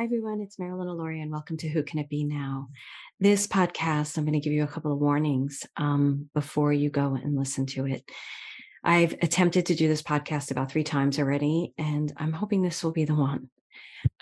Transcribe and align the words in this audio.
Hi, 0.00 0.04
everyone. 0.04 0.40
It's 0.40 0.58
Marilyn 0.58 0.88
Alauria, 0.88 1.20
and 1.20 1.30
welcome 1.30 1.58
to 1.58 1.68
Who 1.68 1.82
Can 1.82 1.98
It 1.98 2.08
Be 2.08 2.24
Now? 2.24 2.68
This 3.18 3.46
podcast, 3.46 4.16
I'm 4.16 4.24
going 4.24 4.32
to 4.32 4.40
give 4.40 4.54
you 4.54 4.62
a 4.62 4.66
couple 4.66 4.94
of 4.94 4.98
warnings 4.98 5.66
um, 5.76 6.30
before 6.32 6.72
you 6.72 6.88
go 6.88 7.16
and 7.22 7.36
listen 7.36 7.66
to 7.66 7.84
it. 7.84 8.10
I've 8.82 9.12
attempted 9.20 9.66
to 9.66 9.74
do 9.74 9.88
this 9.88 10.00
podcast 10.00 10.50
about 10.50 10.72
three 10.72 10.84
times 10.84 11.18
already, 11.18 11.74
and 11.76 12.10
I'm 12.16 12.32
hoping 12.32 12.62
this 12.62 12.82
will 12.82 12.92
be 12.92 13.04
the 13.04 13.14
one. 13.14 13.50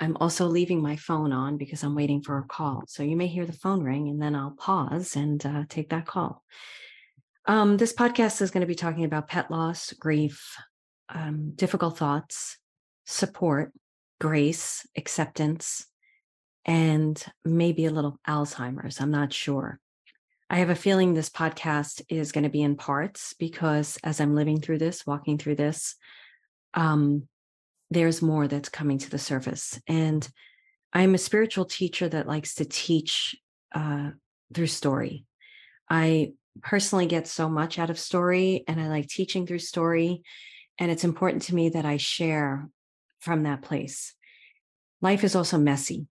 I'm 0.01 0.17
also 0.17 0.47
leaving 0.47 0.83
my 0.83 0.97
phone 0.97 1.31
on 1.31 1.59
because 1.59 1.85
I'm 1.85 1.95
waiting 1.95 2.23
for 2.23 2.39
a 2.39 2.49
call. 2.49 2.83
So 2.89 3.05
you 3.05 3.15
may 3.15 3.29
hear 3.29 3.47
the 3.47 3.53
phone 3.53 3.85
ring, 3.85 4.09
and 4.09 4.21
then 4.21 4.35
I'll 4.35 4.57
pause 4.59 5.15
and 5.15 5.47
uh, 5.47 5.63
take 5.69 5.91
that 5.91 6.07
call. 6.07 6.43
Um, 7.47 7.77
this 7.77 7.93
podcast 7.93 8.43
is 8.43 8.51
going 8.51 8.63
to 8.63 8.67
be 8.67 8.75
talking 8.75 9.05
about 9.05 9.29
pet 9.29 9.49
loss, 9.49 9.93
grief, 9.93 10.57
um, 11.09 11.53
difficult 11.55 11.97
thoughts, 11.97 12.59
support, 13.07 13.73
grace, 14.21 14.87
acceptance, 14.97 15.87
and 16.65 17.23
maybe 17.45 17.87
a 17.87 17.91
little 17.91 18.19
Alzheimer's. 18.27 19.01
I'm 19.01 19.11
not 19.11 19.33
sure. 19.33 19.81
I 20.51 20.59
have 20.59 20.71
a 20.71 20.75
feeling 20.75 21.13
this 21.13 21.29
podcast 21.29 22.03
is 22.09 22.33
going 22.33 22.45
to 22.45 22.51
be 22.51 22.63
in 22.63 22.77
parts 22.77 23.35
because 23.39 23.99
as 24.03 24.21
I'm 24.21 24.35
living 24.35 24.61
through 24.61 24.79
this, 24.79 25.07
walking 25.07 25.37
through 25.37 25.57
this, 25.57 25.95
um, 26.75 27.29
there's 27.91 28.23
more 28.23 28.49
that's 28.49 28.69
coming 28.69 28.99
to 28.99 29.11
the 29.11 29.19
surface. 29.19 29.79
And 29.87 30.27
I'm 30.93 31.15
a 31.15 31.19
spiritual 31.19 31.67
teacher 31.67 32.09
that 32.09 32.27
likes 32.27 32.57
to 32.57 32.65
teach 32.65 33.37
uh, 33.75 34.11
through 34.55 34.67
story. 34.69 35.27
I 35.91 36.33
personally 36.63 37.07
get 37.07 37.27
so 37.27 37.49
much 37.49 37.79
out 37.79 37.91
of 37.91 37.99
story 37.99 38.65
and 38.67 38.81
I 38.81 38.89
like 38.89 39.09
teaching 39.09 39.47
through 39.47 39.61
story. 39.61 40.23
And 40.79 40.91
it's 40.91 41.05
important 41.05 41.43
to 41.45 41.55
me 41.55 41.71
that 41.71 41.85
I 41.85 41.99
share 41.99 42.69
from 43.21 43.45
that 43.45 43.63
place. 43.63 44.15
Life 45.01 45.25
is 45.25 45.35
also 45.35 45.59
messy. 45.59 46.07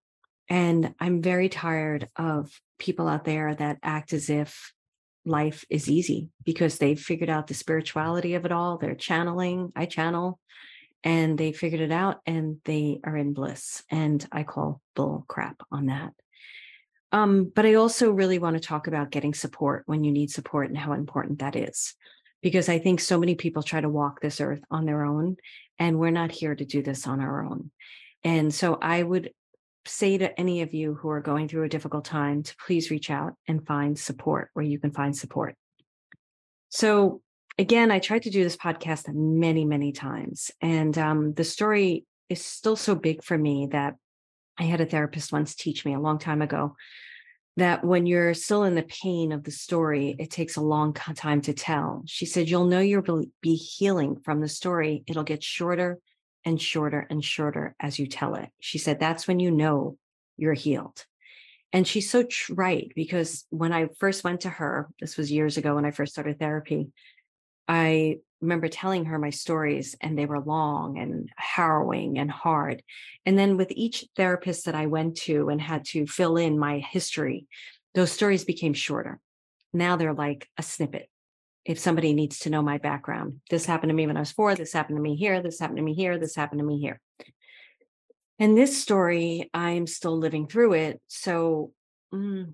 And 0.49 0.93
I'm 0.99 1.21
very 1.21 1.49
tired 1.49 2.09
of 2.15 2.51
people 2.79 3.07
out 3.07 3.25
there 3.25 3.53
that 3.55 3.79
act 3.83 4.13
as 4.13 4.29
if 4.29 4.71
life 5.25 5.65
is 5.69 5.89
easy 5.89 6.29
because 6.45 6.77
they've 6.77 6.99
figured 6.99 7.29
out 7.29 7.47
the 7.47 7.53
spirituality 7.53 8.35
of 8.35 8.45
it 8.45 8.51
all. 8.51 8.77
They're 8.77 8.95
channeling, 8.95 9.73
I 9.75 9.85
channel, 9.85 10.39
and 11.03 11.37
they 11.37 11.51
figured 11.51 11.81
it 11.81 11.91
out 11.91 12.21
and 12.25 12.57
they 12.65 12.99
are 13.03 13.15
in 13.15 13.33
bliss. 13.33 13.83
And 13.91 14.25
I 14.31 14.43
call 14.43 14.81
bull 14.95 15.25
crap 15.27 15.61
on 15.71 15.87
that. 15.87 16.13
Um, 17.11 17.51
but 17.53 17.65
I 17.65 17.75
also 17.75 18.11
really 18.11 18.39
want 18.39 18.55
to 18.55 18.65
talk 18.65 18.87
about 18.87 19.11
getting 19.11 19.33
support 19.33 19.83
when 19.85 20.03
you 20.03 20.11
need 20.11 20.29
support 20.29 20.67
and 20.67 20.77
how 20.77 20.93
important 20.93 21.39
that 21.39 21.55
is. 21.55 21.93
Because 22.47 22.69
I 22.69 22.79
think 22.79 23.01
so 23.01 23.19
many 23.19 23.35
people 23.35 23.61
try 23.61 23.81
to 23.81 23.89
walk 23.89 24.21
this 24.21 24.39
earth 24.39 24.61
on 24.71 24.85
their 24.85 25.03
own, 25.03 25.35
and 25.79 25.99
we're 25.99 26.11
not 26.11 26.31
here 26.31 26.55
to 26.55 26.63
do 26.63 26.81
this 26.81 27.05
on 27.05 27.19
our 27.19 27.43
own. 27.43 27.71
And 28.23 28.53
so 28.53 28.77
I 28.81 29.03
would 29.03 29.31
say 29.85 30.17
to 30.17 30.39
any 30.39 30.61
of 30.61 30.73
you 30.73 30.93
who 30.93 31.09
are 31.09 31.19
going 31.19 31.49
through 31.49 31.65
a 31.65 31.67
difficult 31.67 32.05
time 32.05 32.43
to 32.43 32.55
please 32.65 32.89
reach 32.89 33.09
out 33.09 33.33
and 33.49 33.67
find 33.67 33.99
support 33.99 34.49
where 34.53 34.63
you 34.63 34.79
can 34.79 34.91
find 34.91 35.13
support. 35.13 35.55
So, 36.69 37.21
again, 37.57 37.91
I 37.91 37.99
tried 37.99 38.23
to 38.23 38.29
do 38.29 38.45
this 38.45 38.55
podcast 38.55 39.13
many, 39.13 39.65
many 39.65 39.91
times. 39.91 40.49
And 40.61 40.97
um, 40.97 41.33
the 41.33 41.43
story 41.43 42.05
is 42.29 42.45
still 42.45 42.77
so 42.77 42.95
big 42.95 43.25
for 43.25 43.37
me 43.37 43.67
that 43.73 43.95
I 44.57 44.63
had 44.63 44.79
a 44.79 44.85
therapist 44.85 45.33
once 45.33 45.53
teach 45.53 45.83
me 45.83 45.95
a 45.95 45.99
long 45.99 46.17
time 46.17 46.41
ago 46.41 46.77
that 47.57 47.83
when 47.83 48.05
you're 48.05 48.35
still 48.35 48.63
in 48.63 48.75
the 48.75 48.83
pain 48.83 49.31
of 49.31 49.43
the 49.43 49.51
story, 49.51 50.15
it 50.19 50.29
takes 50.29 50.55
a 50.55 50.61
long 50.61 50.93
time 50.93 51.41
to 51.41 51.53
tell. 51.53 52.03
She 52.05 52.25
said, 52.25 52.49
You'll 52.49 52.65
know 52.65 52.79
you'll 52.79 53.25
be 53.41 53.55
healing 53.55 54.17
from 54.23 54.39
the 54.39 54.47
story. 54.47 55.03
It'll 55.07 55.23
get 55.23 55.43
shorter 55.43 55.99
and 56.45 56.61
shorter 56.61 57.05
and 57.09 57.23
shorter 57.23 57.75
as 57.79 57.97
you 57.99 58.05
tell 58.07 58.35
it. 58.35 58.49
She 58.59 58.77
said, 58.77 58.99
That's 58.99 59.27
when 59.27 59.39
you 59.39 59.51
know 59.51 59.97
you're 60.37 60.53
healed. 60.53 61.03
And 61.73 61.85
she's 61.85 62.09
so 62.09 62.25
right 62.51 62.91
because 62.95 63.45
when 63.49 63.73
I 63.73 63.87
first 63.99 64.23
went 64.23 64.41
to 64.41 64.49
her, 64.49 64.87
this 65.01 65.17
was 65.17 65.31
years 65.31 65.57
ago 65.57 65.75
when 65.75 65.85
I 65.85 65.91
first 65.91 66.13
started 66.13 66.39
therapy, 66.39 66.91
I 67.67 68.19
remember 68.41 68.67
telling 68.67 69.05
her 69.05 69.17
my 69.17 69.31
stories 69.31 69.95
and 70.01 70.17
they 70.17 70.25
were 70.25 70.39
long 70.39 70.97
and 70.97 71.29
harrowing 71.35 72.19
and 72.19 72.29
hard. 72.29 72.83
And 73.25 73.37
then 73.37 73.57
with 73.57 73.71
each 73.71 74.05
therapist 74.15 74.65
that 74.65 74.75
I 74.75 74.85
went 74.85 75.17
to 75.21 75.49
and 75.49 75.59
had 75.59 75.85
to 75.85 76.05
fill 76.05 76.37
in 76.37 76.59
my 76.59 76.79
history, 76.79 77.47
those 77.95 78.11
stories 78.11 78.45
became 78.45 78.73
shorter. 78.73 79.19
Now 79.73 79.95
they're 79.95 80.13
like 80.13 80.47
a 80.57 80.63
snippet 80.63 81.09
if 81.65 81.79
somebody 81.79 82.13
needs 82.13 82.39
to 82.39 82.49
know 82.49 82.61
my 82.61 82.77
background. 82.77 83.41
This 83.49 83.65
happened 83.65 83.89
to 83.89 83.95
me 83.95 84.07
when 84.07 84.17
I 84.17 84.21
was 84.21 84.31
four. 84.31 84.55
This 84.55 84.71
happened 84.71 84.97
to 84.97 85.01
me 85.01 85.15
here. 85.15 85.41
This 85.41 85.59
happened 85.59 85.77
to 85.77 85.83
me 85.83 85.93
here. 85.93 86.17
This 86.17 86.35
happened 86.35 86.59
to 86.59 86.65
me 86.65 86.79
here. 86.79 87.01
And 88.39 88.57
this 88.57 88.79
story, 88.79 89.49
I'm 89.53 89.87
still 89.87 90.17
living 90.17 90.47
through 90.47 90.73
it. 90.73 91.01
So 91.07 91.73
mm, 92.13 92.53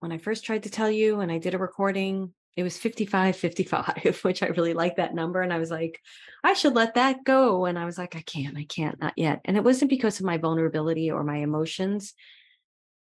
when 0.00 0.12
I 0.12 0.18
first 0.18 0.44
tried 0.44 0.64
to 0.64 0.70
tell 0.70 0.90
you 0.90 1.20
and 1.20 1.30
I 1.30 1.38
did 1.38 1.54
a 1.54 1.58
recording, 1.58 2.32
it 2.56 2.62
was 2.62 2.76
55 2.76 3.36
55 3.36 4.20
which 4.22 4.42
i 4.42 4.46
really 4.46 4.74
like 4.74 4.96
that 4.96 5.14
number 5.14 5.40
and 5.40 5.52
i 5.52 5.58
was 5.58 5.70
like 5.70 6.00
i 6.44 6.52
should 6.52 6.74
let 6.74 6.94
that 6.94 7.24
go 7.24 7.64
and 7.64 7.78
i 7.78 7.84
was 7.84 7.98
like 7.98 8.16
i 8.16 8.22
can't 8.22 8.56
i 8.56 8.64
can't 8.64 9.00
not 9.00 9.14
yet 9.16 9.40
and 9.44 9.56
it 9.56 9.64
wasn't 9.64 9.90
because 9.90 10.20
of 10.20 10.26
my 10.26 10.36
vulnerability 10.36 11.10
or 11.10 11.24
my 11.24 11.38
emotions 11.38 12.14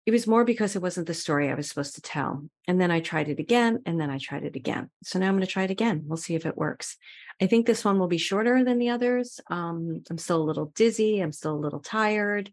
it 0.06 0.12
was 0.12 0.26
more 0.26 0.44
because 0.44 0.74
it 0.74 0.82
wasn't 0.82 1.06
the 1.06 1.14
story 1.14 1.50
I 1.50 1.54
was 1.54 1.68
supposed 1.68 1.94
to 1.96 2.00
tell. 2.00 2.44
And 2.66 2.80
then 2.80 2.90
I 2.90 3.00
tried 3.00 3.28
it 3.28 3.38
again, 3.38 3.82
and 3.84 4.00
then 4.00 4.10
I 4.10 4.18
tried 4.18 4.44
it 4.44 4.56
again. 4.56 4.90
So 5.04 5.18
now 5.18 5.28
I'm 5.28 5.34
going 5.34 5.46
to 5.46 5.52
try 5.52 5.64
it 5.64 5.70
again. 5.70 6.04
We'll 6.06 6.16
see 6.16 6.34
if 6.34 6.46
it 6.46 6.56
works. 6.56 6.96
I 7.40 7.46
think 7.46 7.66
this 7.66 7.84
one 7.84 7.98
will 7.98 8.08
be 8.08 8.18
shorter 8.18 8.64
than 8.64 8.78
the 8.78 8.90
others. 8.90 9.40
Um, 9.48 10.02
I'm 10.10 10.18
still 10.18 10.42
a 10.42 10.42
little 10.42 10.72
dizzy. 10.74 11.20
I'm 11.20 11.32
still 11.32 11.54
a 11.54 11.64
little 11.64 11.80
tired. 11.80 12.52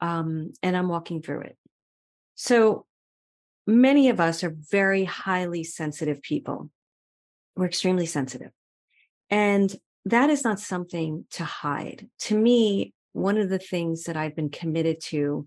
Um, 0.00 0.52
and 0.62 0.76
I'm 0.76 0.88
walking 0.88 1.22
through 1.22 1.42
it. 1.42 1.56
So 2.34 2.86
many 3.66 4.08
of 4.08 4.20
us 4.20 4.42
are 4.44 4.54
very 4.70 5.04
highly 5.04 5.64
sensitive 5.64 6.22
people. 6.22 6.70
We're 7.56 7.66
extremely 7.66 8.06
sensitive. 8.06 8.50
And 9.30 9.74
that 10.06 10.30
is 10.30 10.44
not 10.44 10.60
something 10.60 11.26
to 11.32 11.44
hide. 11.44 12.08
To 12.20 12.38
me, 12.38 12.92
one 13.12 13.38
of 13.38 13.48
the 13.48 13.58
things 13.58 14.04
that 14.04 14.16
I've 14.16 14.34
been 14.34 14.50
committed 14.50 15.00
to 15.04 15.46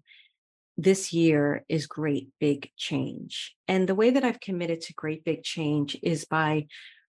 this 0.78 1.14
year 1.14 1.64
is 1.70 1.88
great 1.88 2.30
big 2.40 2.70
change. 2.78 3.56
And 3.68 3.88
the 3.88 3.96
way 3.96 4.12
that 4.12 4.24
I've 4.24 4.40
committed 4.40 4.82
to 4.82 4.94
great 4.94 5.24
big 5.24 5.44
change 5.44 5.98
is 6.04 6.26
by 6.26 6.68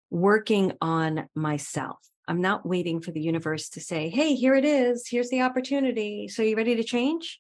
working 0.09 0.73
on 0.81 1.27
myself. 1.35 1.97
I'm 2.27 2.41
not 2.41 2.66
waiting 2.66 3.01
for 3.01 3.11
the 3.11 3.22
universe 3.22 3.69
to 3.69 3.81
say, 3.81 4.09
hey, 4.09 4.35
here 4.35 4.55
it 4.55 4.66
is. 4.66 5.07
Here's 5.07 5.29
the 5.29 5.41
opportunity. 5.41 6.27
So 6.27 6.41
you 6.41 6.55
ready 6.55 6.75
to 6.75 6.83
change? 6.83 7.39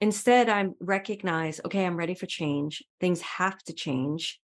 Instead, 0.00 0.48
I 0.48 0.68
recognize, 0.80 1.60
okay, 1.64 1.86
I'm 1.86 1.96
ready 1.96 2.14
for 2.14 2.26
change. 2.26 2.82
Things 3.00 3.20
have 3.22 3.58
to 3.64 3.72
change. 3.72 4.38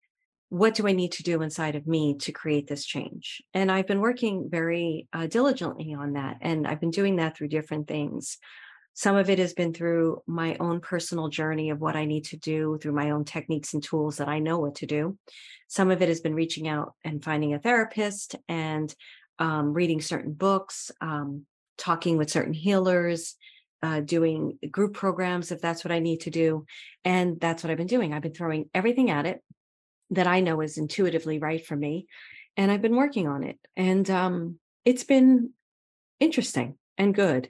What 0.49 0.75
do 0.75 0.87
I 0.87 0.91
need 0.93 1.13
to 1.13 1.23
do 1.23 1.41
inside 1.41 1.75
of 1.75 1.87
me 1.87 2.15
to 2.19 2.31
create 2.31 2.67
this 2.67 2.85
change? 2.85 3.41
And 3.53 3.71
I've 3.71 3.87
been 3.87 4.01
working 4.01 4.49
very 4.49 5.07
uh, 5.13 5.27
diligently 5.27 5.93
on 5.93 6.13
that. 6.13 6.37
And 6.41 6.67
I've 6.67 6.79
been 6.79 6.91
doing 6.91 7.17
that 7.17 7.37
through 7.37 7.49
different 7.49 7.87
things. 7.87 8.37
Some 8.93 9.15
of 9.15 9.29
it 9.29 9.39
has 9.39 9.53
been 9.53 9.73
through 9.73 10.21
my 10.27 10.57
own 10.59 10.81
personal 10.81 11.29
journey 11.29 11.69
of 11.69 11.79
what 11.79 11.95
I 11.95 12.05
need 12.05 12.25
to 12.25 12.37
do 12.37 12.77
through 12.81 12.91
my 12.93 13.11
own 13.11 13.23
techniques 13.23 13.73
and 13.73 13.81
tools 13.81 14.17
that 14.17 14.27
I 14.27 14.39
know 14.39 14.59
what 14.59 14.75
to 14.75 14.85
do. 14.85 15.17
Some 15.67 15.91
of 15.91 16.01
it 16.01 16.09
has 16.09 16.19
been 16.19 16.35
reaching 16.35 16.67
out 16.67 16.93
and 17.05 17.23
finding 17.23 17.53
a 17.53 17.59
therapist 17.59 18.35
and 18.49 18.93
um, 19.39 19.73
reading 19.73 20.01
certain 20.01 20.33
books, 20.33 20.91
um, 20.99 21.45
talking 21.77 22.17
with 22.17 22.29
certain 22.29 22.53
healers, 22.53 23.35
uh, 23.83 23.99
doing 24.01 24.59
group 24.69 24.93
programs 24.93 25.51
if 25.51 25.61
that's 25.61 25.83
what 25.83 25.91
I 25.91 25.99
need 25.99 26.21
to 26.21 26.29
do. 26.29 26.65
And 27.03 27.39
that's 27.39 27.63
what 27.63 27.71
I've 27.71 27.77
been 27.77 27.87
doing. 27.87 28.13
I've 28.13 28.21
been 28.21 28.33
throwing 28.33 28.69
everything 28.73 29.09
at 29.09 29.25
it 29.25 29.41
that 30.11 30.27
I 30.27 30.41
know 30.41 30.61
is 30.61 30.77
intuitively 30.77 31.39
right 31.39 31.65
for 31.65 31.75
me. 31.75 32.05
And 32.57 32.71
I've 32.71 32.81
been 32.81 32.95
working 32.95 33.27
on 33.27 33.43
it. 33.43 33.57
And 33.75 34.09
um, 34.09 34.59
it's 34.85 35.03
been 35.03 35.51
interesting 36.19 36.77
and 36.97 37.15
good 37.15 37.49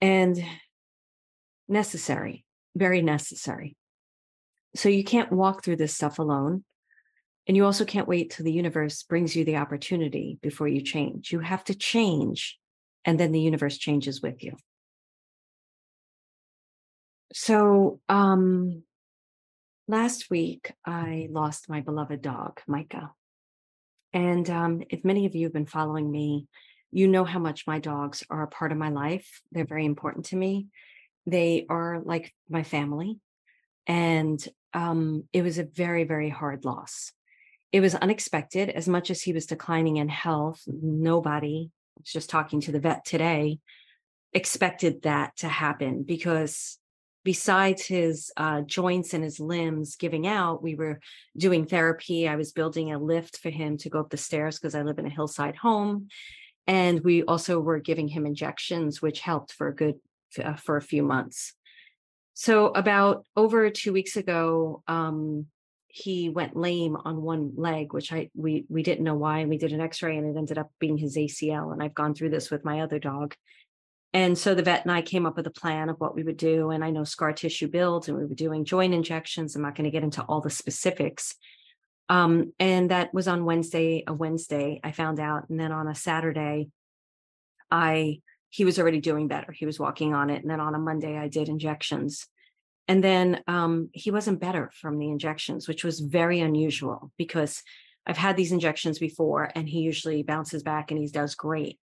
and 0.00 0.42
necessary, 1.68 2.44
very 2.76 3.02
necessary. 3.02 3.76
So 4.74 4.88
you 4.88 5.04
can't 5.04 5.32
walk 5.32 5.64
through 5.64 5.76
this 5.76 5.94
stuff 5.94 6.18
alone. 6.18 6.64
And 7.46 7.56
you 7.56 7.64
also 7.64 7.84
can't 7.84 8.08
wait 8.08 8.30
till 8.30 8.44
the 8.44 8.52
universe 8.52 9.04
brings 9.04 9.36
you 9.36 9.44
the 9.44 9.56
opportunity 9.56 10.38
before 10.42 10.68
you 10.68 10.80
change. 10.80 11.30
You 11.30 11.38
have 11.40 11.62
to 11.64 11.74
change, 11.76 12.58
and 13.04 13.20
then 13.20 13.30
the 13.30 13.40
universe 13.40 13.78
changes 13.78 14.20
with 14.20 14.42
you. 14.42 14.56
So, 17.38 18.00
um, 18.08 18.82
last 19.86 20.30
week 20.30 20.72
I 20.86 21.28
lost 21.30 21.68
my 21.68 21.82
beloved 21.82 22.22
dog, 22.22 22.62
Micah. 22.66 23.12
And 24.14 24.48
um, 24.48 24.82
if 24.88 25.04
many 25.04 25.26
of 25.26 25.34
you 25.34 25.44
have 25.44 25.52
been 25.52 25.66
following 25.66 26.10
me 26.10 26.46
you 26.90 27.08
know 27.08 27.24
how 27.24 27.38
much 27.38 27.66
my 27.66 27.78
dogs 27.78 28.24
are 28.30 28.42
a 28.42 28.48
part 28.48 28.72
of 28.72 28.78
my 28.78 28.88
life. 28.88 29.42
They're 29.52 29.66
very 29.66 29.84
important 29.84 30.24
to 30.26 30.36
me. 30.36 30.68
They 31.26 31.66
are 31.68 32.00
like 32.02 32.32
my 32.48 32.62
family. 32.62 33.18
And 33.86 34.42
um, 34.72 35.24
it 35.34 35.42
was 35.42 35.58
a 35.58 35.64
very, 35.64 36.04
very 36.04 36.30
hard 36.30 36.64
loss. 36.64 37.12
It 37.70 37.80
was 37.80 37.94
unexpected. 37.94 38.70
As 38.70 38.88
much 38.88 39.10
as 39.10 39.20
he 39.20 39.34
was 39.34 39.44
declining 39.44 39.98
in 39.98 40.08
health, 40.08 40.62
nobody, 40.66 41.68
I 41.68 42.00
was 42.00 42.12
just 42.12 42.30
talking 42.30 42.62
to 42.62 42.72
the 42.72 42.80
vet 42.80 43.04
today, 43.04 43.58
expected 44.32 45.02
that 45.02 45.36
to 45.36 45.48
happen 45.48 46.02
because 46.02 46.78
besides 47.26 47.84
his 47.84 48.30
uh, 48.36 48.60
joints 48.60 49.12
and 49.12 49.24
his 49.24 49.40
limbs 49.40 49.96
giving 49.96 50.28
out, 50.28 50.62
we 50.62 50.76
were 50.76 51.00
doing 51.36 51.66
therapy. 51.66 52.28
I 52.28 52.36
was 52.36 52.52
building 52.52 52.92
a 52.92 53.00
lift 53.00 53.38
for 53.38 53.50
him 53.50 53.76
to 53.78 53.90
go 53.90 53.98
up 53.98 54.10
the 54.10 54.16
stairs 54.16 54.60
because 54.60 54.76
I 54.76 54.82
live 54.82 55.00
in 55.00 55.06
a 55.06 55.16
hillside 55.18 55.56
home. 55.56 56.06
And 56.68 57.00
we 57.00 57.24
also 57.24 57.58
were 57.58 57.80
giving 57.80 58.06
him 58.06 58.26
injections, 58.26 59.02
which 59.02 59.18
helped 59.18 59.52
for 59.52 59.66
a 59.66 59.74
good 59.74 59.96
uh, 60.40 60.54
for 60.54 60.76
a 60.76 60.82
few 60.82 61.02
months. 61.02 61.54
So 62.34 62.68
about 62.68 63.24
over 63.34 63.70
two 63.70 63.92
weeks 63.92 64.16
ago, 64.16 64.84
um, 64.86 65.46
he 65.88 66.28
went 66.28 66.54
lame 66.54 66.94
on 66.94 67.22
one 67.22 67.54
leg, 67.56 67.92
which 67.92 68.12
I 68.12 68.30
we 68.36 68.66
we 68.68 68.84
didn't 68.84 69.04
know 69.04 69.16
why. 69.16 69.40
And 69.40 69.50
we 69.50 69.58
did 69.58 69.72
an 69.72 69.80
X-ray, 69.80 70.16
and 70.16 70.28
it 70.28 70.38
ended 70.38 70.58
up 70.58 70.70
being 70.78 70.96
his 70.96 71.16
ACL. 71.16 71.72
And 71.72 71.82
I've 71.82 72.00
gone 72.00 72.14
through 72.14 72.30
this 72.30 72.52
with 72.52 72.64
my 72.64 72.82
other 72.82 73.00
dog. 73.00 73.34
And 74.12 74.36
so 74.38 74.54
the 74.54 74.62
vet 74.62 74.82
and 74.82 74.92
I 74.92 75.02
came 75.02 75.26
up 75.26 75.36
with 75.36 75.46
a 75.46 75.50
plan 75.50 75.88
of 75.88 75.96
what 75.98 76.14
we 76.14 76.22
would 76.22 76.36
do. 76.36 76.70
And 76.70 76.84
I 76.84 76.90
know 76.90 77.04
scar 77.04 77.32
tissue 77.32 77.68
builds, 77.68 78.08
and 78.08 78.16
we 78.16 78.24
were 78.24 78.34
doing 78.34 78.64
joint 78.64 78.94
injections. 78.94 79.54
I'm 79.54 79.62
not 79.62 79.74
going 79.74 79.84
to 79.84 79.90
get 79.90 80.04
into 80.04 80.22
all 80.22 80.40
the 80.40 80.50
specifics. 80.50 81.34
Um, 82.08 82.52
and 82.58 82.90
that 82.90 83.12
was 83.12 83.28
on 83.28 83.44
Wednesday, 83.44 84.04
a 84.06 84.14
Wednesday, 84.14 84.80
I 84.82 84.92
found 84.92 85.20
out. 85.20 85.48
And 85.50 85.58
then 85.58 85.72
on 85.72 85.88
a 85.88 85.94
Saturday, 85.94 86.70
I 87.70 88.20
he 88.48 88.64
was 88.64 88.78
already 88.78 89.00
doing 89.00 89.28
better. 89.28 89.52
He 89.52 89.66
was 89.66 89.78
walking 89.78 90.14
on 90.14 90.30
it. 90.30 90.40
And 90.40 90.50
then 90.50 90.60
on 90.60 90.74
a 90.74 90.78
Monday, 90.78 91.18
I 91.18 91.28
did 91.28 91.48
injections. 91.48 92.26
And 92.88 93.02
then 93.02 93.42
um, 93.48 93.90
he 93.92 94.10
wasn't 94.10 94.40
better 94.40 94.70
from 94.80 94.98
the 94.98 95.10
injections, 95.10 95.66
which 95.66 95.84
was 95.84 96.00
very 96.00 96.40
unusual 96.40 97.10
because 97.18 97.62
I've 98.06 98.16
had 98.16 98.36
these 98.36 98.52
injections 98.52 98.98
before 98.98 99.50
and 99.54 99.68
he 99.68 99.80
usually 99.80 100.22
bounces 100.22 100.62
back 100.62 100.90
and 100.90 101.00
he 101.00 101.08
does 101.08 101.34
great. 101.34 101.80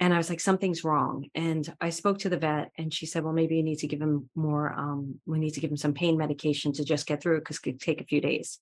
And 0.00 0.12
I 0.12 0.16
was 0.16 0.28
like, 0.28 0.40
something's 0.40 0.84
wrong. 0.84 1.26
And 1.34 1.72
I 1.80 1.90
spoke 1.90 2.18
to 2.20 2.28
the 2.28 2.36
vet 2.36 2.72
and 2.76 2.92
she 2.92 3.06
said, 3.06 3.22
well, 3.22 3.32
maybe 3.32 3.56
you 3.56 3.62
need 3.62 3.78
to 3.78 3.86
give 3.86 4.02
him 4.02 4.28
more, 4.34 4.72
um, 4.72 5.20
we 5.24 5.38
need 5.38 5.52
to 5.52 5.60
give 5.60 5.70
him 5.70 5.76
some 5.76 5.94
pain 5.94 6.18
medication 6.18 6.72
to 6.74 6.84
just 6.84 7.06
get 7.06 7.22
through 7.22 7.36
it 7.36 7.40
because 7.40 7.58
it 7.58 7.62
could 7.62 7.80
take 7.80 8.00
a 8.00 8.06
few 8.06 8.20
days. 8.20 8.58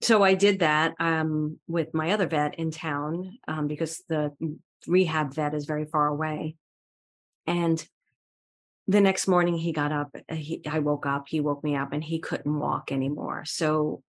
So 0.00 0.22
I 0.22 0.34
did 0.34 0.60
that 0.60 0.94
um, 0.98 1.60
with 1.68 1.94
my 1.94 2.10
other 2.10 2.26
vet 2.26 2.56
in 2.56 2.70
town 2.70 3.38
um, 3.46 3.68
because 3.68 4.02
the 4.08 4.32
rehab 4.86 5.34
vet 5.34 5.54
is 5.54 5.66
very 5.66 5.84
far 5.84 6.08
away. 6.08 6.56
And 7.46 7.84
the 8.88 9.00
next 9.00 9.28
morning 9.28 9.56
he 9.56 9.72
got 9.72 9.92
up, 9.92 10.14
he, 10.28 10.60
I 10.66 10.80
woke 10.80 11.06
up, 11.06 11.26
he 11.28 11.40
woke 11.40 11.62
me 11.62 11.76
up 11.76 11.92
and 11.92 12.02
he 12.02 12.18
couldn't 12.18 12.58
walk 12.58 12.90
anymore. 12.90 13.44
So 13.44 14.02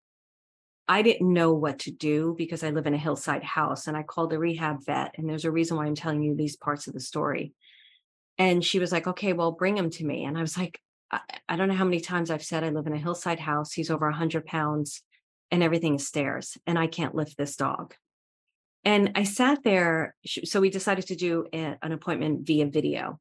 I 0.88 1.02
didn't 1.02 1.32
know 1.32 1.54
what 1.54 1.80
to 1.80 1.92
do 1.92 2.36
because 2.38 2.64
I 2.64 2.72
live 2.72 2.88
in 2.88 2.94
a 2.94 2.98
hillside 2.98 3.44
house 3.44 3.88
and 3.88 3.96
I 3.96 4.04
called 4.04 4.32
the 4.32 4.40
rehab 4.40 4.86
vet. 4.86 5.16
And 5.18 5.30
there's 5.30 5.46
a 5.46 5.52
reason 5.52 5.78
why 5.78 5.86
I'm 5.86 5.96
telling 5.96 6.22
you 6.22 6.36
these 6.36 6.58
parts 6.58 6.88
of 6.88 6.94
the 6.94 7.00
story. 7.00 7.54
And 8.38 8.64
she 8.64 8.80
was 8.80 8.92
like, 8.92 9.08
okay, 9.08 9.34
well, 9.34 9.52
bring 9.52 9.78
him 9.78 9.90
to 9.92 10.06
me. 10.06 10.26
And 10.26 10.38
I 10.38 10.42
was 10.42 10.58
like, 10.58 10.80
I, 11.10 11.20
I 11.48 11.56
don't 11.56 11.70
know 11.70 11.76
how 11.76 11.86
many 11.86 12.02
times 12.02 12.30
I've 12.30 12.44
said 12.44 12.64
I 12.64 12.70
live 12.70 12.88
in 12.88 12.94
a 12.94 12.98
hillside 12.98 13.40
house. 13.40 13.72
He's 13.72 13.90
over 13.90 14.08
100 14.08 14.46
pounds 14.46 15.02
and 15.52 15.64
everything 15.64 15.96
is 15.96 16.08
stairs 16.08 16.58
and 16.68 16.78
I 16.78 16.88
can't 16.88 17.16
lift 17.16 17.38
this 17.38 17.56
dog. 17.56 17.94
And 18.84 19.14
I 19.16 19.24
sat 19.24 19.64
there. 19.64 20.16
So 20.26 20.60
we 20.60 20.70
decided 20.70 21.08
to 21.08 21.16
do 21.16 21.46
a, 21.54 21.78
an 21.82 21.94
appointment 21.94 22.46
via 22.46 22.66
video. 22.66 23.20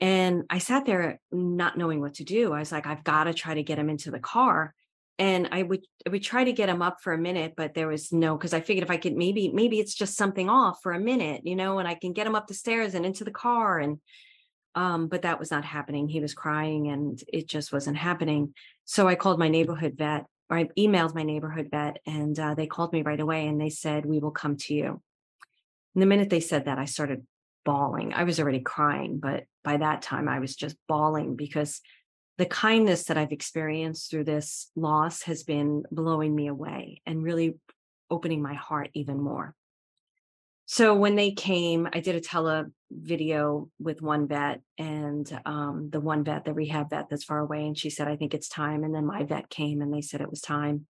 And 0.00 0.44
I 0.50 0.58
sat 0.58 0.84
there 0.84 1.20
not 1.30 1.78
knowing 1.78 2.00
what 2.00 2.14
to 2.14 2.24
do. 2.24 2.52
I 2.52 2.58
was 2.58 2.72
like, 2.72 2.86
I've 2.86 3.04
got 3.04 3.24
to 3.24 3.34
try 3.34 3.54
to 3.54 3.62
get 3.62 3.78
him 3.78 3.88
into 3.88 4.10
the 4.10 4.18
car. 4.18 4.74
And 5.18 5.48
I 5.52 5.62
would 5.62 5.86
I 6.06 6.10
would 6.10 6.24
try 6.24 6.42
to 6.44 6.52
get 6.52 6.68
him 6.68 6.82
up 6.82 6.98
for 7.00 7.12
a 7.12 7.18
minute, 7.18 7.54
but 7.56 7.74
there 7.74 7.86
was 7.86 8.12
no 8.12 8.36
because 8.36 8.52
I 8.52 8.60
figured 8.60 8.84
if 8.84 8.90
I 8.90 8.96
could 8.96 9.14
maybe 9.16 9.50
maybe 9.52 9.78
it's 9.78 9.94
just 9.94 10.16
something 10.16 10.48
off 10.48 10.80
for 10.82 10.92
a 10.92 10.98
minute, 10.98 11.42
you 11.44 11.54
know, 11.54 11.78
and 11.78 11.86
I 11.86 11.94
can 11.94 12.12
get 12.12 12.26
him 12.26 12.34
up 12.34 12.48
the 12.48 12.54
stairs 12.54 12.94
and 12.94 13.06
into 13.06 13.24
the 13.24 13.30
car. 13.30 13.78
And 13.78 14.00
um, 14.74 15.06
but 15.06 15.22
that 15.22 15.38
was 15.38 15.50
not 15.50 15.64
happening. 15.64 16.08
He 16.08 16.20
was 16.20 16.34
crying 16.34 16.88
and 16.88 17.22
it 17.32 17.48
just 17.48 17.72
wasn't 17.72 17.96
happening. 17.96 18.54
So 18.84 19.06
I 19.06 19.14
called 19.14 19.38
my 19.38 19.48
neighborhood 19.48 19.94
vet 19.96 20.26
or 20.50 20.58
I 20.58 20.64
emailed 20.76 21.14
my 21.14 21.22
neighborhood 21.22 21.68
vet 21.70 21.98
and 22.06 22.38
uh, 22.38 22.54
they 22.54 22.66
called 22.66 22.92
me 22.92 23.02
right 23.02 23.20
away 23.20 23.46
and 23.46 23.60
they 23.60 23.70
said, 23.70 24.04
We 24.04 24.18
will 24.18 24.32
come 24.32 24.56
to 24.56 24.74
you. 24.74 25.00
And 25.94 26.02
the 26.02 26.06
minute 26.06 26.28
they 26.28 26.40
said 26.40 26.64
that, 26.64 26.78
I 26.78 26.86
started 26.86 27.24
bawling. 27.64 28.12
I 28.12 28.24
was 28.24 28.40
already 28.40 28.60
crying, 28.60 29.18
but 29.18 29.44
by 29.62 29.76
that 29.76 30.02
time 30.02 30.28
I 30.28 30.40
was 30.40 30.56
just 30.56 30.76
bawling 30.88 31.36
because 31.36 31.80
the 32.36 32.46
kindness 32.46 33.04
that 33.04 33.16
I've 33.16 33.32
experienced 33.32 34.10
through 34.10 34.24
this 34.24 34.70
loss 34.74 35.22
has 35.22 35.44
been 35.44 35.84
blowing 35.90 36.34
me 36.34 36.48
away 36.48 37.00
and 37.06 37.22
really 37.22 37.56
opening 38.10 38.42
my 38.42 38.54
heart 38.54 38.90
even 38.94 39.20
more. 39.20 39.54
So 40.66 40.94
when 40.94 41.14
they 41.14 41.32
came, 41.32 41.88
I 41.92 42.00
did 42.00 42.16
a 42.16 42.20
tele 42.20 42.64
video 42.90 43.68
with 43.78 44.00
one 44.00 44.26
vet 44.26 44.62
and 44.78 45.40
um, 45.44 45.90
the 45.92 46.00
one 46.00 46.24
vet, 46.24 46.44
the 46.44 46.54
rehab 46.54 46.90
vet 46.90 47.08
that's 47.10 47.24
far 47.24 47.38
away. 47.38 47.66
And 47.66 47.76
she 47.76 47.90
said, 47.90 48.08
I 48.08 48.16
think 48.16 48.34
it's 48.34 48.48
time. 48.48 48.82
And 48.82 48.94
then 48.94 49.04
my 49.04 49.24
vet 49.24 49.50
came 49.50 49.82
and 49.82 49.92
they 49.92 50.00
said 50.00 50.20
it 50.20 50.30
was 50.30 50.40
time. 50.40 50.86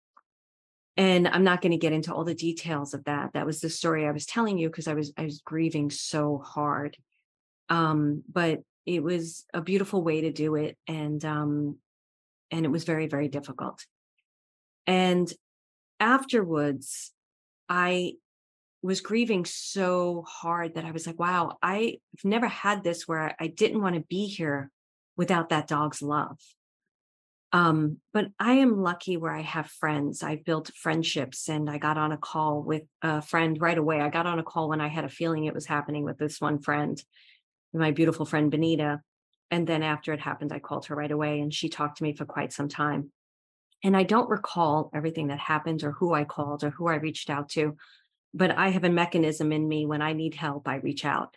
And 0.96 1.26
I'm 1.26 1.42
not 1.42 1.60
going 1.60 1.72
to 1.72 1.78
get 1.78 1.92
into 1.92 2.14
all 2.14 2.24
the 2.24 2.36
details 2.36 2.94
of 2.94 3.04
that. 3.04 3.32
That 3.32 3.46
was 3.46 3.60
the 3.60 3.68
story 3.68 4.06
I 4.06 4.12
was 4.12 4.26
telling 4.26 4.58
you 4.58 4.68
because 4.68 4.86
I 4.86 4.94
was 4.94 5.12
I 5.16 5.24
was 5.24 5.40
grieving 5.44 5.90
so 5.90 6.38
hard. 6.38 6.96
Um, 7.68 8.22
but 8.32 8.60
it 8.86 9.02
was 9.02 9.44
a 9.52 9.60
beautiful 9.60 10.02
way 10.02 10.22
to 10.22 10.32
do 10.32 10.54
it. 10.54 10.76
And 10.86 11.24
um, 11.24 11.78
and 12.50 12.64
it 12.64 12.70
was 12.70 12.84
very, 12.84 13.06
very 13.06 13.28
difficult. 13.28 13.84
And 14.86 15.32
afterwards, 15.98 17.12
I 17.68 18.14
was 18.82 19.00
grieving 19.00 19.46
so 19.46 20.24
hard 20.28 20.74
that 20.74 20.84
I 20.84 20.90
was 20.90 21.06
like, 21.06 21.18
wow, 21.18 21.56
I've 21.62 21.98
never 22.22 22.46
had 22.46 22.84
this 22.84 23.08
where 23.08 23.34
I 23.40 23.46
didn't 23.46 23.80
want 23.80 23.94
to 23.94 24.02
be 24.02 24.26
here 24.26 24.70
without 25.16 25.48
that 25.48 25.68
dog's 25.68 26.02
love. 26.02 26.38
Um, 27.52 27.98
but 28.12 28.26
I 28.38 28.54
am 28.54 28.82
lucky 28.82 29.16
where 29.16 29.32
I 29.32 29.42
have 29.42 29.68
friends. 29.68 30.22
I've 30.22 30.44
built 30.44 30.72
friendships 30.74 31.48
and 31.48 31.70
I 31.70 31.78
got 31.78 31.96
on 31.96 32.10
a 32.12 32.18
call 32.18 32.62
with 32.62 32.82
a 33.00 33.22
friend 33.22 33.60
right 33.60 33.78
away. 33.78 34.00
I 34.00 34.10
got 34.10 34.26
on 34.26 34.40
a 34.40 34.42
call 34.42 34.68
when 34.68 34.80
I 34.80 34.88
had 34.88 35.04
a 35.04 35.08
feeling 35.08 35.44
it 35.44 35.54
was 35.54 35.64
happening 35.64 36.04
with 36.04 36.18
this 36.18 36.40
one 36.40 36.58
friend, 36.58 37.00
my 37.80 37.90
beautiful 37.90 38.26
friend 38.26 38.50
Benita. 38.50 39.00
And 39.50 39.66
then 39.66 39.82
after 39.82 40.12
it 40.12 40.20
happened, 40.20 40.52
I 40.52 40.58
called 40.58 40.86
her 40.86 40.94
right 40.94 41.10
away 41.10 41.40
and 41.40 41.52
she 41.52 41.68
talked 41.68 41.98
to 41.98 42.02
me 42.02 42.14
for 42.14 42.24
quite 42.24 42.52
some 42.52 42.68
time. 42.68 43.10
And 43.82 43.96
I 43.96 44.02
don't 44.02 44.30
recall 44.30 44.90
everything 44.94 45.28
that 45.28 45.38
happened 45.38 45.84
or 45.84 45.92
who 45.92 46.14
I 46.14 46.24
called 46.24 46.64
or 46.64 46.70
who 46.70 46.88
I 46.88 46.94
reached 46.94 47.28
out 47.28 47.50
to 47.50 47.76
but 48.34 48.50
I 48.50 48.70
have 48.70 48.84
a 48.84 48.90
mechanism 48.90 49.52
in 49.52 49.66
me 49.66 49.86
when 49.86 50.02
I 50.02 50.12
need 50.12 50.34
help, 50.34 50.66
I 50.66 50.76
reach 50.76 51.04
out. 51.04 51.36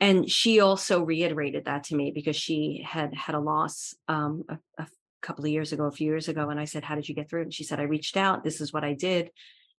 And 0.00 0.30
she 0.30 0.60
also 0.60 1.02
reiterated 1.02 1.66
that 1.66 1.84
to 1.84 1.96
me 1.96 2.10
because 2.10 2.36
she 2.36 2.84
had 2.86 3.14
had 3.14 3.34
a 3.34 3.40
loss 3.40 3.94
um, 4.08 4.44
a, 4.48 4.58
a 4.78 4.86
couple 5.20 5.44
of 5.44 5.50
years 5.50 5.72
ago, 5.72 5.84
a 5.84 5.92
few 5.92 6.06
years 6.06 6.28
ago. 6.28 6.48
And 6.48 6.58
I 6.58 6.64
said, 6.64 6.84
How 6.84 6.94
did 6.94 7.08
you 7.08 7.14
get 7.14 7.28
through 7.28 7.40
it? 7.40 7.44
And 7.44 7.54
she 7.54 7.64
said, 7.64 7.80
I 7.80 7.84
reached 7.84 8.16
out. 8.16 8.44
This 8.44 8.60
is 8.60 8.72
what 8.72 8.84
I 8.84 8.94
did. 8.94 9.30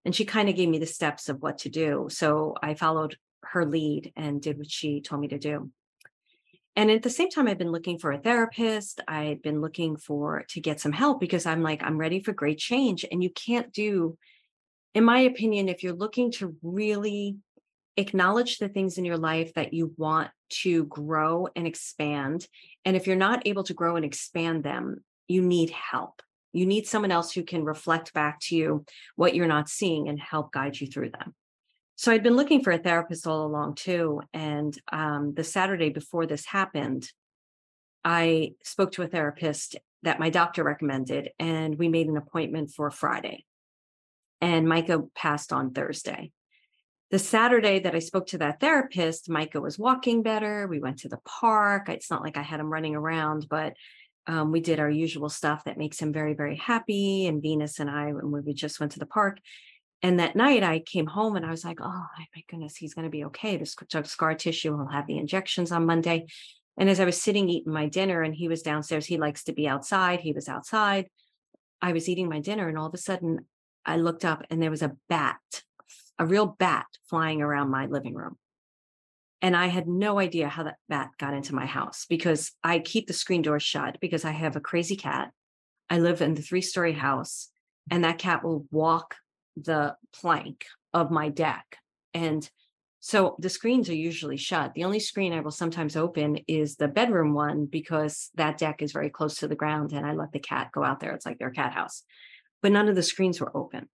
And 0.05 0.15
she 0.15 0.25
kind 0.25 0.47
of 0.47 0.55
gave 0.55 0.69
me 0.69 0.77
the 0.77 0.85
steps 0.85 1.27
of 1.27 1.41
what 1.41 1.59
to 1.59 1.69
do. 1.69 2.07
So 2.09 2.53
I 2.61 2.73
followed 2.75 3.17
her 3.43 3.65
lead 3.65 4.13
and 4.15 4.41
did 4.41 4.57
what 4.57 4.69
she 4.69 5.01
told 5.01 5.21
me 5.21 5.29
to 5.29 5.39
do. 5.39 5.71
And 6.75 6.89
at 6.89 7.03
the 7.03 7.09
same 7.09 7.29
time, 7.29 7.47
I've 7.47 7.57
been 7.57 7.71
looking 7.71 7.99
for 7.99 8.11
a 8.11 8.19
therapist. 8.19 9.01
I've 9.07 9.41
been 9.41 9.59
looking 9.59 9.97
for 9.97 10.45
to 10.49 10.61
get 10.61 10.79
some 10.79 10.93
help 10.93 11.19
because 11.19 11.45
I'm 11.45 11.61
like, 11.61 11.83
I'm 11.83 11.97
ready 11.97 12.21
for 12.21 12.31
great 12.31 12.57
change. 12.57 13.05
And 13.11 13.21
you 13.21 13.29
can't 13.29 13.73
do 13.73 14.17
in 14.93 15.03
my 15.03 15.19
opinion, 15.19 15.69
if 15.69 15.83
you're 15.83 15.93
looking 15.93 16.31
to 16.33 16.55
really 16.63 17.37
acknowledge 17.97 18.57
the 18.57 18.69
things 18.69 18.97
in 18.97 19.05
your 19.05 19.17
life 19.17 19.53
that 19.53 19.73
you 19.73 19.93
want 19.97 20.29
to 20.49 20.85
grow 20.85 21.47
and 21.55 21.67
expand, 21.67 22.47
and 22.85 22.95
if 22.95 23.05
you're 23.05 23.15
not 23.15 23.45
able 23.45 23.63
to 23.63 23.73
grow 23.73 23.95
and 23.95 24.05
expand 24.05 24.63
them, 24.63 25.03
you 25.27 25.41
need 25.41 25.69
help. 25.69 26.21
You 26.53 26.65
need 26.65 26.87
someone 26.87 27.11
else 27.11 27.31
who 27.31 27.43
can 27.43 27.63
reflect 27.63 28.13
back 28.13 28.39
to 28.43 28.55
you 28.55 28.85
what 29.15 29.35
you're 29.35 29.47
not 29.47 29.69
seeing 29.69 30.09
and 30.09 30.19
help 30.19 30.51
guide 30.51 30.79
you 30.79 30.87
through 30.87 31.11
them. 31.11 31.35
So 31.99 32.13
I'd 32.13 32.23
been 32.23 32.37
looking 32.37 32.63
for 32.63 32.71
a 32.71 32.77
therapist 32.77 33.27
all 33.27 33.45
along 33.45 33.75
too. 33.75 34.21
And 34.33 34.73
um, 34.89 35.33
the 35.33 35.43
Saturday 35.43 35.89
before 35.89 36.25
this 36.25 36.45
happened, 36.45 37.11
I 38.05 38.53
spoke 38.63 38.93
to 38.93 39.01
a 39.01 39.07
therapist 39.07 39.75
that 40.03 40.17
my 40.17 40.29
doctor 40.29 40.63
recommended, 40.63 41.31
and 41.39 41.77
we 41.77 41.89
made 41.89 42.07
an 42.07 42.15
appointment 42.15 42.71
for 42.71 42.89
Friday 42.89 43.43
and 44.39 44.65
Micah 44.65 45.03
passed 45.13 45.51
on 45.51 45.71
Thursday. 45.73 46.31
The 47.11 47.19
Saturday 47.19 47.79
that 47.79 47.95
I 47.95 47.99
spoke 47.99 48.27
to 48.27 48.37
that 48.37 48.61
therapist, 48.61 49.29
Micah 49.29 49.59
was 49.59 49.77
walking 49.77 50.23
better. 50.23 50.67
We 50.67 50.79
went 50.79 50.99
to 50.99 51.09
the 51.09 51.19
park. 51.25 51.89
It's 51.89 52.09
not 52.09 52.23
like 52.23 52.37
I 52.37 52.43
had 52.43 52.61
him 52.61 52.71
running 52.71 52.95
around, 52.95 53.47
but 53.49 53.73
um, 54.25 54.53
we 54.53 54.61
did 54.61 54.79
our 54.79 54.89
usual 54.89 55.27
stuff 55.27 55.65
that 55.65 55.77
makes 55.77 55.99
him 55.99 56.13
very, 56.13 56.33
very 56.33 56.55
happy. 56.55 57.25
And 57.27 57.41
Venus 57.41 57.77
and 57.77 57.89
I, 57.89 58.13
when 58.13 58.45
we 58.45 58.53
just 58.53 58.79
went 58.79 58.93
to 58.93 58.99
the 58.99 59.05
park. 59.05 59.39
And 60.01 60.19
that 60.19 60.35
night 60.35 60.63
I 60.63 60.79
came 60.79 61.07
home 61.07 61.35
and 61.35 61.45
I 61.45 61.51
was 61.51 61.65
like, 61.65 61.79
oh 61.81 62.05
my 62.17 62.43
goodness, 62.49 62.77
he's 62.77 62.93
going 62.93 63.03
to 63.03 63.11
be 63.11 63.25
okay. 63.25 63.57
This 63.57 63.75
scar 64.03 64.33
tissue, 64.33 64.75
he'll 64.75 64.87
have 64.87 65.07
the 65.07 65.17
injections 65.17 65.71
on 65.71 65.85
Monday. 65.85 66.27
And 66.77 66.89
as 66.89 67.01
I 67.01 67.05
was 67.05 67.21
sitting 67.21 67.49
eating 67.49 67.73
my 67.73 67.87
dinner 67.87 68.21
and 68.21 68.33
he 68.33 68.47
was 68.47 68.61
downstairs, 68.61 69.05
he 69.05 69.17
likes 69.17 69.43
to 69.45 69.53
be 69.53 69.67
outside. 69.67 70.21
He 70.21 70.31
was 70.31 70.47
outside. 70.47 71.07
I 71.81 71.91
was 71.91 72.07
eating 72.07 72.29
my 72.29 72.39
dinner 72.39 72.69
and 72.69 72.77
all 72.77 72.87
of 72.87 72.93
a 72.93 72.97
sudden 72.97 73.45
I 73.85 73.97
looked 73.97 74.23
up 74.23 74.43
and 74.49 74.61
there 74.61 74.71
was 74.71 74.81
a 74.81 74.95
bat, 75.09 75.37
a 76.17 76.25
real 76.25 76.45
bat 76.45 76.85
flying 77.09 77.41
around 77.41 77.69
my 77.69 77.87
living 77.87 78.13
room. 78.13 78.37
And 79.41 79.55
I 79.55 79.67
had 79.67 79.87
no 79.87 80.19
idea 80.19 80.49
how 80.49 80.63
that 80.63 80.77
bat 80.89 81.11
got 81.17 81.33
into 81.33 81.55
my 81.55 81.65
house 81.65 82.05
because 82.09 82.51
I 82.63 82.79
keep 82.79 83.07
the 83.07 83.13
screen 83.13 83.41
door 83.41 83.59
shut 83.59 83.97
because 84.01 84.25
I 84.25 84.31
have 84.31 84.55
a 84.55 84.61
crazy 84.61 84.95
cat. 84.97 85.31
I 85.89 85.99
live 85.99 86.21
in 86.21 86.33
the 86.35 86.41
three 86.41 86.61
story 86.61 86.93
house, 86.93 87.49
and 87.89 88.03
that 88.03 88.19
cat 88.19 88.43
will 88.43 88.65
walk 88.69 89.15
the 89.63 89.95
plank 90.13 90.65
of 90.93 91.11
my 91.11 91.29
deck. 91.29 91.77
And 92.13 92.49
so 92.99 93.35
the 93.39 93.49
screens 93.49 93.89
are 93.89 93.95
usually 93.95 94.37
shut. 94.37 94.73
The 94.73 94.83
only 94.83 94.99
screen 94.99 95.31
I 95.31 95.39
will 95.39 95.51
sometimes 95.51 95.95
open 95.95 96.39
is 96.47 96.75
the 96.75 96.87
bedroom 96.87 97.33
one 97.33 97.65
because 97.65 98.29
that 98.35 98.57
deck 98.57 98.81
is 98.81 98.91
very 98.91 99.09
close 99.09 99.37
to 99.37 99.47
the 99.47 99.55
ground 99.55 99.93
and 99.93 100.05
I 100.05 100.13
let 100.13 100.33
the 100.33 100.39
cat 100.39 100.71
go 100.73 100.83
out 100.83 100.99
there. 100.99 101.13
It's 101.13 101.25
like 101.25 101.39
their 101.39 101.51
cat 101.51 101.71
house. 101.71 102.03
But 102.61 102.73
none 102.73 102.89
of 102.89 102.95
the 102.95 103.03
screens 103.03 103.39
were 103.39 103.55
open. 103.55 103.87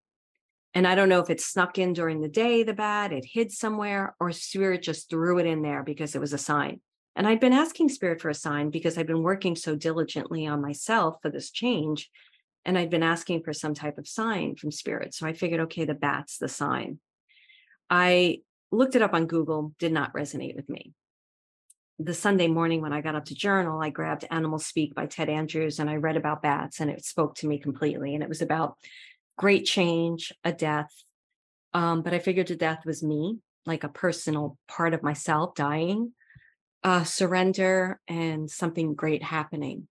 And 0.74 0.88
I 0.88 0.96
don't 0.96 1.08
know 1.08 1.22
if 1.22 1.30
it 1.30 1.40
snuck 1.40 1.78
in 1.78 1.94
during 1.94 2.20
the 2.20 2.28
day, 2.28 2.64
the 2.64 2.74
bat, 2.74 3.14
it 3.14 3.26
hid 3.26 3.52
somewhere, 3.52 4.16
or 4.20 4.32
Spirit 4.32 4.84
just 4.84 5.10
threw 5.10 5.38
it 5.40 5.46
in 5.46 5.62
there 5.62 5.84
because 5.84 6.16
it 6.16 6.22
was 6.22 6.34
a 6.34 6.38
sign. 6.38 6.82
And 7.16 7.26
I'd 7.26 7.40
been 7.40 7.54
asking 7.54 7.90
Spirit 7.90 8.22
for 8.22 8.30
a 8.30 8.34
sign 8.34 8.72
because 8.72 8.98
I've 8.98 9.08
been 9.08 9.24
working 9.24 9.56
so 9.56 9.76
diligently 9.76 10.48
on 10.48 10.62
myself 10.62 11.18
for 11.22 11.30
this 11.30 11.52
change. 11.52 12.10
And 12.66 12.78
I'd 12.78 12.90
been 12.90 13.04
asking 13.04 13.44
for 13.44 13.54
some 13.54 13.74
type 13.74 13.98
of 13.98 14.08
sign 14.08 14.56
from 14.56 14.72
Spirit. 14.72 15.14
So 15.14 15.28
I 15.28 15.34
figured, 15.34 15.62
okay, 15.62 15.86
the 15.86 15.94
bat's 15.94 16.38
the 16.38 16.50
sign. 16.50 17.00
I 17.90 18.40
looked 18.72 18.96
it 18.96 19.02
up 19.02 19.14
on 19.14 19.28
Google, 19.28 19.74
did 19.80 19.92
not 19.92 20.14
resonate 20.14 20.56
with 20.56 20.70
me. 20.70 20.94
The 22.00 22.14
Sunday 22.14 22.48
morning 22.48 22.82
when 22.82 22.92
I 22.92 23.02
got 23.02 23.16
up 23.16 23.26
to 23.26 23.36
journal, 23.36 23.82
I 23.82 23.90
grabbed 23.90 24.26
Animal 24.30 24.60
Speak 24.60 24.96
by 24.96 25.06
Ted 25.06 25.30
Andrews 25.30 25.80
and 25.80 25.90
I 25.90 25.96
read 25.96 26.18
about 26.18 26.42
bats 26.42 26.82
and 26.82 26.90
it 26.90 27.06
spoke 27.06 27.36
to 27.36 27.48
me 27.48 27.58
completely. 27.58 28.16
And 28.16 28.24
it 28.24 28.28
was 28.30 28.42
about 28.42 28.78
great 29.38 29.66
change, 29.66 30.34
a 30.44 30.52
death. 30.52 30.92
Um, 31.74 32.02
but 32.02 32.14
I 32.14 32.20
figured 32.20 32.48
the 32.48 32.56
death 32.56 32.86
was 32.86 33.04
me, 33.04 33.40
like 33.66 33.84
a 33.84 33.90
personal 33.90 34.58
part 34.68 34.94
of 34.94 35.04
myself 35.04 35.56
dying, 35.56 36.14
uh, 36.84 37.04
surrender, 37.04 38.00
and 38.08 38.50
something 38.50 38.94
great 38.96 39.24
happening. 39.24 39.88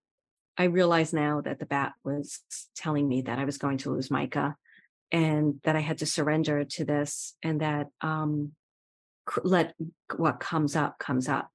I 0.56 0.64
realize 0.64 1.12
now 1.12 1.40
that 1.40 1.58
the 1.58 1.66
bat 1.66 1.92
was 2.04 2.40
telling 2.76 3.08
me 3.08 3.22
that 3.22 3.38
I 3.38 3.44
was 3.44 3.58
going 3.58 3.78
to 3.78 3.90
lose 3.90 4.10
Micah 4.10 4.56
and 5.10 5.60
that 5.64 5.76
I 5.76 5.80
had 5.80 5.98
to 5.98 6.06
surrender 6.06 6.64
to 6.64 6.84
this 6.84 7.34
and 7.42 7.60
that 7.60 7.88
um, 8.00 8.52
let 9.42 9.74
what 10.16 10.40
comes 10.40 10.76
up 10.76 10.98
comes 10.98 11.28
up. 11.28 11.48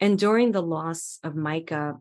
And 0.00 0.18
during 0.18 0.52
the 0.52 0.62
loss 0.62 1.18
of 1.24 1.34
Micah, 1.34 1.98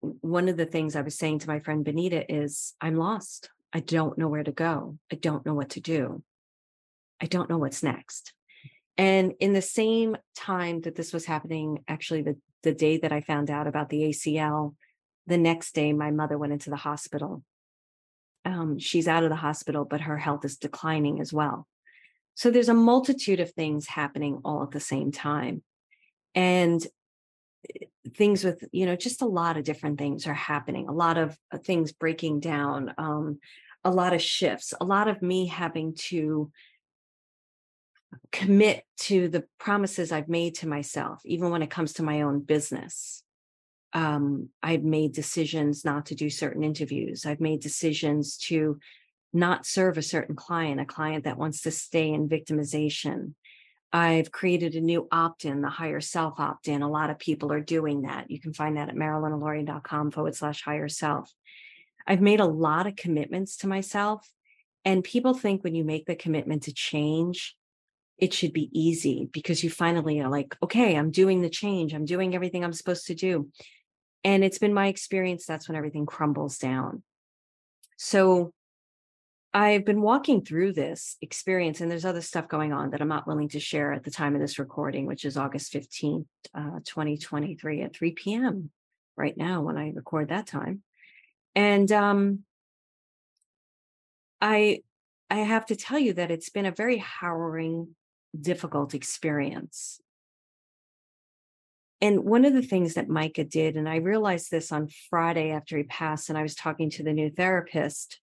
one 0.00 0.48
of 0.48 0.56
the 0.56 0.66
things 0.66 0.94
I 0.94 1.02
was 1.02 1.16
saying 1.16 1.40
to 1.40 1.48
my 1.48 1.60
friend 1.60 1.84
Benita 1.84 2.30
is, 2.32 2.74
I'm 2.80 2.96
lost. 2.96 3.50
I 3.72 3.80
don't 3.80 4.18
know 4.18 4.28
where 4.28 4.44
to 4.44 4.52
go. 4.52 4.98
I 5.10 5.16
don't 5.16 5.46
know 5.46 5.54
what 5.54 5.70
to 5.70 5.80
do. 5.80 6.22
I 7.20 7.26
don't 7.26 7.48
know 7.48 7.58
what's 7.58 7.82
next. 7.82 8.34
And 8.98 9.32
in 9.40 9.54
the 9.54 9.62
same 9.62 10.16
time 10.36 10.82
that 10.82 10.96
this 10.96 11.12
was 11.12 11.24
happening, 11.24 11.84
actually, 11.88 12.22
the, 12.22 12.36
the 12.62 12.74
day 12.74 12.98
that 12.98 13.12
I 13.12 13.22
found 13.22 13.50
out 13.50 13.66
about 13.66 13.88
the 13.88 14.02
ACL, 14.02 14.74
the 15.26 15.38
next 15.38 15.74
day, 15.74 15.92
my 15.92 16.10
mother 16.10 16.36
went 16.38 16.52
into 16.52 16.70
the 16.70 16.76
hospital. 16.76 17.42
Um, 18.44 18.78
she's 18.78 19.06
out 19.06 19.22
of 19.22 19.30
the 19.30 19.36
hospital, 19.36 19.84
but 19.84 20.02
her 20.02 20.18
health 20.18 20.44
is 20.44 20.56
declining 20.56 21.20
as 21.20 21.32
well. 21.32 21.66
So 22.34 22.50
there's 22.50 22.68
a 22.68 22.74
multitude 22.74 23.40
of 23.40 23.52
things 23.52 23.86
happening 23.86 24.40
all 24.44 24.62
at 24.62 24.70
the 24.70 24.80
same 24.80 25.12
time. 25.12 25.62
And 26.34 26.84
eh, 27.74 27.86
things 28.16 28.42
with, 28.42 28.64
you 28.72 28.86
know, 28.86 28.96
just 28.96 29.22
a 29.22 29.26
lot 29.26 29.56
of 29.56 29.64
different 29.64 29.98
things 29.98 30.26
are 30.26 30.34
happening, 30.34 30.88
a 30.88 30.92
lot 30.92 31.18
of 31.18 31.36
uh, 31.52 31.58
things 31.58 31.92
breaking 31.92 32.40
down, 32.40 32.94
um, 32.98 33.38
a 33.84 33.90
lot 33.90 34.14
of 34.14 34.22
shifts, 34.22 34.74
a 34.80 34.84
lot 34.84 35.08
of 35.08 35.22
me 35.22 35.46
having 35.46 35.94
to 35.94 36.50
commit 38.30 38.84
to 38.98 39.28
the 39.28 39.44
promises 39.58 40.12
I've 40.12 40.28
made 40.28 40.56
to 40.56 40.68
myself, 40.68 41.20
even 41.24 41.50
when 41.50 41.62
it 41.62 41.70
comes 41.70 41.94
to 41.94 42.02
my 42.02 42.22
own 42.22 42.40
business. 42.40 43.21
Um, 43.92 44.48
I've 44.62 44.84
made 44.84 45.12
decisions 45.12 45.84
not 45.84 46.06
to 46.06 46.14
do 46.14 46.30
certain 46.30 46.62
interviews. 46.62 47.26
I've 47.26 47.40
made 47.40 47.60
decisions 47.60 48.38
to 48.48 48.78
not 49.32 49.66
serve 49.66 49.98
a 49.98 50.02
certain 50.02 50.36
client, 50.36 50.80
a 50.80 50.84
client 50.84 51.24
that 51.24 51.38
wants 51.38 51.62
to 51.62 51.70
stay 51.70 52.10
in 52.10 52.28
victimization. 52.28 53.34
I've 53.92 54.32
created 54.32 54.74
a 54.74 54.80
new 54.80 55.06
opt 55.12 55.44
in, 55.44 55.60
the 55.60 55.68
higher 55.68 56.00
self 56.00 56.40
opt 56.40 56.68
in. 56.68 56.82
A 56.82 56.90
lot 56.90 57.10
of 57.10 57.18
people 57.18 57.52
are 57.52 57.60
doing 57.60 58.02
that. 58.02 58.30
You 58.30 58.40
can 58.40 58.54
find 58.54 58.76
that 58.76 58.88
at 58.88 58.94
marilynalauria.com 58.94 60.10
forward 60.10 60.34
slash 60.34 60.62
higher 60.62 60.88
self. 60.88 61.30
I've 62.06 62.22
made 62.22 62.40
a 62.40 62.46
lot 62.46 62.86
of 62.86 62.96
commitments 62.96 63.58
to 63.58 63.66
myself. 63.66 64.26
And 64.84 65.04
people 65.04 65.34
think 65.34 65.62
when 65.62 65.74
you 65.74 65.84
make 65.84 66.06
the 66.06 66.16
commitment 66.16 66.64
to 66.64 66.72
change, 66.72 67.54
it 68.18 68.32
should 68.32 68.52
be 68.52 68.70
easy 68.72 69.28
because 69.32 69.62
you 69.62 69.70
finally 69.70 70.20
are 70.20 70.30
like, 70.30 70.56
okay, 70.62 70.96
I'm 70.96 71.10
doing 71.10 71.40
the 71.40 71.50
change, 71.50 71.94
I'm 71.94 72.04
doing 72.04 72.34
everything 72.34 72.64
I'm 72.64 72.72
supposed 72.72 73.06
to 73.06 73.14
do. 73.14 73.48
And 74.24 74.44
it's 74.44 74.58
been 74.58 74.74
my 74.74 74.86
experience 74.86 75.46
that's 75.46 75.68
when 75.68 75.76
everything 75.76 76.06
crumbles 76.06 76.58
down. 76.58 77.02
So 77.96 78.52
I've 79.54 79.84
been 79.84 80.00
walking 80.00 80.44
through 80.44 80.72
this 80.72 81.16
experience, 81.20 81.80
and 81.80 81.90
there's 81.90 82.04
other 82.04 82.22
stuff 82.22 82.48
going 82.48 82.72
on 82.72 82.90
that 82.90 83.02
I'm 83.02 83.08
not 83.08 83.26
willing 83.26 83.50
to 83.50 83.60
share 83.60 83.92
at 83.92 84.02
the 84.02 84.10
time 84.10 84.34
of 84.34 84.40
this 84.40 84.58
recording, 84.58 85.06
which 85.06 85.24
is 85.24 85.36
August 85.36 85.72
15th, 85.72 86.26
uh, 86.54 86.80
2023 86.84 87.82
at 87.82 87.94
3 87.94 88.12
p.m. 88.12 88.70
right 89.16 89.36
now 89.36 89.60
when 89.62 89.76
I 89.76 89.90
record 89.90 90.28
that 90.28 90.46
time. 90.46 90.82
And 91.54 91.90
um, 91.92 92.40
I 94.40 94.82
I 95.30 95.36
have 95.36 95.64
to 95.66 95.76
tell 95.76 95.98
you 95.98 96.12
that 96.14 96.30
it's 96.30 96.50
been 96.50 96.66
a 96.66 96.70
very 96.70 96.98
harrowing, 96.98 97.94
difficult 98.38 98.92
experience. 98.92 100.01
And 102.02 102.24
one 102.24 102.44
of 102.44 102.52
the 102.52 102.62
things 102.62 102.94
that 102.94 103.08
Micah 103.08 103.44
did, 103.44 103.76
and 103.76 103.88
I 103.88 103.96
realized 103.96 104.50
this 104.50 104.72
on 104.72 104.88
Friday 105.08 105.52
after 105.52 105.76
he 105.76 105.84
passed, 105.84 106.28
and 106.28 106.36
I 106.36 106.42
was 106.42 106.56
talking 106.56 106.90
to 106.90 107.04
the 107.04 107.12
new 107.12 107.30
therapist 107.30 108.18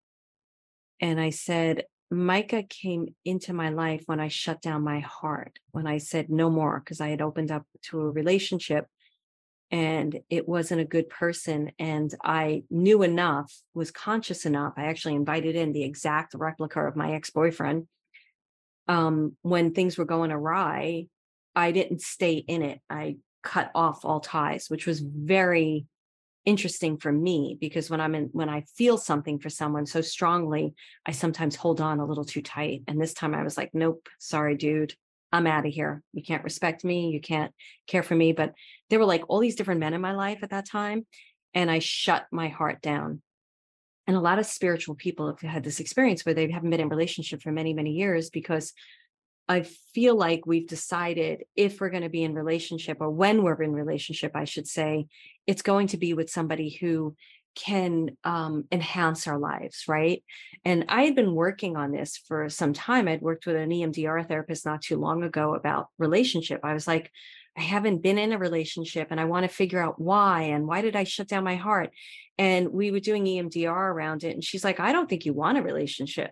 and 1.00 1.20
I 1.20 1.30
said, 1.30 1.86
Micah 2.12 2.64
came 2.64 3.16
into 3.24 3.54
my 3.54 3.70
life 3.70 4.04
when 4.06 4.20
I 4.20 4.28
shut 4.28 4.62
down 4.62 4.84
my 4.84 5.00
heart, 5.00 5.60
when 5.72 5.88
I 5.88 6.00
said 6.00 6.30
no 6.30 6.50
more, 6.50 6.82
because 6.82 7.00
I 7.00 7.08
had 7.08 7.22
opened 7.22 7.52
up 7.52 7.64
to 7.84 8.02
a 8.02 8.12
relationship 8.12 8.86
and 9.72 10.20
it 10.30 10.50
wasn't 10.50 10.82
a 10.82 10.86
good 10.86 11.08
person. 11.08 11.72
And 11.80 12.14
I 12.22 12.64
knew 12.70 13.02
enough, 13.02 13.54
was 13.74 13.92
conscious 13.92 14.46
enough. 14.46 14.74
I 14.76 14.88
actually 14.88 15.16
invited 15.16 15.56
in 15.56 15.72
the 15.72 15.84
exact 15.84 16.34
replica 16.34 16.82
of 16.82 16.98
my 16.98 17.14
ex 17.14 17.30
boyfriend. 17.30 17.88
Um, 18.90 19.38
when 19.42 19.74
things 19.74 19.98
were 19.98 20.06
going 20.06 20.32
awry, 20.32 21.08
I 21.56 21.72
didn't 21.72 22.02
stay 22.02 22.34
in 22.34 22.62
it. 22.64 22.82
I 22.90 23.18
cut 23.44 23.72
off 23.76 24.06
all 24.06 24.20
ties, 24.20 24.70
which 24.70 24.86
was 24.86 25.00
very 25.00 25.86
interesting 26.46 26.98
for 26.98 27.12
me 27.12 27.58
because 27.60 27.90
when 27.90 28.02
I'm 28.02 28.16
in 28.16 28.30
when 28.32 28.50
I 28.50 28.62
feel 28.76 28.98
something 28.98 29.40
for 29.40 29.50
someone 29.50 29.86
so 29.86 30.02
strongly, 30.02 30.74
I 31.06 31.12
sometimes 31.12 31.56
hold 31.56 31.82
on 31.82 32.00
a 32.00 32.06
little 32.06 32.26
too 32.26 32.42
tight. 32.42 32.84
And 32.88 33.00
this 33.00 33.14
time 33.14 33.36
I 33.36 33.44
was 33.44 33.58
like, 33.58 33.72
nope, 33.74 34.08
sorry, 34.20 34.56
dude. 34.56 34.94
I'm 35.32 35.46
out 35.46 35.68
of 35.68 35.72
here. 35.72 36.02
You 36.12 36.24
can't 36.24 36.44
respect 36.44 36.84
me. 36.84 37.12
You 37.12 37.22
can't 37.22 37.54
care 37.86 38.02
for 38.02 38.16
me. 38.16 38.32
But 38.32 38.54
there 38.90 38.98
were 38.98 39.06
like 39.06 39.24
all 39.28 39.40
these 39.40 39.56
different 39.56 39.80
men 39.80 39.94
in 39.94 40.02
my 40.02 40.14
life 40.14 40.40
at 40.42 40.50
that 40.50 40.68
time. 40.68 41.06
And 41.54 41.70
I 41.70 41.80
shut 41.80 42.26
my 42.32 42.48
heart 42.48 42.82
down. 42.82 43.22
And 44.08 44.18
a 44.18 44.22
lot 44.22 44.40
of 44.40 44.48
spiritual 44.48 44.96
people 44.96 45.28
have 45.28 45.40
had 45.40 45.64
this 45.64 45.80
experience 45.80 46.26
where 46.26 46.34
they 46.34 46.50
haven't 46.50 46.72
been 46.72 46.80
in 46.80 46.90
relationship 46.90 47.44
for 47.44 47.52
many, 47.52 47.76
many 47.76 47.92
years 47.92 48.32
because 48.32 48.74
I 49.50 49.64
feel 49.96 50.16
like 50.16 50.46
we've 50.46 50.68
decided 50.68 51.44
if 51.56 51.82
we're 51.82 51.90
going 51.90 52.04
to 52.04 52.10
be 52.10 52.24
in 52.24 52.36
relationship 52.36 52.98
or 53.02 53.10
when 53.10 53.42
we're 53.42 53.62
in 53.64 53.74
relationship, 53.74 54.34
I 54.36 54.46
should 54.46 54.68
say, 54.68 55.08
it's 55.48 55.64
going 55.64 55.88
to 55.88 55.98
be 55.98 56.14
with 56.14 56.30
somebody 56.30 56.70
who 56.70 57.16
can 57.56 58.16
um, 58.24 58.66
enhance 58.72 59.28
our 59.28 59.40
lives, 59.40 59.86
right? 59.88 60.24
And 60.64 60.86
I 60.88 61.04
had 61.04 61.16
been 61.16 61.34
working 61.34 61.76
on 61.76 61.92
this 61.92 62.16
for 62.16 62.48
some 62.48 62.74
time. 62.74 63.08
I'd 63.08 63.24
worked 63.24 63.48
with 63.48 63.56
an 63.56 63.72
EMDR 63.72 64.28
therapist 64.28 64.68
not 64.68 64.84
too 64.84 64.98
long 64.98 65.24
ago 65.24 65.56
about 65.56 65.88
relationship. 65.98 66.60
I 66.64 66.76
was 66.76 66.88
like, 66.88 67.12
I 67.58 67.62
haven't 67.62 68.04
been 68.04 68.20
in 68.20 68.32
a 68.32 68.38
relationship 68.38 69.08
and 69.10 69.20
I 69.20 69.26
want 69.26 69.44
to 69.46 69.54
figure 69.54 69.82
out 69.82 70.00
why 70.00 70.44
and 70.44 70.68
why 70.68 70.82
did 70.82 70.96
I 70.96 71.04
shut 71.04 71.28
down 71.28 71.44
my 71.44 71.56
heart? 71.56 71.90
And 72.38 72.70
we 72.70 72.92
were 72.92 73.00
doing 73.00 73.26
EMDR 73.26 73.76
around 73.76 74.24
it. 74.24 74.34
And 74.34 74.44
she's 74.44 74.64
like, 74.64 74.80
I 74.80 74.92
don't 74.92 75.10
think 75.10 75.26
you 75.26 75.34
want 75.34 75.58
a 75.58 75.64
relationship. 75.64 76.32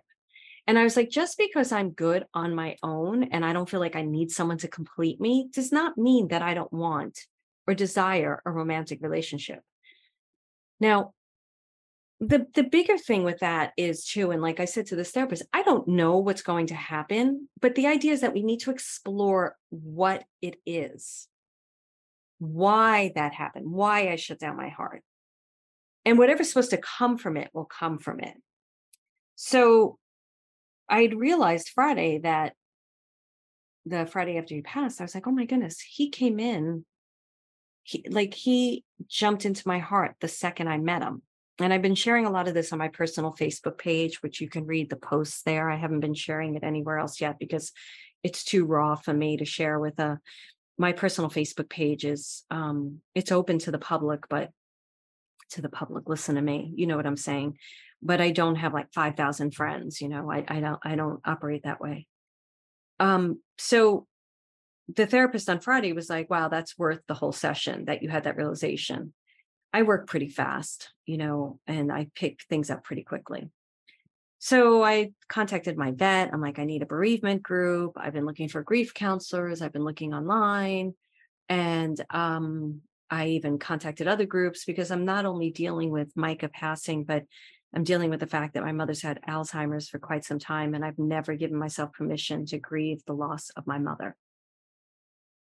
And 0.67 0.77
I 0.77 0.83
was 0.83 0.97
like, 0.97 1.09
just 1.09 1.37
because 1.37 1.71
I'm 1.71 1.91
good 1.91 2.25
on 2.33 2.53
my 2.53 2.75
own 2.83 3.23
and 3.23 3.45
I 3.45 3.53
don't 3.53 3.69
feel 3.69 3.79
like 3.79 3.95
I 3.95 4.01
need 4.01 4.31
someone 4.31 4.57
to 4.59 4.67
complete 4.67 5.19
me 5.19 5.49
does 5.51 5.71
not 5.71 5.97
mean 5.97 6.27
that 6.27 6.41
I 6.41 6.53
don't 6.53 6.71
want 6.73 7.17
or 7.65 7.73
desire 7.73 8.41
a 8.45 8.51
romantic 8.51 9.01
relationship. 9.01 9.61
Now, 10.79 11.13
the 12.19 12.47
the 12.55 12.63
bigger 12.63 12.97
thing 12.97 13.23
with 13.23 13.39
that 13.39 13.73
is 13.77 14.03
too 14.03 14.31
and 14.31 14.41
like 14.41 14.59
i 14.59 14.65
said 14.65 14.87
to 14.87 14.95
this 14.95 15.11
therapist 15.11 15.43
i 15.53 15.61
don't 15.61 15.87
know 15.87 16.17
what's 16.17 16.41
going 16.41 16.65
to 16.65 16.73
happen 16.73 17.47
but 17.61 17.75
the 17.75 17.85
idea 17.85 18.11
is 18.11 18.21
that 18.21 18.33
we 18.33 18.41
need 18.41 18.59
to 18.59 18.71
explore 18.71 19.55
what 19.69 20.23
it 20.41 20.55
is. 20.65 21.27
Why 22.39 23.11
that 23.13 23.35
happened 23.35 23.71
why 23.71 24.09
i 24.09 24.15
shut 24.15 24.39
down 24.39 24.57
my 24.57 24.69
heart. 24.69 25.03
And 26.05 26.17
whatever's 26.17 26.49
supposed 26.49 26.71
to 26.71 26.77
come 26.77 27.17
from 27.17 27.37
it 27.37 27.49
will 27.53 27.65
come 27.65 27.99
from 27.99 28.21
it. 28.21 28.33
So 29.35 29.99
I'd 30.89 31.13
realized 31.13 31.69
Friday 31.69 32.19
that 32.19 32.53
the 33.85 34.05
Friday 34.05 34.37
after 34.37 34.55
he 34.55 34.61
passed, 34.61 34.99
I 34.99 35.03
was 35.03 35.15
like, 35.15 35.27
oh 35.27 35.31
my 35.31 35.45
goodness, 35.45 35.79
he 35.79 36.09
came 36.09 36.39
in. 36.39 36.85
He 37.83 38.05
like 38.09 38.33
he 38.33 38.83
jumped 39.07 39.45
into 39.45 39.67
my 39.67 39.79
heart 39.79 40.15
the 40.19 40.27
second 40.27 40.67
I 40.67 40.77
met 40.77 41.01
him. 41.01 41.21
And 41.59 41.73
I've 41.73 41.81
been 41.81 41.95
sharing 41.95 42.25
a 42.25 42.31
lot 42.31 42.47
of 42.47 42.53
this 42.53 42.71
on 42.71 42.79
my 42.79 42.89
personal 42.89 43.33
Facebook 43.33 43.77
page, 43.77 44.21
which 44.21 44.41
you 44.41 44.49
can 44.49 44.65
read 44.65 44.89
the 44.89 44.95
posts 44.95 45.41
there. 45.43 45.69
I 45.69 45.77
haven't 45.77 46.01
been 46.01 46.13
sharing 46.13 46.55
it 46.55 46.63
anywhere 46.63 46.99
else 46.99 47.19
yet 47.19 47.39
because 47.39 47.71
it's 48.23 48.43
too 48.43 48.65
raw 48.65 48.95
for 48.95 49.13
me 49.13 49.37
to 49.37 49.45
share 49.45 49.79
with 49.79 49.97
a 49.99 50.19
my 50.77 50.91
personal 50.91 51.29
Facebook 51.29 51.69
page 51.69 52.05
is 52.05 52.43
um 52.51 53.01
it's 53.15 53.31
open 53.31 53.59
to 53.59 53.71
the 53.71 53.79
public, 53.79 54.27
but 54.29 54.51
to 55.51 55.61
the 55.61 55.69
public, 55.69 56.09
listen 56.09 56.35
to 56.35 56.41
me. 56.41 56.73
You 56.75 56.87
know 56.87 56.97
what 56.97 57.07
I'm 57.07 57.17
saying? 57.17 57.57
But 58.01 58.21
I 58.21 58.31
don't 58.31 58.57
have 58.57 58.73
like 58.73 58.93
5,000 58.93 59.53
friends, 59.55 60.01
you 60.01 60.09
know. 60.09 60.31
I 60.31 60.45
I 60.47 60.59
don't 60.59 60.79
I 60.83 60.95
don't 60.95 61.19
operate 61.25 61.63
that 61.63 61.81
way. 61.81 62.07
Um 62.99 63.41
so 63.57 64.07
the 64.93 65.07
therapist 65.07 65.49
on 65.49 65.59
Friday 65.59 65.93
was 65.93 66.09
like, 66.09 66.29
wow, 66.29 66.47
that's 66.47 66.77
worth 66.77 67.01
the 67.07 67.13
whole 67.13 67.33
session 67.33 67.85
that 67.85 68.01
you 68.03 68.09
had 68.09 68.23
that 68.23 68.37
realization. 68.37 69.13
I 69.73 69.83
work 69.83 70.07
pretty 70.07 70.29
fast, 70.29 70.93
you 71.05 71.17
know, 71.17 71.59
and 71.67 71.91
I 71.91 72.07
pick 72.15 72.39
things 72.49 72.69
up 72.69 72.83
pretty 72.83 73.03
quickly. 73.03 73.49
So 74.39 74.83
I 74.83 75.11
contacted 75.27 75.77
my 75.77 75.91
vet. 75.91 76.29
I'm 76.31 76.41
like, 76.41 76.59
I 76.59 76.63
need 76.63 76.83
a 76.83 76.87
bereavement 76.87 77.43
group. 77.43 77.93
I've 77.97 78.13
been 78.13 78.25
looking 78.25 78.49
for 78.49 78.61
grief 78.61 78.93
counselors. 78.93 79.61
I've 79.61 79.73
been 79.73 79.83
looking 79.83 80.13
online. 80.13 80.93
And 81.49 81.99
um, 82.11 82.81
I 83.09 83.27
even 83.29 83.57
contacted 83.57 84.07
other 84.07 84.25
groups 84.25 84.63
because 84.63 84.91
I'm 84.91 85.05
not 85.05 85.25
only 85.25 85.49
dealing 85.49 85.89
with 85.89 86.15
Micah 86.15 86.49
passing, 86.49 87.03
but 87.03 87.23
I'm 87.73 87.83
dealing 87.83 88.09
with 88.09 88.21
the 88.21 88.27
fact 88.27 88.53
that 88.53 88.63
my 88.63 88.71
mother's 88.71 89.01
had 89.01 89.21
Alzheimer's 89.27 89.89
for 89.89 89.99
quite 89.99 90.23
some 90.23 90.39
time, 90.39 90.73
and 90.73 90.83
I've 90.85 90.97
never 90.97 91.35
given 91.35 91.57
myself 91.57 91.91
permission 91.93 92.45
to 92.47 92.57
grieve 92.57 93.03
the 93.05 93.13
loss 93.13 93.49
of 93.51 93.67
my 93.67 93.77
mother. 93.77 94.15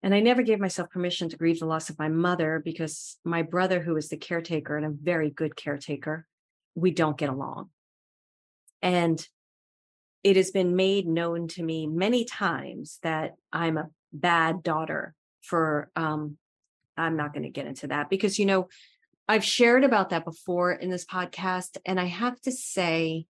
And 0.03 0.15
I 0.15 0.21
never 0.21 0.43
gave 0.43 0.59
myself 0.59 0.91
permission 0.91 1.29
to 1.29 1.37
grieve 1.37 1.61
the 1.61 1.67
loss 1.67 1.91
of 1.91 1.99
my 1.99 2.09
mother 2.09 2.61
because 2.65 3.19
my 3.25 3.43
brother, 3.43 3.81
who 3.81 3.97
is 3.97 4.09
the 4.09 4.17
caretaker 4.17 4.77
and 4.77 4.87
a 4.87 4.91
very 4.91 5.31
good 5.31 5.57
caretaker, 5.57 6.27
we 6.75 6.91
don't 6.91 7.19
get 7.19 7.29
along. 7.29 7.71
And 8.81 9.25
it 10.25 10.37
has 10.37 10.51
been 10.51 10.77
made 10.77 11.07
known 11.07 11.49
to 11.49 11.63
me 11.63 11.87
many 11.87 12.25
times 12.25 12.99
that 13.03 13.35
I'm 13.53 13.77
a 13.77 13.91
bad 14.13 14.63
daughter 14.63 15.15
for 15.41 15.91
um 15.97 16.37
I'm 16.97 17.17
not 17.17 17.33
going 17.33 17.45
to 17.45 17.49
get 17.49 17.67
into 17.67 17.87
that 17.89 18.11
because 18.11 18.39
you 18.39 18.45
know 18.45 18.69
I've 19.29 19.45
shared 19.45 19.85
about 19.85 20.11
that 20.11 20.25
before 20.25 20.73
in 20.73 20.91
this 20.91 21.05
podcast 21.05 21.79
and 21.87 21.99
I 22.01 22.07
have 22.07 22.41
to 22.43 22.53
say 22.53 23.27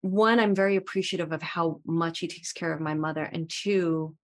one 0.00 0.40
I'm 0.40 0.54
very 0.54 0.76
appreciative 0.76 1.32
of 1.32 1.42
how 1.42 1.80
much 1.86 2.18
he 2.18 2.28
takes 2.28 2.52
care 2.52 2.72
of 2.72 2.80
my 2.80 2.94
mother 2.94 3.22
and 3.22 3.48
two 3.48 4.16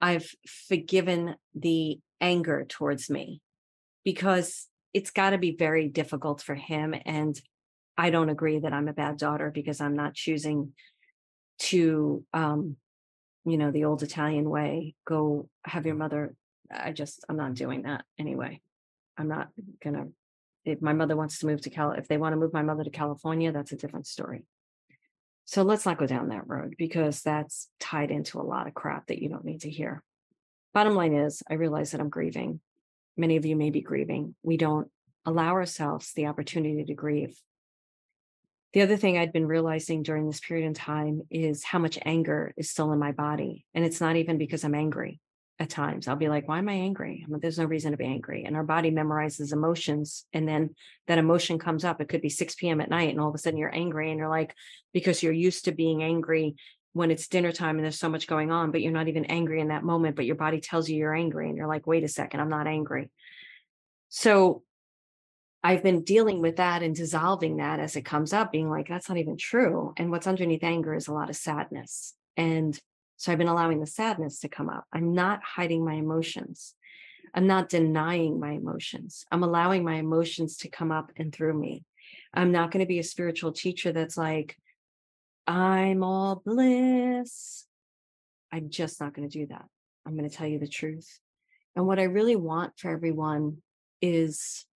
I've 0.00 0.28
forgiven 0.68 1.36
the 1.54 2.00
anger 2.20 2.64
towards 2.68 3.10
me 3.10 3.40
because 4.04 4.68
it's 4.92 5.10
got 5.10 5.30
to 5.30 5.38
be 5.38 5.56
very 5.56 5.88
difficult 5.88 6.42
for 6.42 6.54
him 6.54 6.94
and 7.04 7.40
I 7.96 8.10
don't 8.10 8.30
agree 8.30 8.58
that 8.58 8.72
I'm 8.72 8.88
a 8.88 8.92
bad 8.92 9.18
daughter 9.18 9.50
because 9.50 9.80
I'm 9.80 9.96
not 9.96 10.14
choosing 10.14 10.72
to, 11.60 12.24
um, 12.32 12.76
you 13.44 13.58
know, 13.58 13.70
the 13.70 13.84
old 13.84 14.02
Italian 14.02 14.48
way, 14.48 14.94
go 15.06 15.48
have 15.64 15.86
your 15.86 15.94
mother. 15.94 16.34
I 16.70 16.92
just, 16.92 17.24
I'm 17.28 17.36
not 17.36 17.54
doing 17.54 17.82
that 17.82 18.04
anyway. 18.18 18.60
I'm 19.16 19.28
not 19.28 19.48
gonna, 19.82 20.06
if 20.64 20.80
my 20.80 20.92
mother 20.92 21.16
wants 21.16 21.38
to 21.38 21.46
move 21.46 21.60
to 21.62 21.70
Cal, 21.70 21.92
if 21.92 22.08
they 22.08 22.16
want 22.16 22.32
to 22.32 22.38
move 22.38 22.52
my 22.52 22.62
mother 22.62 22.84
to 22.84 22.90
California, 22.90 23.52
that's 23.52 23.72
a 23.72 23.76
different 23.76 24.06
story. 24.06 24.44
So 25.44 25.62
let's 25.62 25.84
not 25.84 25.98
go 25.98 26.06
down 26.06 26.28
that 26.28 26.48
road 26.48 26.74
because 26.78 27.22
that's 27.22 27.68
tied 27.80 28.10
into 28.10 28.40
a 28.40 28.42
lot 28.42 28.66
of 28.66 28.74
crap 28.74 29.08
that 29.08 29.20
you 29.20 29.28
don't 29.28 29.44
need 29.44 29.62
to 29.62 29.70
hear. 29.70 30.02
Bottom 30.72 30.94
line 30.94 31.14
is, 31.14 31.42
I 31.50 31.54
realize 31.54 31.90
that 31.90 32.00
I'm 32.00 32.08
grieving. 32.08 32.60
Many 33.16 33.36
of 33.36 33.44
you 33.44 33.56
may 33.56 33.70
be 33.70 33.82
grieving. 33.82 34.34
We 34.42 34.56
don't 34.56 34.88
allow 35.26 35.52
ourselves 35.52 36.12
the 36.14 36.26
opportunity 36.26 36.84
to 36.84 36.94
grieve 36.94 37.36
the 38.72 38.80
other 38.80 38.96
thing 38.96 39.18
I'd 39.18 39.32
been 39.32 39.46
realizing 39.46 40.02
during 40.02 40.26
this 40.26 40.40
period 40.40 40.66
in 40.66 40.74
time 40.74 41.22
is 41.30 41.62
how 41.62 41.78
much 41.78 41.98
anger 42.04 42.54
is 42.56 42.70
still 42.70 42.92
in 42.92 42.98
my 42.98 43.12
body. 43.12 43.66
And 43.74 43.84
it's 43.84 44.00
not 44.00 44.16
even 44.16 44.38
because 44.38 44.64
I'm 44.64 44.74
angry 44.74 45.20
at 45.58 45.70
times. 45.70 46.08
I'll 46.08 46.16
be 46.16 46.28
like, 46.28 46.48
why 46.48 46.58
am 46.58 46.68
I 46.68 46.74
angry? 46.74 47.22
I 47.24 47.30
mean, 47.30 47.40
there's 47.40 47.58
no 47.58 47.64
reason 47.64 47.92
to 47.92 47.96
be 47.96 48.04
angry. 48.04 48.44
And 48.44 48.56
our 48.56 48.64
body 48.64 48.90
memorizes 48.90 49.52
emotions. 49.52 50.24
And 50.32 50.48
then 50.48 50.74
that 51.06 51.18
emotion 51.18 51.58
comes 51.58 51.84
up. 51.84 52.00
It 52.00 52.08
could 52.08 52.22
be 52.22 52.30
6 52.30 52.54
p.m. 52.56 52.80
at 52.80 52.90
night, 52.90 53.10
and 53.10 53.20
all 53.20 53.28
of 53.28 53.34
a 53.34 53.38
sudden 53.38 53.58
you're 53.58 53.74
angry. 53.74 54.10
And 54.10 54.18
you're 54.18 54.28
like, 54.28 54.54
because 54.92 55.22
you're 55.22 55.32
used 55.32 55.66
to 55.66 55.72
being 55.72 56.02
angry 56.02 56.56
when 56.94 57.10
it's 57.10 57.28
dinner 57.28 57.52
time 57.52 57.76
and 57.76 57.84
there's 57.84 57.98
so 57.98 58.08
much 58.08 58.26
going 58.26 58.50
on, 58.50 58.70
but 58.70 58.82
you're 58.82 58.92
not 58.92 59.08
even 59.08 59.24
angry 59.26 59.60
in 59.60 59.68
that 59.68 59.84
moment, 59.84 60.14
but 60.14 60.26
your 60.26 60.36
body 60.36 60.60
tells 60.60 60.88
you 60.88 60.96
you're 60.96 61.14
angry. 61.14 61.48
And 61.48 61.56
you're 61.56 61.68
like, 61.68 61.86
wait 61.86 62.04
a 62.04 62.08
second, 62.08 62.40
I'm 62.40 62.50
not 62.50 62.66
angry. 62.66 63.08
So 64.10 64.62
I've 65.64 65.82
been 65.82 66.02
dealing 66.02 66.42
with 66.42 66.56
that 66.56 66.82
and 66.82 66.94
dissolving 66.94 67.58
that 67.58 67.78
as 67.80 67.96
it 67.96 68.02
comes 68.02 68.32
up, 68.32 68.52
being 68.52 68.68
like, 68.68 68.88
that's 68.88 69.08
not 69.08 69.18
even 69.18 69.36
true. 69.36 69.94
And 69.96 70.10
what's 70.10 70.26
underneath 70.26 70.64
anger 70.64 70.94
is 70.94 71.08
a 71.08 71.14
lot 71.14 71.30
of 71.30 71.36
sadness. 71.36 72.14
And 72.36 72.78
so 73.22 73.30
I've 73.30 73.38
been 73.38 73.46
allowing 73.46 73.78
the 73.78 73.86
sadness 73.86 74.40
to 74.40 74.48
come 74.48 74.68
up. 74.68 74.84
I'm 74.92 75.14
not 75.14 75.44
hiding 75.44 75.84
my 75.84 75.94
emotions. 75.94 76.74
I'm 77.32 77.46
not 77.46 77.68
denying 77.68 78.40
my 78.40 78.50
emotions. 78.50 79.24
I'm 79.30 79.44
allowing 79.44 79.84
my 79.84 79.94
emotions 79.94 80.56
to 80.58 80.68
come 80.68 80.90
up 80.90 81.12
and 81.16 81.32
through 81.32 81.54
me. 81.54 81.84
I'm 82.34 82.50
not 82.50 82.72
going 82.72 82.80
to 82.80 82.88
be 82.88 82.98
a 82.98 83.04
spiritual 83.04 83.52
teacher 83.52 83.92
that's 83.92 84.16
like, 84.16 84.56
I'm 85.46 86.02
all 86.02 86.42
bliss. 86.44 87.64
I'm 88.50 88.70
just 88.70 89.00
not 89.00 89.14
going 89.14 89.28
to 89.28 89.38
do 89.38 89.46
that. 89.46 89.66
I'm 90.04 90.16
going 90.16 90.28
to 90.28 90.36
tell 90.36 90.48
you 90.48 90.58
the 90.58 90.66
truth. 90.66 91.20
And 91.76 91.86
what 91.86 92.00
I 92.00 92.04
really 92.04 92.34
want 92.34 92.76
for 92.76 92.90
everyone 92.90 93.58
is 94.00 94.66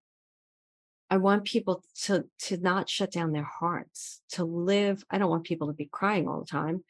I 1.11 1.17
want 1.17 1.45
people 1.45 1.83
to 2.03 2.27
to 2.45 2.59
not 2.59 2.89
shut 2.89 3.11
down 3.11 3.33
their 3.33 3.43
hearts, 3.43 4.23
to 4.31 4.45
live. 4.45 5.05
I 5.11 5.19
don't 5.19 5.31
want 5.31 5.45
people 5.45 5.67
to 5.67 5.73
be 5.73 5.89
crying 5.91 6.29
all 6.29 6.39
the 6.39 6.47
time, 6.47 6.85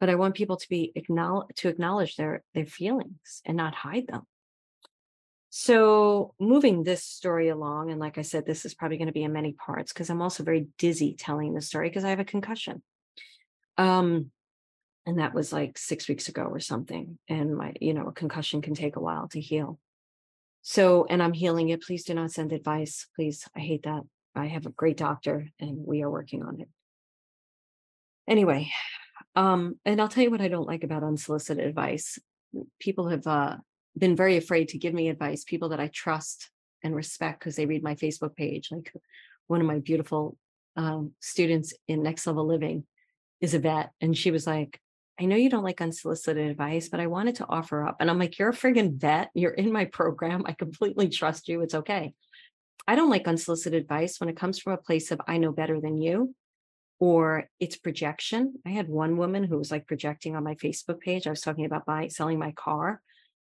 but 0.00 0.10
I 0.10 0.14
want 0.14 0.34
people 0.34 0.56
to 0.56 0.68
be 0.68 0.92
acknowledge 0.94 1.56
to 1.56 1.68
acknowledge 1.68 2.16
their 2.16 2.42
their 2.54 2.66
feelings 2.66 3.42
and 3.44 3.56
not 3.56 3.74
hide 3.74 4.06
them. 4.06 4.22
So 5.50 6.34
moving 6.38 6.82
this 6.82 7.02
story 7.02 7.48
along, 7.48 7.90
and 7.90 7.98
like 7.98 8.18
I 8.18 8.22
said, 8.22 8.44
this 8.44 8.64
is 8.64 8.74
probably 8.74 8.98
going 8.98 9.06
to 9.06 9.12
be 9.12 9.24
in 9.24 9.32
many 9.32 9.52
parts 9.52 9.92
because 9.92 10.10
I'm 10.10 10.22
also 10.22 10.42
very 10.44 10.68
dizzy 10.76 11.14
telling 11.18 11.54
the 11.54 11.62
story 11.62 11.88
because 11.88 12.04
I 12.04 12.10
have 12.10 12.20
a 12.20 12.24
concussion. 12.24 12.82
Um, 13.78 14.30
and 15.06 15.20
that 15.20 15.32
was 15.32 15.52
like 15.52 15.78
six 15.78 16.06
weeks 16.06 16.28
ago 16.28 16.42
or 16.42 16.60
something. 16.60 17.18
And 17.28 17.56
my, 17.56 17.72
you 17.80 17.94
know, 17.94 18.08
a 18.08 18.12
concussion 18.12 18.60
can 18.60 18.74
take 18.74 18.96
a 18.96 19.00
while 19.00 19.26
to 19.28 19.40
heal. 19.40 19.78
So, 20.60 21.06
and 21.08 21.22
I'm 21.22 21.32
healing 21.32 21.70
it. 21.70 21.82
Please 21.82 22.04
do 22.04 22.12
not 22.12 22.30
send 22.30 22.52
advice. 22.52 23.06
Please. 23.16 23.48
I 23.56 23.60
hate 23.60 23.84
that. 23.84 24.02
I 24.34 24.48
have 24.48 24.66
a 24.66 24.70
great 24.70 24.98
doctor 24.98 25.48
and 25.58 25.78
we 25.86 26.02
are 26.02 26.10
working 26.10 26.42
on 26.42 26.60
it. 26.60 26.68
Anyway, 28.28 28.70
um, 29.34 29.78
and 29.84 30.00
I'll 30.00 30.08
tell 30.08 30.22
you 30.22 30.30
what 30.30 30.40
I 30.40 30.48
don't 30.48 30.66
like 30.66 30.84
about 30.84 31.04
unsolicited 31.04 31.64
advice. 31.64 32.18
People 32.80 33.08
have 33.08 33.26
uh, 33.26 33.56
been 33.96 34.16
very 34.16 34.36
afraid 34.36 34.68
to 34.68 34.78
give 34.78 34.94
me 34.94 35.08
advice, 35.08 35.44
people 35.44 35.70
that 35.70 35.80
I 35.80 35.88
trust 35.88 36.50
and 36.82 36.94
respect 36.94 37.40
because 37.40 37.56
they 37.56 37.66
read 37.66 37.82
my 37.82 37.94
Facebook 37.94 38.36
page. 38.36 38.68
Like 38.70 38.92
one 39.46 39.60
of 39.60 39.66
my 39.66 39.78
beautiful 39.78 40.36
um, 40.76 41.12
students 41.20 41.74
in 41.88 42.02
Next 42.02 42.26
Level 42.26 42.46
Living 42.46 42.84
is 43.40 43.54
a 43.54 43.58
vet. 43.58 43.90
And 44.00 44.16
she 44.16 44.30
was 44.30 44.46
like, 44.46 44.80
I 45.20 45.24
know 45.24 45.36
you 45.36 45.50
don't 45.50 45.64
like 45.64 45.80
unsolicited 45.80 46.48
advice, 46.48 46.88
but 46.88 47.00
I 47.00 47.08
wanted 47.08 47.36
to 47.36 47.46
offer 47.48 47.84
up. 47.84 47.96
And 47.98 48.08
I'm 48.08 48.18
like, 48.18 48.38
you're 48.38 48.50
a 48.50 48.54
friggin' 48.54 48.94
vet. 48.94 49.30
You're 49.34 49.50
in 49.50 49.72
my 49.72 49.84
program. 49.92 50.44
I 50.46 50.52
completely 50.52 51.08
trust 51.08 51.48
you. 51.48 51.60
It's 51.62 51.74
okay. 51.74 52.14
I 52.86 52.94
don't 52.94 53.10
like 53.10 53.28
unsolicited 53.28 53.82
advice 53.82 54.20
when 54.20 54.28
it 54.28 54.36
comes 54.36 54.58
from 54.58 54.72
a 54.72 54.78
place 54.78 55.10
of 55.10 55.20
I 55.26 55.38
know 55.38 55.52
better 55.52 55.80
than 55.80 55.98
you 55.98 56.34
or 57.00 57.48
it's 57.60 57.76
projection. 57.76 58.54
I 58.66 58.70
had 58.70 58.88
one 58.88 59.16
woman 59.16 59.44
who 59.44 59.58
was 59.58 59.70
like 59.70 59.86
projecting 59.86 60.34
on 60.34 60.44
my 60.44 60.54
Facebook 60.56 61.00
page. 61.00 61.26
I 61.26 61.30
was 61.30 61.40
talking 61.40 61.64
about 61.64 61.86
buying, 61.86 62.10
selling 62.10 62.38
my 62.38 62.52
car. 62.52 63.00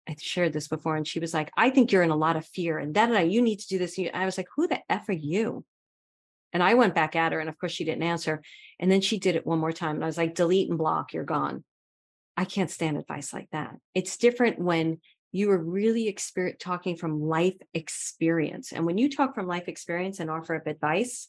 I 0.08 0.16
shared 0.18 0.52
this 0.52 0.68
before, 0.68 0.96
and 0.96 1.06
she 1.06 1.20
was 1.20 1.34
like, 1.34 1.50
I 1.56 1.70
think 1.70 1.92
you're 1.92 2.02
in 2.02 2.10
a 2.10 2.16
lot 2.16 2.36
of 2.36 2.46
fear 2.46 2.78
and 2.78 2.94
that 2.94 3.30
you 3.30 3.42
need 3.42 3.58
to 3.60 3.68
do 3.68 3.78
this. 3.78 3.98
I 4.14 4.24
was 4.24 4.38
like, 4.38 4.48
who 4.56 4.66
the 4.66 4.80
F 4.88 5.08
are 5.08 5.12
you? 5.12 5.64
And 6.52 6.62
I 6.62 6.74
went 6.74 6.94
back 6.94 7.14
at 7.14 7.32
her, 7.32 7.40
and 7.40 7.48
of 7.48 7.58
course, 7.58 7.72
she 7.72 7.84
didn't 7.84 8.02
answer. 8.02 8.42
And 8.80 8.90
then 8.90 9.02
she 9.02 9.18
did 9.18 9.36
it 9.36 9.46
one 9.46 9.58
more 9.58 9.70
time. 9.70 9.96
And 9.96 10.04
I 10.04 10.06
was 10.06 10.16
like, 10.16 10.34
delete 10.34 10.70
and 10.70 10.78
block, 10.78 11.12
you're 11.12 11.24
gone. 11.24 11.62
I 12.38 12.46
can't 12.46 12.70
stand 12.70 12.96
advice 12.96 13.34
like 13.34 13.48
that. 13.52 13.76
It's 13.94 14.16
different 14.16 14.58
when 14.58 15.00
you 15.30 15.50
are 15.50 15.58
really 15.58 16.16
talking 16.58 16.96
from 16.96 17.20
life 17.20 17.56
experience. 17.74 18.72
And 18.72 18.86
when 18.86 18.96
you 18.96 19.10
talk 19.10 19.34
from 19.34 19.46
life 19.46 19.68
experience 19.68 20.20
and 20.20 20.30
offer 20.30 20.56
up 20.56 20.66
advice, 20.66 21.28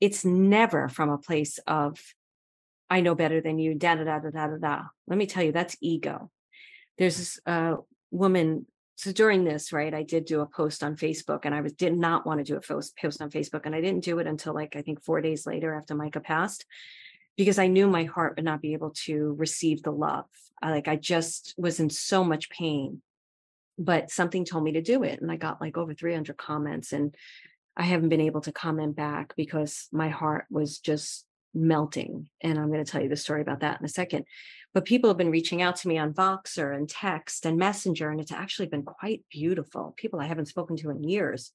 it's 0.00 0.24
never 0.24 0.88
from 0.88 1.10
a 1.10 1.18
place 1.18 1.58
of, 1.66 1.98
I 2.88 3.00
know 3.00 3.14
better 3.14 3.40
than 3.40 3.58
you, 3.58 3.74
da 3.74 3.94
da 3.94 4.04
da 4.04 4.18
da 4.18 4.30
da 4.30 4.56
da. 4.56 4.82
Let 5.06 5.18
me 5.18 5.26
tell 5.26 5.42
you, 5.42 5.52
that's 5.52 5.76
ego. 5.80 6.30
There's 6.98 7.16
this 7.16 7.40
uh, 7.46 7.76
woman 8.10 8.66
so 8.96 9.12
during 9.12 9.44
this, 9.44 9.74
right, 9.74 9.92
I 9.92 10.02
did 10.02 10.24
do 10.24 10.40
a 10.40 10.46
post 10.46 10.82
on 10.82 10.96
Facebook 10.96 11.40
and 11.44 11.54
I 11.54 11.60
was 11.60 11.74
did 11.74 11.96
not 11.96 12.26
want 12.26 12.38
to 12.38 12.44
do 12.44 12.56
a 12.56 12.62
post 12.62 12.96
post 12.96 13.20
on 13.20 13.30
Facebook. 13.30 13.66
And 13.66 13.74
I 13.74 13.82
didn't 13.82 14.04
do 14.04 14.18
it 14.18 14.26
until 14.26 14.54
like 14.54 14.74
I 14.74 14.80
think 14.80 15.04
four 15.04 15.20
days 15.20 15.46
later 15.46 15.74
after 15.74 15.94
Micah 15.94 16.20
passed. 16.20 16.64
because 17.36 17.58
I 17.58 17.66
knew 17.66 17.86
my 17.86 18.04
heart 18.04 18.36
would 18.36 18.46
not 18.46 18.62
be 18.62 18.72
able 18.72 18.92
to 19.04 19.36
receive 19.38 19.82
the 19.82 19.90
love. 19.90 20.24
I, 20.62 20.70
like 20.70 20.88
I 20.88 20.96
just 20.96 21.54
was 21.58 21.78
in 21.78 21.90
so 21.90 22.24
much 22.24 22.48
pain, 22.48 23.02
but 23.78 24.10
something 24.10 24.46
told 24.46 24.64
me 24.64 24.72
to 24.72 24.80
do 24.80 25.02
it. 25.02 25.20
And 25.20 25.30
I 25.30 25.36
got 25.36 25.60
like 25.60 25.76
over 25.76 25.92
300 25.92 26.38
comments 26.38 26.94
and 26.94 27.14
I 27.76 27.82
haven't 27.82 28.08
been 28.08 28.20
able 28.20 28.40
to 28.42 28.52
comment 28.52 28.96
back 28.96 29.34
because 29.36 29.88
my 29.92 30.08
heart 30.08 30.46
was 30.50 30.78
just 30.78 31.26
melting. 31.54 32.28
And 32.42 32.58
I'm 32.58 32.70
going 32.70 32.84
to 32.84 32.90
tell 32.90 33.02
you 33.02 33.08
the 33.08 33.16
story 33.16 33.40
about 33.40 33.60
that 33.60 33.80
in 33.80 33.86
a 33.86 33.88
second. 33.88 34.24
But 34.74 34.84
people 34.84 35.08
have 35.08 35.16
been 35.16 35.30
reaching 35.30 35.62
out 35.62 35.76
to 35.76 35.88
me 35.88 35.96
on 35.96 36.12
Voxer 36.12 36.76
and 36.76 36.88
text 36.88 37.46
and 37.46 37.56
messenger, 37.56 38.10
and 38.10 38.20
it's 38.20 38.32
actually 38.32 38.66
been 38.66 38.82
quite 38.82 39.24
beautiful. 39.30 39.94
People 39.96 40.20
I 40.20 40.26
haven't 40.26 40.48
spoken 40.48 40.76
to 40.78 40.90
in 40.90 41.02
years 41.02 41.50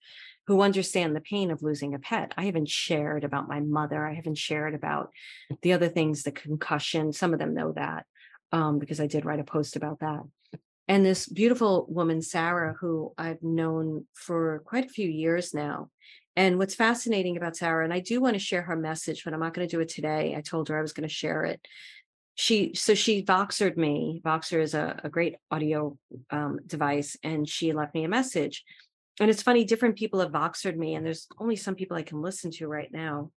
who 0.47 0.61
understand 0.61 1.15
the 1.15 1.21
pain 1.21 1.51
of 1.51 1.61
losing 1.61 1.93
a 1.93 1.99
pet. 1.99 2.33
I 2.35 2.45
haven't 2.45 2.69
shared 2.69 3.23
about 3.23 3.47
my 3.47 3.59
mother. 3.59 4.05
I 4.05 4.15
haven't 4.15 4.39
shared 4.39 4.73
about 4.73 5.11
the 5.61 5.73
other 5.73 5.87
things, 5.87 6.23
the 6.23 6.31
concussion. 6.31 7.13
Some 7.13 7.33
of 7.33 7.39
them 7.39 7.53
know 7.53 7.73
that 7.73 8.05
um, 8.51 8.79
because 8.79 8.99
I 8.99 9.07
did 9.07 9.23
write 9.23 9.39
a 9.39 9.43
post 9.43 9.75
about 9.75 9.99
that. 9.99 10.21
And 10.91 11.05
this 11.05 11.25
beautiful 11.25 11.85
woman, 11.87 12.21
Sarah, 12.21 12.75
who 12.77 13.13
I've 13.17 13.41
known 13.41 14.07
for 14.13 14.61
quite 14.65 14.83
a 14.83 14.89
few 14.89 15.07
years 15.07 15.53
now. 15.53 15.89
And 16.35 16.57
what's 16.57 16.75
fascinating 16.75 17.37
about 17.37 17.55
Sarah, 17.55 17.85
and 17.85 17.93
I 17.93 18.01
do 18.01 18.19
want 18.19 18.33
to 18.33 18.39
share 18.39 18.63
her 18.63 18.75
message, 18.75 19.23
but 19.23 19.33
I'm 19.33 19.39
not 19.39 19.53
going 19.53 19.65
to 19.65 19.73
do 19.73 19.79
it 19.79 19.87
today. 19.87 20.35
I 20.35 20.41
told 20.41 20.67
her 20.67 20.77
I 20.77 20.81
was 20.81 20.91
going 20.91 21.07
to 21.07 21.13
share 21.13 21.45
it. 21.45 21.65
She 22.35 22.73
so 22.73 22.93
she 22.93 23.23
Voxered 23.23 23.77
me. 23.77 24.21
Voxer 24.25 24.61
is 24.61 24.73
a, 24.73 24.99
a 25.01 25.07
great 25.07 25.37
audio 25.49 25.97
um, 26.29 26.59
device, 26.67 27.15
and 27.23 27.47
she 27.47 27.71
left 27.71 27.95
me 27.95 28.03
a 28.03 28.09
message. 28.09 28.65
And 29.21 29.29
it's 29.29 29.43
funny, 29.43 29.63
different 29.63 29.95
people 29.95 30.19
have 30.19 30.31
Voxered 30.31 30.75
me, 30.75 30.95
and 30.95 31.05
there's 31.05 31.25
only 31.39 31.55
some 31.55 31.75
people 31.75 31.95
I 31.95 32.03
can 32.03 32.21
listen 32.21 32.51
to 32.51 32.67
right 32.67 32.91
now. 32.91 33.31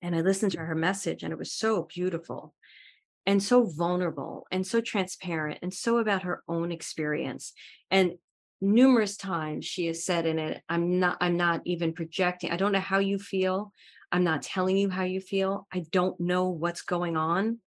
And 0.00 0.16
I 0.16 0.22
listened 0.22 0.52
to 0.52 0.60
her 0.60 0.74
message, 0.74 1.22
and 1.22 1.34
it 1.34 1.38
was 1.38 1.52
so 1.52 1.82
beautiful 1.94 2.54
and 3.26 3.42
so 3.42 3.64
vulnerable 3.64 4.46
and 4.50 4.66
so 4.66 4.80
transparent 4.80 5.58
and 5.62 5.72
so 5.72 5.98
about 5.98 6.22
her 6.22 6.42
own 6.48 6.72
experience. 6.72 7.52
And 7.90 8.14
numerous 8.60 9.16
times 9.16 9.64
she 9.64 9.86
has 9.86 10.04
said 10.04 10.26
in 10.26 10.38
it, 10.38 10.62
I'm 10.68 10.98
not, 10.98 11.18
I'm 11.20 11.36
not 11.36 11.62
even 11.64 11.92
projecting. 11.92 12.50
I 12.50 12.56
don't 12.56 12.72
know 12.72 12.80
how 12.80 12.98
you 12.98 13.18
feel. 13.18 13.72
I'm 14.10 14.24
not 14.24 14.42
telling 14.42 14.76
you 14.76 14.90
how 14.90 15.04
you 15.04 15.20
feel. 15.20 15.66
I 15.72 15.84
don't 15.90 16.18
know 16.20 16.48
what's 16.48 16.82
going 16.82 17.16
on. 17.16 17.58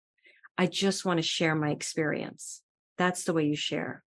I 0.57 0.67
just 0.67 1.05
want 1.05 1.17
to 1.17 1.23
share 1.23 1.55
my 1.55 1.71
experience. 1.71 2.61
That's 2.97 3.23
the 3.23 3.33
way 3.33 3.45
you 3.45 3.55
share, 3.55 4.03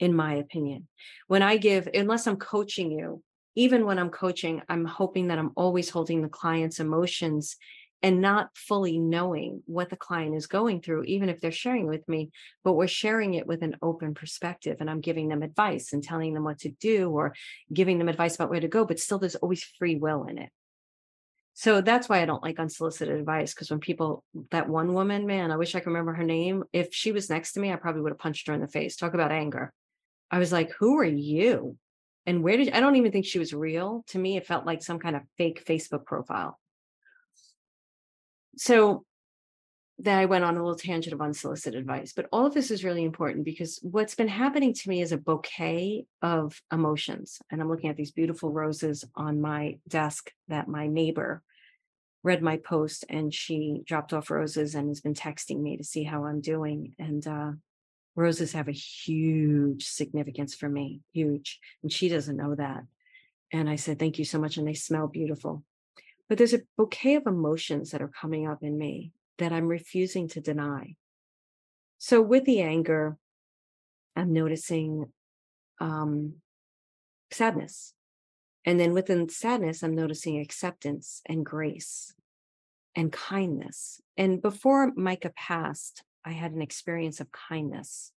in 0.00 0.14
my 0.14 0.34
opinion. 0.34 0.88
When 1.28 1.42
I 1.42 1.58
give, 1.58 1.88
unless 1.92 2.26
I'm 2.26 2.36
coaching 2.36 2.90
you, 2.90 3.22
even 3.54 3.84
when 3.84 4.00
I'm 4.00 4.10
coaching, 4.10 4.62
I'm 4.68 4.84
hoping 4.84 5.28
that 5.28 5.38
I'm 5.38 5.52
always 5.54 5.90
holding 5.90 6.22
the 6.22 6.28
client's 6.28 6.80
emotions 6.80 7.56
and 8.04 8.20
not 8.20 8.50
fully 8.54 8.98
knowing 8.98 9.62
what 9.64 9.88
the 9.88 9.96
client 9.96 10.34
is 10.34 10.46
going 10.46 10.82
through, 10.82 11.04
even 11.04 11.30
if 11.30 11.40
they're 11.40 11.50
sharing 11.50 11.86
with 11.86 12.06
me, 12.06 12.30
but 12.62 12.74
we're 12.74 12.86
sharing 12.86 13.32
it 13.32 13.46
with 13.46 13.62
an 13.62 13.76
open 13.80 14.12
perspective. 14.12 14.76
And 14.80 14.90
I'm 14.90 15.00
giving 15.00 15.28
them 15.28 15.42
advice 15.42 15.94
and 15.94 16.04
telling 16.04 16.34
them 16.34 16.44
what 16.44 16.58
to 16.58 16.68
do 16.68 17.08
or 17.08 17.34
giving 17.72 17.96
them 17.96 18.10
advice 18.10 18.34
about 18.34 18.50
where 18.50 18.60
to 18.60 18.68
go, 18.68 18.84
but 18.84 19.00
still 19.00 19.18
there's 19.18 19.36
always 19.36 19.64
free 19.64 19.96
will 19.96 20.24
in 20.24 20.36
it. 20.36 20.50
So 21.54 21.80
that's 21.80 22.06
why 22.06 22.20
I 22.20 22.26
don't 22.26 22.42
like 22.42 22.58
unsolicited 22.58 23.18
advice. 23.18 23.54
Because 23.54 23.70
when 23.70 23.80
people, 23.80 24.22
that 24.50 24.68
one 24.68 24.92
woman, 24.92 25.26
man, 25.26 25.50
I 25.50 25.56
wish 25.56 25.74
I 25.74 25.80
could 25.80 25.86
remember 25.86 26.12
her 26.12 26.24
name. 26.24 26.64
If 26.74 26.92
she 26.92 27.10
was 27.10 27.30
next 27.30 27.54
to 27.54 27.60
me, 27.60 27.72
I 27.72 27.76
probably 27.76 28.02
would 28.02 28.12
have 28.12 28.18
punched 28.18 28.48
her 28.48 28.52
in 28.52 28.60
the 28.60 28.68
face. 28.68 28.96
Talk 28.96 29.14
about 29.14 29.32
anger. 29.32 29.72
I 30.30 30.40
was 30.40 30.52
like, 30.52 30.72
who 30.78 30.98
are 30.98 31.04
you? 31.04 31.78
And 32.26 32.42
where 32.42 32.58
did 32.58 32.70
I 32.74 32.80
don't 32.80 32.96
even 32.96 33.12
think 33.12 33.24
she 33.24 33.38
was 33.38 33.54
real. 33.54 34.04
To 34.08 34.18
me, 34.18 34.36
it 34.36 34.46
felt 34.46 34.66
like 34.66 34.82
some 34.82 34.98
kind 34.98 35.16
of 35.16 35.22
fake 35.38 35.64
Facebook 35.64 36.04
profile. 36.04 36.58
So 38.56 39.04
then 39.98 40.18
I 40.18 40.24
went 40.24 40.44
on 40.44 40.56
a 40.56 40.62
little 40.62 40.78
tangent 40.78 41.14
of 41.14 41.20
unsolicited 41.20 41.78
advice. 41.78 42.12
But 42.12 42.26
all 42.32 42.46
of 42.46 42.54
this 42.54 42.70
is 42.70 42.84
really 42.84 43.04
important 43.04 43.44
because 43.44 43.78
what's 43.82 44.16
been 44.16 44.28
happening 44.28 44.74
to 44.74 44.88
me 44.88 45.00
is 45.00 45.12
a 45.12 45.18
bouquet 45.18 46.06
of 46.20 46.60
emotions. 46.72 47.38
And 47.50 47.60
I'm 47.60 47.68
looking 47.70 47.90
at 47.90 47.96
these 47.96 48.10
beautiful 48.10 48.50
roses 48.50 49.04
on 49.14 49.40
my 49.40 49.78
desk 49.86 50.32
that 50.48 50.68
my 50.68 50.88
neighbor 50.88 51.42
read 52.24 52.42
my 52.42 52.56
post 52.56 53.04
and 53.08 53.32
she 53.32 53.82
dropped 53.86 54.12
off 54.12 54.30
roses 54.30 54.74
and 54.74 54.88
has 54.88 55.00
been 55.00 55.14
texting 55.14 55.60
me 55.60 55.76
to 55.76 55.84
see 55.84 56.02
how 56.02 56.24
I'm 56.24 56.40
doing. 56.40 56.94
And 56.98 57.24
uh, 57.26 57.52
roses 58.16 58.52
have 58.52 58.66
a 58.66 58.72
huge 58.72 59.84
significance 59.84 60.54
for 60.54 60.68
me, 60.68 61.02
huge. 61.12 61.60
And 61.82 61.92
she 61.92 62.08
doesn't 62.08 62.36
know 62.36 62.54
that. 62.56 62.82
And 63.52 63.70
I 63.70 63.76
said, 63.76 64.00
Thank 64.00 64.18
you 64.18 64.24
so 64.24 64.40
much. 64.40 64.56
And 64.56 64.66
they 64.66 64.74
smell 64.74 65.06
beautiful. 65.06 65.62
But 66.28 66.38
there's 66.38 66.54
a 66.54 66.62
bouquet 66.76 67.16
of 67.16 67.26
emotions 67.26 67.90
that 67.90 68.02
are 68.02 68.08
coming 68.20 68.46
up 68.46 68.62
in 68.62 68.78
me 68.78 69.12
that 69.38 69.52
I'm 69.52 69.66
refusing 69.66 70.28
to 70.28 70.40
deny. 70.40 70.96
So 71.98 72.20
with 72.22 72.44
the 72.44 72.60
anger, 72.60 73.16
I'm 74.16 74.32
noticing 74.32 75.12
um, 75.80 76.34
sadness. 77.30 77.94
And 78.64 78.80
then 78.80 78.92
within 78.92 79.28
sadness, 79.28 79.82
I'm 79.82 79.94
noticing 79.94 80.38
acceptance 80.38 81.20
and 81.26 81.44
grace 81.44 82.14
and 82.96 83.12
kindness. 83.12 84.00
And 84.16 84.40
before 84.40 84.92
Micah 84.96 85.32
passed, 85.36 86.02
I 86.24 86.32
had 86.32 86.52
an 86.52 86.62
experience 86.62 87.20
of 87.20 87.32
kindness. 87.32 88.12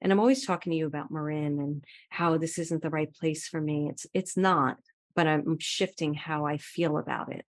And 0.00 0.10
I'm 0.10 0.18
always 0.18 0.44
talking 0.44 0.72
to 0.72 0.76
you 0.76 0.86
about 0.86 1.12
Marin 1.12 1.60
and 1.60 1.84
how 2.10 2.36
this 2.36 2.58
isn't 2.58 2.82
the 2.82 2.90
right 2.90 3.12
place 3.14 3.46
for 3.46 3.60
me. 3.60 3.88
It's 3.88 4.06
it's 4.12 4.36
not, 4.36 4.78
but 5.14 5.28
I'm 5.28 5.58
shifting 5.60 6.14
how 6.14 6.44
I 6.44 6.56
feel 6.56 6.98
about 6.98 7.32
it. 7.32 7.44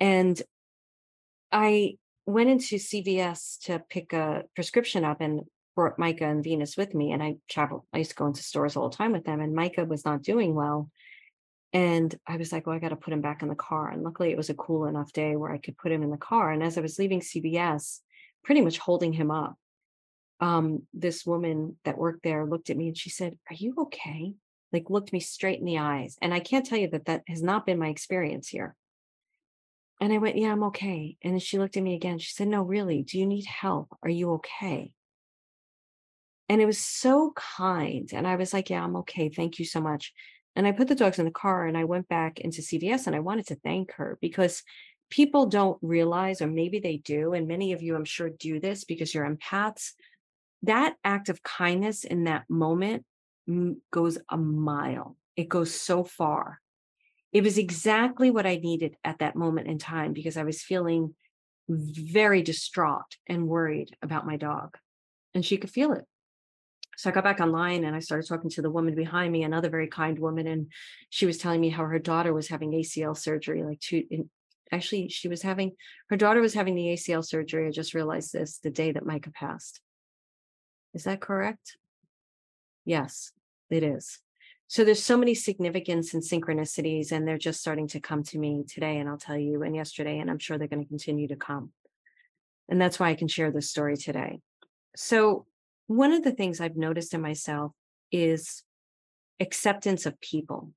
And 0.00 0.40
I 1.52 1.96
went 2.26 2.50
into 2.50 2.76
CVS 2.76 3.60
to 3.64 3.82
pick 3.90 4.12
a 4.12 4.44
prescription 4.54 5.04
up 5.04 5.20
and 5.20 5.42
brought 5.74 5.98
Micah 5.98 6.26
and 6.26 6.42
Venus 6.42 6.76
with 6.76 6.94
me. 6.94 7.12
And 7.12 7.22
I 7.22 7.36
traveled, 7.48 7.84
I 7.92 7.98
used 7.98 8.10
to 8.10 8.16
go 8.16 8.26
into 8.26 8.42
stores 8.42 8.76
all 8.76 8.88
the 8.88 8.96
time 8.96 9.12
with 9.12 9.24
them, 9.24 9.40
and 9.40 9.54
Micah 9.54 9.84
was 9.84 10.04
not 10.04 10.22
doing 10.22 10.54
well. 10.54 10.90
And 11.72 12.14
I 12.26 12.36
was 12.36 12.52
like, 12.52 12.66
well, 12.66 12.76
I 12.76 12.78
got 12.78 12.90
to 12.90 12.96
put 12.96 13.12
him 13.12 13.20
back 13.20 13.42
in 13.42 13.48
the 13.48 13.56
car. 13.56 13.90
And 13.90 14.04
luckily, 14.04 14.30
it 14.30 14.36
was 14.36 14.48
a 14.48 14.54
cool 14.54 14.86
enough 14.86 15.12
day 15.12 15.34
where 15.34 15.50
I 15.50 15.58
could 15.58 15.76
put 15.76 15.90
him 15.90 16.04
in 16.04 16.10
the 16.10 16.16
car. 16.16 16.52
And 16.52 16.62
as 16.62 16.78
I 16.78 16.80
was 16.80 17.00
leaving 17.00 17.20
CVS, 17.20 17.98
pretty 18.44 18.60
much 18.60 18.78
holding 18.78 19.12
him 19.12 19.32
up, 19.32 19.56
um, 20.38 20.82
this 20.92 21.26
woman 21.26 21.76
that 21.84 21.98
worked 21.98 22.22
there 22.22 22.46
looked 22.46 22.70
at 22.70 22.76
me 22.76 22.88
and 22.88 22.96
she 22.96 23.10
said, 23.10 23.36
Are 23.50 23.56
you 23.56 23.74
okay? 23.78 24.34
Like, 24.72 24.88
looked 24.88 25.12
me 25.12 25.18
straight 25.18 25.58
in 25.58 25.64
the 25.64 25.78
eyes. 25.78 26.16
And 26.22 26.32
I 26.32 26.38
can't 26.40 26.64
tell 26.64 26.78
you 26.78 26.88
that 26.90 27.06
that 27.06 27.22
has 27.28 27.42
not 27.42 27.66
been 27.66 27.78
my 27.78 27.88
experience 27.88 28.48
here. 28.48 28.76
And 30.00 30.12
I 30.12 30.18
went, 30.18 30.36
Yeah, 30.36 30.52
I'm 30.52 30.64
okay. 30.64 31.16
And 31.22 31.34
then 31.34 31.40
she 31.40 31.58
looked 31.58 31.76
at 31.76 31.82
me 31.82 31.94
again. 31.94 32.18
She 32.18 32.32
said, 32.32 32.48
No, 32.48 32.62
really, 32.62 33.02
do 33.02 33.18
you 33.18 33.26
need 33.26 33.46
help? 33.46 33.88
Are 34.02 34.10
you 34.10 34.32
okay? 34.34 34.92
And 36.48 36.60
it 36.60 36.66
was 36.66 36.78
so 36.78 37.32
kind. 37.34 38.10
And 38.12 38.26
I 38.26 38.36
was 38.36 38.52
like, 38.52 38.70
Yeah, 38.70 38.84
I'm 38.84 38.96
okay. 38.96 39.28
Thank 39.28 39.58
you 39.58 39.64
so 39.64 39.80
much. 39.80 40.12
And 40.56 40.66
I 40.66 40.72
put 40.72 40.88
the 40.88 40.94
dogs 40.94 41.18
in 41.18 41.24
the 41.24 41.30
car 41.30 41.66
and 41.66 41.76
I 41.76 41.84
went 41.84 42.08
back 42.08 42.40
into 42.40 42.62
CVS 42.62 43.06
and 43.06 43.16
I 43.16 43.20
wanted 43.20 43.46
to 43.48 43.56
thank 43.56 43.92
her 43.94 44.18
because 44.20 44.62
people 45.10 45.46
don't 45.46 45.78
realize, 45.82 46.40
or 46.40 46.46
maybe 46.46 46.80
they 46.80 46.96
do, 46.98 47.32
and 47.32 47.48
many 47.48 47.72
of 47.72 47.82
you, 47.82 47.94
I'm 47.94 48.04
sure, 48.04 48.30
do 48.30 48.60
this 48.60 48.84
because 48.84 49.14
you're 49.14 49.28
empaths. 49.28 49.92
That 50.62 50.94
act 51.04 51.28
of 51.28 51.42
kindness 51.42 52.04
in 52.04 52.24
that 52.24 52.48
moment 52.48 53.04
mm, 53.48 53.76
goes 53.90 54.18
a 54.28 54.36
mile, 54.36 55.16
it 55.36 55.48
goes 55.48 55.74
so 55.74 56.04
far 56.04 56.60
it 57.34 57.42
was 57.42 57.58
exactly 57.58 58.30
what 58.30 58.46
I 58.46 58.56
needed 58.56 58.96
at 59.04 59.18
that 59.18 59.34
moment 59.34 59.66
in 59.66 59.76
time 59.76 60.12
because 60.12 60.36
I 60.36 60.44
was 60.44 60.62
feeling 60.62 61.16
very 61.68 62.42
distraught 62.42 63.16
and 63.26 63.48
worried 63.48 63.96
about 64.00 64.26
my 64.26 64.36
dog. 64.36 64.78
And 65.34 65.44
she 65.44 65.56
could 65.56 65.70
feel 65.70 65.92
it. 65.92 66.04
So 66.96 67.10
I 67.10 67.12
got 67.12 67.24
back 67.24 67.40
online 67.40 67.82
and 67.82 67.96
I 67.96 67.98
started 67.98 68.28
talking 68.28 68.50
to 68.50 68.62
the 68.62 68.70
woman 68.70 68.94
behind 68.94 69.32
me, 69.32 69.42
another 69.42 69.68
very 69.68 69.88
kind 69.88 70.16
woman. 70.16 70.46
And 70.46 70.70
she 71.10 71.26
was 71.26 71.38
telling 71.38 71.60
me 71.60 71.70
how 71.70 71.84
her 71.84 71.98
daughter 71.98 72.32
was 72.32 72.46
having 72.46 72.70
ACL 72.70 73.18
surgery, 73.18 73.64
like 73.64 73.80
two, 73.80 74.04
in, 74.12 74.30
actually, 74.70 75.08
she 75.08 75.26
was 75.26 75.42
having, 75.42 75.72
her 76.10 76.16
daughter 76.16 76.40
was 76.40 76.54
having 76.54 76.76
the 76.76 76.86
ACL 76.86 77.26
surgery. 77.26 77.66
I 77.66 77.72
just 77.72 77.94
realized 77.94 78.32
this 78.32 78.58
the 78.58 78.70
day 78.70 78.92
that 78.92 79.06
Micah 79.06 79.32
passed. 79.32 79.80
Is 80.92 81.02
that 81.02 81.20
correct? 81.20 81.78
Yes, 82.84 83.32
it 83.70 83.82
is 83.82 84.20
so 84.74 84.82
there's 84.82 85.04
so 85.04 85.16
many 85.16 85.36
significance 85.36 86.14
and 86.14 86.22
synchronicities 86.24 87.12
and 87.12 87.28
they're 87.28 87.38
just 87.38 87.60
starting 87.60 87.86
to 87.86 88.00
come 88.00 88.24
to 88.24 88.36
me 88.36 88.64
today 88.68 88.98
and 88.98 89.08
i'll 89.08 89.16
tell 89.16 89.38
you 89.38 89.62
and 89.62 89.76
yesterday 89.76 90.18
and 90.18 90.28
i'm 90.28 90.40
sure 90.40 90.58
they're 90.58 90.66
going 90.66 90.82
to 90.82 90.88
continue 90.88 91.28
to 91.28 91.36
come. 91.36 91.70
And 92.68 92.80
that's 92.80 92.98
why 92.98 93.10
i 93.10 93.14
can 93.14 93.28
share 93.28 93.52
this 93.52 93.70
story 93.70 93.96
today. 93.96 94.40
So 94.96 95.46
one 95.86 96.12
of 96.12 96.24
the 96.24 96.32
things 96.32 96.60
i've 96.60 96.74
noticed 96.74 97.14
in 97.14 97.20
myself 97.20 97.70
is 98.10 98.64
acceptance 99.38 100.06
of 100.06 100.20
people. 100.20 100.72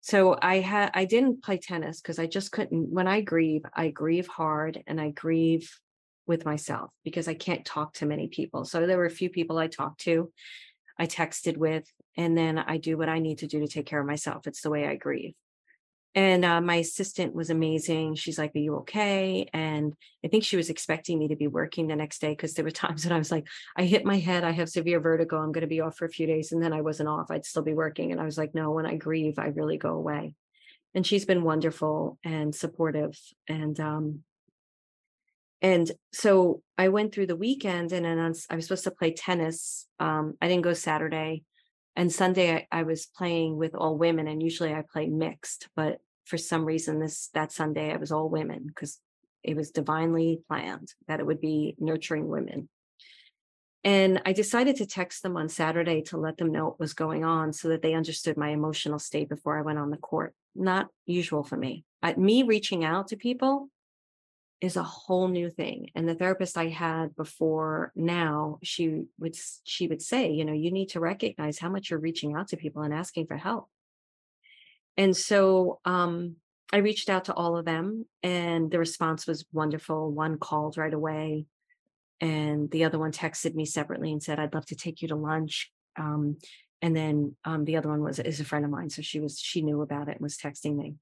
So 0.00 0.38
i 0.40 0.60
had 0.60 0.90
i 0.94 1.04
didn't 1.04 1.44
play 1.44 1.58
tennis 1.58 2.00
because 2.00 2.18
i 2.18 2.26
just 2.26 2.50
couldn't 2.50 2.88
when 2.90 3.06
i 3.06 3.20
grieve 3.20 3.66
i 3.74 3.88
grieve 3.88 4.26
hard 4.26 4.82
and 4.86 4.98
i 4.98 5.10
grieve 5.10 5.70
with 6.26 6.46
myself 6.46 6.90
because 7.04 7.28
i 7.28 7.34
can't 7.34 7.66
talk 7.66 7.92
to 7.96 8.06
many 8.06 8.28
people. 8.28 8.64
So 8.64 8.86
there 8.86 8.96
were 8.96 9.04
a 9.04 9.20
few 9.20 9.28
people 9.28 9.58
i 9.58 9.66
talked 9.66 10.00
to 10.04 10.32
I 10.98 11.06
texted 11.06 11.56
with, 11.56 11.90
and 12.16 12.36
then 12.36 12.58
I 12.58 12.78
do 12.78 12.96
what 12.96 13.08
I 13.08 13.18
need 13.18 13.38
to 13.38 13.46
do 13.46 13.60
to 13.60 13.68
take 13.68 13.86
care 13.86 14.00
of 14.00 14.06
myself. 14.06 14.46
It's 14.46 14.62
the 14.62 14.70
way 14.70 14.86
I 14.86 14.96
grieve. 14.96 15.34
And 16.14 16.46
uh, 16.46 16.62
my 16.62 16.76
assistant 16.76 17.34
was 17.34 17.50
amazing. 17.50 18.14
She's 18.14 18.38
like, 18.38 18.56
Are 18.56 18.58
you 18.58 18.76
okay? 18.76 19.46
And 19.52 19.92
I 20.24 20.28
think 20.28 20.44
she 20.44 20.56
was 20.56 20.70
expecting 20.70 21.18
me 21.18 21.28
to 21.28 21.36
be 21.36 21.46
working 21.46 21.88
the 21.88 21.94
next 21.94 22.20
day 22.20 22.30
because 22.30 22.54
there 22.54 22.64
were 22.64 22.70
times 22.72 23.04
when 23.04 23.12
I 23.12 23.18
was 23.18 23.30
like, 23.30 23.46
I 23.76 23.84
hit 23.84 24.06
my 24.06 24.16
head. 24.16 24.42
I 24.42 24.52
have 24.52 24.70
severe 24.70 24.98
vertigo. 24.98 25.36
I'm 25.36 25.52
going 25.52 25.60
to 25.60 25.66
be 25.66 25.82
off 25.82 25.98
for 25.98 26.06
a 26.06 26.10
few 26.10 26.26
days. 26.26 26.52
And 26.52 26.62
then 26.62 26.72
I 26.72 26.80
wasn't 26.80 27.10
off. 27.10 27.30
I'd 27.30 27.44
still 27.44 27.62
be 27.62 27.74
working. 27.74 28.12
And 28.12 28.20
I 28.20 28.24
was 28.24 28.38
like, 28.38 28.54
No, 28.54 28.70
when 28.70 28.86
I 28.86 28.96
grieve, 28.96 29.38
I 29.38 29.48
really 29.48 29.76
go 29.76 29.90
away. 29.90 30.34
And 30.94 31.06
she's 31.06 31.26
been 31.26 31.44
wonderful 31.44 32.18
and 32.24 32.54
supportive. 32.54 33.18
And, 33.46 33.78
um, 33.78 34.20
and 35.60 35.90
so 36.14 36.62
I 36.78 36.88
went 36.88 37.12
through 37.12 37.26
the 37.26 37.36
weekend 37.36 37.92
and 37.92 38.06
then 38.06 38.18
I 38.18 38.56
was 38.56 38.64
supposed 38.64 38.84
to 38.84 38.90
play 38.90 39.12
tennis. 39.12 39.86
Um, 40.00 40.34
I 40.40 40.48
didn't 40.48 40.64
go 40.64 40.72
Saturday 40.72 41.42
and 41.96 42.12
Sunday 42.12 42.54
I, 42.54 42.80
I, 42.80 42.82
was 42.82 43.06
playing 43.06 43.56
with 43.56 43.74
all 43.74 43.96
women 43.96 44.28
and 44.28 44.42
usually 44.42 44.72
I 44.72 44.82
play 44.82 45.08
mixed, 45.08 45.68
but 45.74 45.98
for 46.26 46.36
some 46.36 46.64
reason 46.64 47.00
this 47.00 47.30
that 47.34 47.52
Sunday 47.52 47.92
I 47.92 47.96
was 47.96 48.12
all 48.12 48.28
women 48.28 48.66
because 48.66 49.00
it 49.42 49.56
was 49.56 49.70
divinely 49.70 50.40
planned 50.48 50.92
that 51.08 51.20
it 51.20 51.26
would 51.26 51.40
be 51.40 51.74
nurturing 51.78 52.28
women. 52.28 52.68
And 53.84 54.20
I 54.26 54.32
decided 54.32 54.76
to 54.76 54.86
text 54.86 55.22
them 55.22 55.36
on 55.36 55.48
Saturday 55.48 56.02
to 56.02 56.16
let 56.16 56.38
them 56.38 56.50
know 56.50 56.64
what 56.64 56.80
was 56.80 56.92
going 56.92 57.24
on 57.24 57.52
so 57.52 57.68
that 57.68 57.82
they 57.82 57.94
understood 57.94 58.36
my 58.36 58.48
emotional 58.48 58.98
state 58.98 59.28
before 59.28 59.56
I 59.56 59.62
went 59.62 59.78
on 59.78 59.90
the 59.90 59.96
court. 59.96 60.34
Not 60.56 60.88
usual 61.06 61.44
for 61.44 61.56
me. 61.56 61.84
I, 62.02 62.14
me 62.14 62.42
reaching 62.42 62.84
out 62.84 63.08
to 63.08 63.16
people 63.16 63.68
is 64.60 64.76
a 64.76 64.82
whole 64.82 65.28
new 65.28 65.50
thing. 65.50 65.90
And 65.94 66.08
the 66.08 66.14
therapist 66.14 66.56
I 66.56 66.68
had 66.68 67.14
before 67.14 67.92
now, 67.94 68.58
she 68.62 69.04
would 69.18 69.36
she 69.64 69.86
would 69.86 70.00
say, 70.00 70.30
you 70.30 70.44
know, 70.44 70.52
you 70.52 70.70
need 70.70 70.90
to 70.90 71.00
recognize 71.00 71.58
how 71.58 71.68
much 71.68 71.90
you're 71.90 71.98
reaching 71.98 72.34
out 72.34 72.48
to 72.48 72.56
people 72.56 72.82
and 72.82 72.94
asking 72.94 73.26
for 73.26 73.36
help. 73.36 73.68
And 74.96 75.14
so 75.14 75.80
um, 75.84 76.36
I 76.72 76.78
reached 76.78 77.10
out 77.10 77.26
to 77.26 77.34
all 77.34 77.56
of 77.56 77.66
them, 77.66 78.06
and 78.22 78.70
the 78.70 78.78
response 78.78 79.26
was 79.26 79.44
wonderful. 79.52 80.10
One 80.10 80.38
called 80.38 80.78
right 80.78 80.94
away, 80.94 81.46
and 82.20 82.70
the 82.70 82.84
other 82.84 82.98
one 82.98 83.12
texted 83.12 83.54
me 83.54 83.66
separately 83.66 84.10
and 84.10 84.22
said, 84.22 84.38
"I'd 84.38 84.54
love 84.54 84.66
to 84.66 84.76
take 84.76 85.02
you 85.02 85.08
to 85.08 85.16
lunch." 85.16 85.70
Um, 85.96 86.38
and 86.80 86.96
then 86.96 87.36
um, 87.44 87.64
the 87.64 87.76
other 87.76 87.88
one 87.88 88.02
was 88.02 88.18
is 88.18 88.40
a 88.40 88.44
friend 88.44 88.64
of 88.64 88.70
mine, 88.70 88.88
so 88.88 89.02
she 89.02 89.20
was 89.20 89.38
she 89.38 89.60
knew 89.60 89.82
about 89.82 90.08
it 90.08 90.12
and 90.12 90.20
was 90.20 90.38
texting 90.38 90.76
me. 90.76 90.94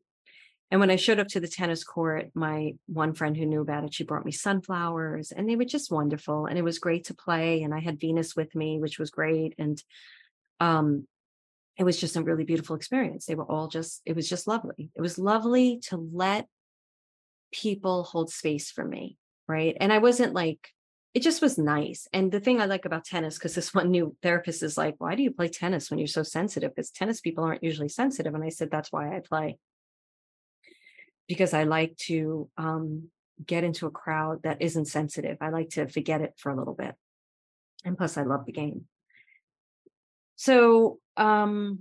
And 0.74 0.80
when 0.80 0.90
I 0.90 0.96
showed 0.96 1.20
up 1.20 1.28
to 1.28 1.38
the 1.38 1.46
tennis 1.46 1.84
court, 1.84 2.30
my 2.34 2.74
one 2.86 3.14
friend 3.14 3.36
who 3.36 3.46
knew 3.46 3.60
about 3.60 3.84
it, 3.84 3.94
she 3.94 4.02
brought 4.02 4.24
me 4.24 4.32
sunflowers, 4.32 5.30
and 5.30 5.48
they 5.48 5.54
were 5.54 5.64
just 5.64 5.88
wonderful. 5.88 6.46
And 6.46 6.58
it 6.58 6.64
was 6.64 6.80
great 6.80 7.04
to 7.04 7.14
play. 7.14 7.62
And 7.62 7.72
I 7.72 7.78
had 7.78 8.00
Venus 8.00 8.34
with 8.34 8.56
me, 8.56 8.80
which 8.80 8.98
was 8.98 9.12
great. 9.12 9.54
And 9.56 9.80
um, 10.58 11.06
it 11.78 11.84
was 11.84 12.00
just 12.00 12.16
a 12.16 12.24
really 12.24 12.42
beautiful 12.42 12.74
experience. 12.74 13.24
They 13.24 13.36
were 13.36 13.48
all 13.48 13.68
just, 13.68 14.02
it 14.04 14.16
was 14.16 14.28
just 14.28 14.48
lovely. 14.48 14.90
It 14.96 15.00
was 15.00 15.16
lovely 15.16 15.78
to 15.90 16.08
let 16.12 16.48
people 17.52 18.02
hold 18.02 18.32
space 18.32 18.72
for 18.72 18.84
me. 18.84 19.16
Right. 19.46 19.76
And 19.78 19.92
I 19.92 19.98
wasn't 19.98 20.34
like, 20.34 20.70
it 21.14 21.22
just 21.22 21.40
was 21.40 21.56
nice. 21.56 22.08
And 22.12 22.32
the 22.32 22.40
thing 22.40 22.60
I 22.60 22.64
like 22.64 22.84
about 22.84 23.04
tennis, 23.04 23.38
because 23.38 23.54
this 23.54 23.72
one 23.74 23.92
new 23.92 24.16
therapist 24.24 24.64
is 24.64 24.76
like, 24.76 24.96
why 24.98 25.14
do 25.14 25.22
you 25.22 25.30
play 25.30 25.46
tennis 25.46 25.88
when 25.88 26.00
you're 26.00 26.08
so 26.08 26.24
sensitive? 26.24 26.74
Because 26.74 26.90
tennis 26.90 27.20
people 27.20 27.44
aren't 27.44 27.62
usually 27.62 27.88
sensitive. 27.88 28.34
And 28.34 28.42
I 28.42 28.48
said, 28.48 28.72
that's 28.72 28.90
why 28.90 29.14
I 29.16 29.20
play. 29.20 29.56
Because 31.28 31.54
I 31.54 31.64
like 31.64 31.96
to 32.08 32.48
um, 32.56 33.08
get 33.44 33.64
into 33.64 33.86
a 33.86 33.90
crowd 33.90 34.42
that 34.42 34.60
isn't 34.60 34.86
sensitive. 34.86 35.38
I 35.40 35.50
like 35.50 35.70
to 35.70 35.88
forget 35.88 36.20
it 36.20 36.34
for 36.36 36.50
a 36.50 36.56
little 36.56 36.74
bit. 36.74 36.94
And 37.84 37.96
plus, 37.96 38.16
I 38.16 38.22
love 38.22 38.46
the 38.46 38.52
game. 38.52 38.86
So, 40.36 40.98
um, 41.16 41.80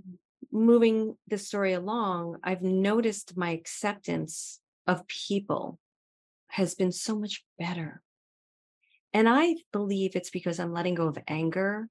moving 0.52 1.16
the 1.28 1.38
story 1.38 1.72
along, 1.72 2.36
I've 2.44 2.62
noticed 2.62 3.36
my 3.36 3.50
acceptance 3.50 4.60
of 4.86 5.06
people 5.08 5.78
has 6.48 6.74
been 6.74 6.92
so 6.92 7.18
much 7.18 7.44
better. 7.58 8.02
And 9.12 9.28
I 9.28 9.56
believe 9.72 10.14
it's 10.14 10.30
because 10.30 10.60
I'm 10.60 10.72
letting 10.72 10.94
go 10.94 11.08
of 11.08 11.18
anger 11.26 11.88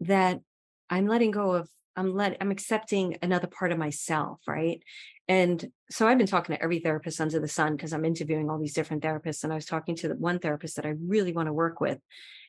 that 0.00 0.40
I'm 0.88 1.06
letting 1.06 1.30
go 1.30 1.52
of 1.52 1.68
I'm 1.96 2.14
let 2.14 2.36
I'm 2.40 2.50
accepting 2.50 3.16
another 3.22 3.46
part 3.46 3.72
of 3.72 3.78
myself, 3.78 4.40
right? 4.46 4.80
And 5.28 5.64
so 5.90 6.06
I've 6.06 6.18
been 6.18 6.26
talking 6.26 6.54
to 6.54 6.62
every 6.62 6.80
therapist 6.80 7.20
under 7.20 7.40
the 7.40 7.48
sun 7.48 7.76
because 7.76 7.92
I'm 7.92 8.04
interviewing 8.04 8.50
all 8.50 8.58
these 8.58 8.74
different 8.74 9.02
therapists 9.02 9.44
and 9.44 9.52
I 9.52 9.56
was 9.56 9.66
talking 9.66 9.96
to 9.96 10.08
the 10.08 10.16
one 10.16 10.38
therapist 10.38 10.76
that 10.76 10.86
I 10.86 10.94
really 11.06 11.32
want 11.32 11.46
to 11.46 11.52
work 11.52 11.80
with 11.80 11.98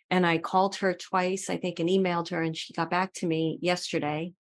and 0.10 0.26
I 0.26 0.38
called 0.38 0.76
her 0.78 0.94
twice, 0.94 1.50
I 1.50 1.58
think, 1.58 1.80
and 1.80 1.90
emailed 1.90 2.30
her, 2.30 2.42
and 2.42 2.56
she 2.56 2.74
got 2.74 2.90
back 2.90 3.14
to 3.16 3.28
me 3.28 3.58
yesterday. 3.62 4.34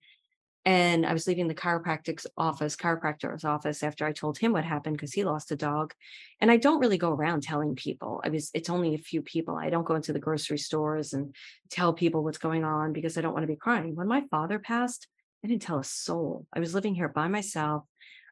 And 0.65 1.05
I 1.05 1.13
was 1.13 1.27
leaving 1.27 1.47
the 1.47 1.53
chiropractic's 1.53 2.25
office, 2.37 2.75
chiropractor's 2.75 3.45
office, 3.45 3.83
after 3.83 4.03
I 4.03 4.11
told 4.11 4.39
him 4.39 4.51
what 4.51 4.63
happened 4.63 4.97
because 4.97 5.13
he 5.13 5.23
lost 5.23 5.51
a 5.51 5.55
dog. 5.55 5.93
And 6.41 6.49
I 6.49 6.57
don't 6.57 6.79
really 6.79 6.97
go 6.97 7.11
around 7.11 7.43
telling 7.43 7.75
people. 7.75 8.19
I 8.25 8.29
was, 8.29 8.49
it's 8.55 8.69
only 8.69 8.95
a 8.95 8.99
few 8.99 9.21
people. 9.21 9.55
I 9.55 9.69
don't 9.69 9.85
go 9.85 9.93
into 9.93 10.11
the 10.11 10.19
grocery 10.19 10.57
stores 10.57 11.13
and 11.13 11.35
tell 11.69 11.93
people 11.93 12.23
what's 12.23 12.39
going 12.39 12.63
on 12.63 12.93
because 12.93 13.15
I 13.15 13.21
don't 13.21 13.33
want 13.33 13.43
to 13.43 13.53
be 13.53 13.55
crying. 13.55 13.95
When 13.95 14.07
my 14.07 14.23
father 14.31 14.57
passed, 14.57 15.07
I 15.43 15.47
didn't 15.47 15.61
tell 15.61 15.77
a 15.77 15.83
soul. 15.83 16.47
I 16.51 16.59
was 16.59 16.73
living 16.73 16.95
here 16.95 17.09
by 17.09 17.27
myself. 17.27 17.83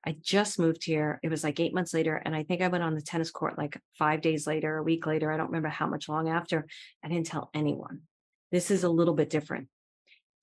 I 0.05 0.15
just 0.19 0.57
moved 0.57 0.83
here. 0.83 1.19
It 1.21 1.29
was 1.29 1.43
like 1.43 1.59
eight 1.59 1.73
months 1.73 1.93
later. 1.93 2.15
And 2.15 2.35
I 2.35 2.41
think 2.41 2.61
I 2.61 2.67
went 2.67 2.83
on 2.83 2.95
the 2.95 3.01
tennis 3.01 3.29
court 3.29 3.59
like 3.59 3.79
five 3.99 4.21
days 4.21 4.47
later, 4.47 4.77
a 4.77 4.83
week 4.83 5.05
later. 5.05 5.31
I 5.31 5.37
don't 5.37 5.47
remember 5.47 5.69
how 5.69 5.85
much 5.85 6.09
long 6.09 6.27
after. 6.27 6.65
I 7.03 7.09
didn't 7.09 7.27
tell 7.27 7.51
anyone. 7.53 8.01
This 8.51 8.71
is 8.71 8.83
a 8.83 8.89
little 8.89 9.13
bit 9.13 9.29
different. 9.29 9.67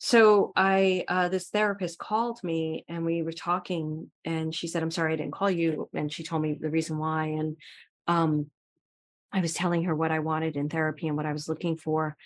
So 0.02 0.52
I, 0.56 1.04
uh, 1.08 1.28
this 1.28 1.50
therapist 1.50 1.98
called 1.98 2.42
me 2.42 2.86
and 2.88 3.04
we 3.04 3.22
were 3.22 3.32
talking 3.32 4.10
and 4.24 4.54
she 4.54 4.66
said, 4.66 4.82
I'm 4.82 4.90
sorry, 4.90 5.12
I 5.12 5.16
didn't 5.16 5.34
call 5.34 5.50
you. 5.50 5.90
And 5.92 6.10
she 6.10 6.24
told 6.24 6.40
me 6.40 6.56
the 6.58 6.70
reason 6.70 6.96
why. 6.96 7.26
And, 7.26 7.58
um, 8.06 8.46
I 9.30 9.42
was 9.42 9.52
telling 9.52 9.84
her 9.84 9.94
what 9.94 10.10
I 10.10 10.20
wanted 10.20 10.56
in 10.56 10.70
therapy 10.70 11.06
and 11.06 11.18
what 11.18 11.26
I 11.26 11.34
was 11.34 11.50
looking 11.50 11.76
for. 11.76 12.16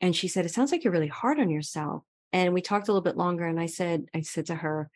And 0.00 0.16
she 0.16 0.28
said, 0.28 0.46
it 0.46 0.50
sounds 0.50 0.72
like 0.72 0.82
you're 0.82 0.94
really 0.94 1.08
hard 1.08 1.38
on 1.38 1.50
yourself. 1.50 2.04
And 2.32 2.54
we 2.54 2.62
talked 2.62 2.88
a 2.88 2.90
little 2.90 3.04
bit 3.04 3.18
longer. 3.18 3.46
And 3.46 3.60
I 3.60 3.66
said, 3.66 4.06
I 4.14 4.22
said 4.22 4.46
to 4.46 4.54
her, 4.54 4.88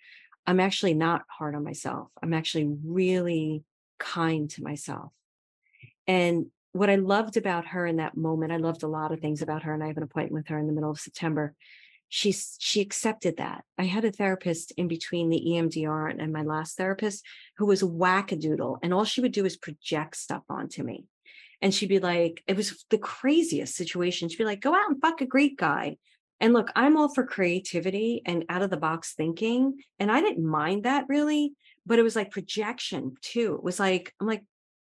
I'm 0.47 0.61
actually 0.61 0.95
not 0.95 1.23
hard 1.29 1.55
on 1.55 1.63
myself. 1.63 2.09
I'm 2.23 2.33
actually 2.33 2.75
really 2.87 3.65
kind 3.99 4.49
to 4.51 4.63
myself. 4.63 5.13
And 6.07 6.47
what 6.73 6.89
I 6.89 6.97
loved 6.97 7.37
about 7.37 7.67
her 7.67 7.87
in 7.87 7.97
that 7.97 8.17
moment, 8.17 8.51
I 8.51 8.57
loved 8.57 8.83
a 8.83 8.89
lot 8.89 9.13
of 9.13 9.21
things 9.21 9.43
about 9.43 9.65
her, 9.65 9.75
and 9.75 9.85
I 9.85 9.89
have 9.89 9.99
an 9.99 10.03
appointment 10.03 10.33
with 10.33 10.49
her 10.49 10.59
in 10.59 10.67
the 10.67 10.73
middle 10.73 10.91
of 10.91 10.99
September. 10.99 11.55
She 12.09 12.33
she 12.33 12.81
accepted 12.81 13.39
that. 13.39 13.65
I 13.79 13.85
had 13.85 14.05
a 14.05 14.13
therapist 14.13 14.73
in 14.77 14.89
between 14.89 15.31
the 15.31 15.43
EMDR 15.49 16.15
and 16.19 16.33
my 16.33 16.43
last 16.43 16.77
therapist 16.77 17.25
who 17.57 17.67
was 17.67 17.83
a 17.83 17.87
wackadoodle, 17.87 18.79
and 18.83 18.95
all 18.95 19.05
she 19.05 19.21
would 19.21 19.33
do 19.33 19.45
is 19.45 19.57
project 19.57 20.17
stuff 20.17 20.43
onto 20.49 20.83
me. 20.83 21.07
And 21.61 21.75
she'd 21.75 21.89
be 21.89 21.99
like, 21.99 22.43
it 22.47 22.57
was 22.57 22.85
the 22.91 22.99
craziest 22.99 23.75
situation. 23.75 24.29
She'd 24.29 24.39
be 24.39 24.45
like, 24.45 24.61
go 24.61 24.75
out 24.75 24.91
and 24.91 25.01
fuck 25.01 25.21
a 25.21 25.27
Greek 25.27 25.57
guy. 25.59 25.97
And 26.41 26.53
look, 26.53 26.71
I'm 26.77 26.97
all 26.97 27.09
for 27.09 27.25
creativity 27.25 28.23
and 28.27 28.45
out 28.49 28.63
of 28.63 28.71
the 28.71 28.77
box 28.77 29.15
thinking. 29.15 29.79
And 29.99 30.11
I 30.11 30.21
didn't 30.21 30.45
mind 30.45 30.85
that 30.85 31.07
really, 31.09 31.55
but 31.87 31.99
it 31.99 32.03
was 32.03 32.17
like 32.17 32.31
projection 32.31 33.17
too. 33.23 33.55
It 33.55 33.63
was 33.63 33.81
like, 33.81 34.13
I'm 34.21 34.27
like, 34.27 34.45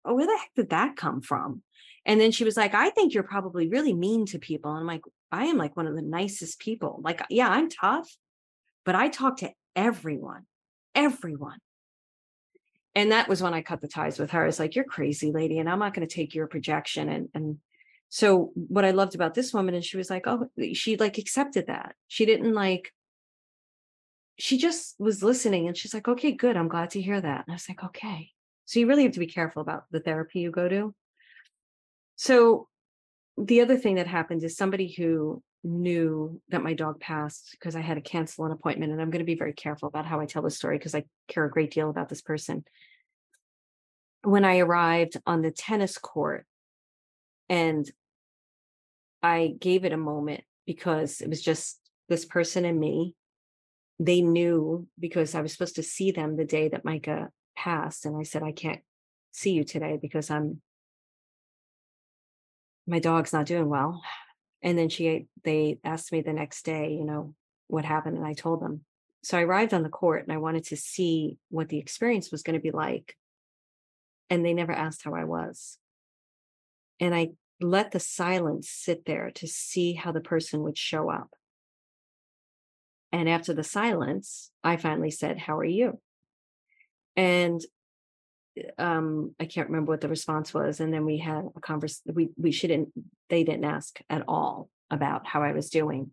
oh, 0.04 0.14
where 0.14 0.26
the 0.26 0.36
heck 0.36 0.50
did 0.54 0.70
that 0.70 0.96
come 0.96 1.22
from? 1.22 1.62
And 2.04 2.20
then 2.20 2.32
she 2.32 2.44
was 2.44 2.56
like, 2.56 2.74
I 2.74 2.90
think 2.90 3.14
you're 3.14 3.22
probably 3.22 3.68
really 3.68 3.94
mean 3.94 4.26
to 4.26 4.38
people. 4.38 4.70
And 4.72 4.80
I'm 4.80 4.86
like, 4.86 5.02
I 5.30 5.46
am 5.46 5.56
like 5.56 5.76
one 5.76 5.86
of 5.86 5.94
the 5.94 6.02
nicest 6.02 6.58
people. 6.58 7.00
Like, 7.02 7.22
yeah, 7.30 7.48
I'm 7.48 7.68
tough, 7.68 8.08
but 8.84 8.94
I 8.94 9.08
talk 9.08 9.38
to 9.38 9.50
everyone, 9.76 10.46
everyone. 10.94 11.58
And 12.94 13.12
that 13.12 13.28
was 13.28 13.42
when 13.42 13.54
I 13.54 13.62
cut 13.62 13.80
the 13.80 13.88
ties 13.88 14.18
with 14.18 14.30
her. 14.32 14.46
It's 14.46 14.58
like, 14.58 14.74
you're 14.74 14.84
crazy, 14.84 15.30
lady, 15.30 15.58
and 15.58 15.68
I'm 15.68 15.78
not 15.78 15.94
going 15.94 16.06
to 16.06 16.14
take 16.14 16.34
your 16.34 16.46
projection 16.46 17.08
and 17.08 17.28
and 17.34 17.58
so 18.10 18.52
what 18.54 18.84
I 18.84 18.92
loved 18.92 19.14
about 19.14 19.34
this 19.34 19.52
woman, 19.52 19.74
and 19.74 19.84
she 19.84 19.96
was 19.96 20.10
like, 20.10 20.26
oh, 20.26 20.48
she 20.72 20.96
like 20.96 21.18
accepted 21.18 21.66
that. 21.66 21.94
She 22.06 22.24
didn't 22.24 22.54
like, 22.54 22.92
she 24.38 24.56
just 24.56 24.94
was 24.98 25.22
listening 25.22 25.66
and 25.68 25.76
she's 25.76 25.92
like, 25.92 26.08
okay, 26.08 26.32
good. 26.32 26.56
I'm 26.56 26.68
glad 26.68 26.90
to 26.90 27.02
hear 27.02 27.20
that. 27.20 27.44
And 27.46 27.52
I 27.52 27.52
was 27.52 27.68
like, 27.68 27.84
okay. 27.84 28.30
So 28.64 28.80
you 28.80 28.86
really 28.86 29.02
have 29.02 29.12
to 29.12 29.20
be 29.20 29.26
careful 29.26 29.62
about 29.62 29.84
the 29.90 30.00
therapy 30.00 30.40
you 30.40 30.50
go 30.50 30.68
to. 30.68 30.94
So 32.16 32.68
the 33.44 33.60
other 33.60 33.76
thing 33.76 33.96
that 33.96 34.06
happened 34.06 34.42
is 34.42 34.56
somebody 34.56 34.92
who 34.92 35.42
knew 35.64 36.40
that 36.50 36.62
my 36.62 36.74
dog 36.74 37.00
passed 37.00 37.50
because 37.52 37.76
I 37.76 37.80
had 37.80 37.94
to 37.94 38.00
cancel 38.00 38.44
an 38.44 38.52
appointment. 38.52 38.92
And 38.92 39.00
I'm 39.00 39.10
going 39.10 39.20
to 39.20 39.26
be 39.26 39.34
very 39.34 39.52
careful 39.52 39.88
about 39.88 40.06
how 40.06 40.20
I 40.20 40.26
tell 40.26 40.42
the 40.42 40.50
story 40.50 40.78
because 40.78 40.94
I 40.94 41.04
care 41.28 41.44
a 41.44 41.50
great 41.50 41.70
deal 41.70 41.90
about 41.90 42.08
this 42.08 42.22
person. 42.22 42.64
When 44.22 44.44
I 44.44 44.58
arrived 44.58 45.16
on 45.26 45.42
the 45.42 45.50
tennis 45.50 45.98
court, 45.98 46.46
and 47.48 47.90
I 49.22 49.54
gave 49.58 49.84
it 49.84 49.92
a 49.92 49.96
moment 49.96 50.42
because 50.66 51.20
it 51.20 51.28
was 51.28 51.42
just 51.42 51.80
this 52.08 52.24
person 52.24 52.64
and 52.64 52.78
me. 52.78 53.14
They 53.98 54.20
knew 54.20 54.86
because 54.98 55.34
I 55.34 55.40
was 55.40 55.52
supposed 55.52 55.76
to 55.76 55.82
see 55.82 56.12
them 56.12 56.36
the 56.36 56.44
day 56.44 56.68
that 56.68 56.84
Micah 56.84 57.30
passed. 57.56 58.06
And 58.06 58.16
I 58.16 58.22
said, 58.22 58.42
I 58.42 58.52
can't 58.52 58.80
see 59.32 59.52
you 59.52 59.64
today 59.64 59.98
because 60.00 60.30
I'm, 60.30 60.60
my 62.88 62.98
dog's 62.98 63.32
not 63.32 63.46
doing 63.46 63.68
well. 63.68 64.02
And 64.62 64.76
then 64.76 64.88
she, 64.88 65.26
they 65.44 65.78
asked 65.84 66.10
me 66.10 66.22
the 66.22 66.32
next 66.32 66.64
day, 66.64 66.92
you 66.92 67.04
know, 67.04 67.34
what 67.68 67.84
happened. 67.84 68.16
And 68.16 68.26
I 68.26 68.32
told 68.32 68.60
them. 68.60 68.84
so 69.22 69.38
I 69.38 69.42
arrived 69.42 69.74
on 69.74 69.82
the 69.82 69.88
court 69.88 70.24
and 70.24 70.32
I 70.32 70.38
wanted 70.38 70.64
to 70.64 70.76
see 70.76 71.36
what 71.50 71.68
the 71.68 71.78
experience 71.78 72.32
was 72.32 72.42
going 72.42 72.58
to 72.58 72.62
be 72.62 72.70
like. 72.70 73.14
And 74.30 74.44
they 74.44 74.54
never 74.54 74.72
asked 74.72 75.04
how 75.04 75.14
I 75.14 75.24
was. 75.24 75.78
And 76.98 77.14
I 77.14 77.30
let 77.60 77.90
the 77.90 78.00
silence 78.00 78.70
sit 78.70 79.04
there 79.04 79.30
to 79.32 79.46
see 79.46 79.92
how 79.92 80.10
the 80.10 80.20
person 80.20 80.62
would 80.62 80.78
show 80.78 81.10
up. 81.10 81.30
And 83.12 83.28
after 83.28 83.52
the 83.52 83.64
silence, 83.64 84.50
I 84.64 84.76
finally 84.76 85.10
said, 85.10 85.38
How 85.38 85.58
are 85.58 85.64
you? 85.64 86.00
And 87.16 87.60
um, 88.78 89.34
I 89.40 89.46
can't 89.46 89.68
remember 89.68 89.92
what 89.92 90.00
the 90.00 90.08
response 90.08 90.52
was. 90.52 90.80
And 90.80 90.92
then 90.92 91.04
we 91.04 91.18
had 91.18 91.44
a 91.56 91.60
conversation. 91.60 92.14
We 92.14 92.30
we 92.36 92.52
shouldn't. 92.52 92.90
They 93.28 93.44
didn't 93.44 93.64
ask 93.64 94.00
at 94.08 94.24
all 94.28 94.68
about 94.90 95.26
how 95.26 95.42
I 95.42 95.52
was 95.52 95.70
doing. 95.70 96.12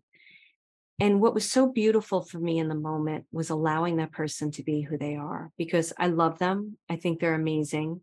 And 0.98 1.20
what 1.20 1.34
was 1.34 1.50
so 1.50 1.70
beautiful 1.70 2.22
for 2.22 2.38
me 2.38 2.58
in 2.58 2.68
the 2.68 2.74
moment 2.74 3.26
was 3.30 3.50
allowing 3.50 3.96
that 3.96 4.12
person 4.12 4.50
to 4.52 4.62
be 4.62 4.80
who 4.80 4.96
they 4.96 5.16
are 5.16 5.50
because 5.58 5.92
I 5.98 6.06
love 6.06 6.38
them. 6.38 6.78
I 6.88 6.96
think 6.96 7.20
they're 7.20 7.34
amazing. 7.34 8.00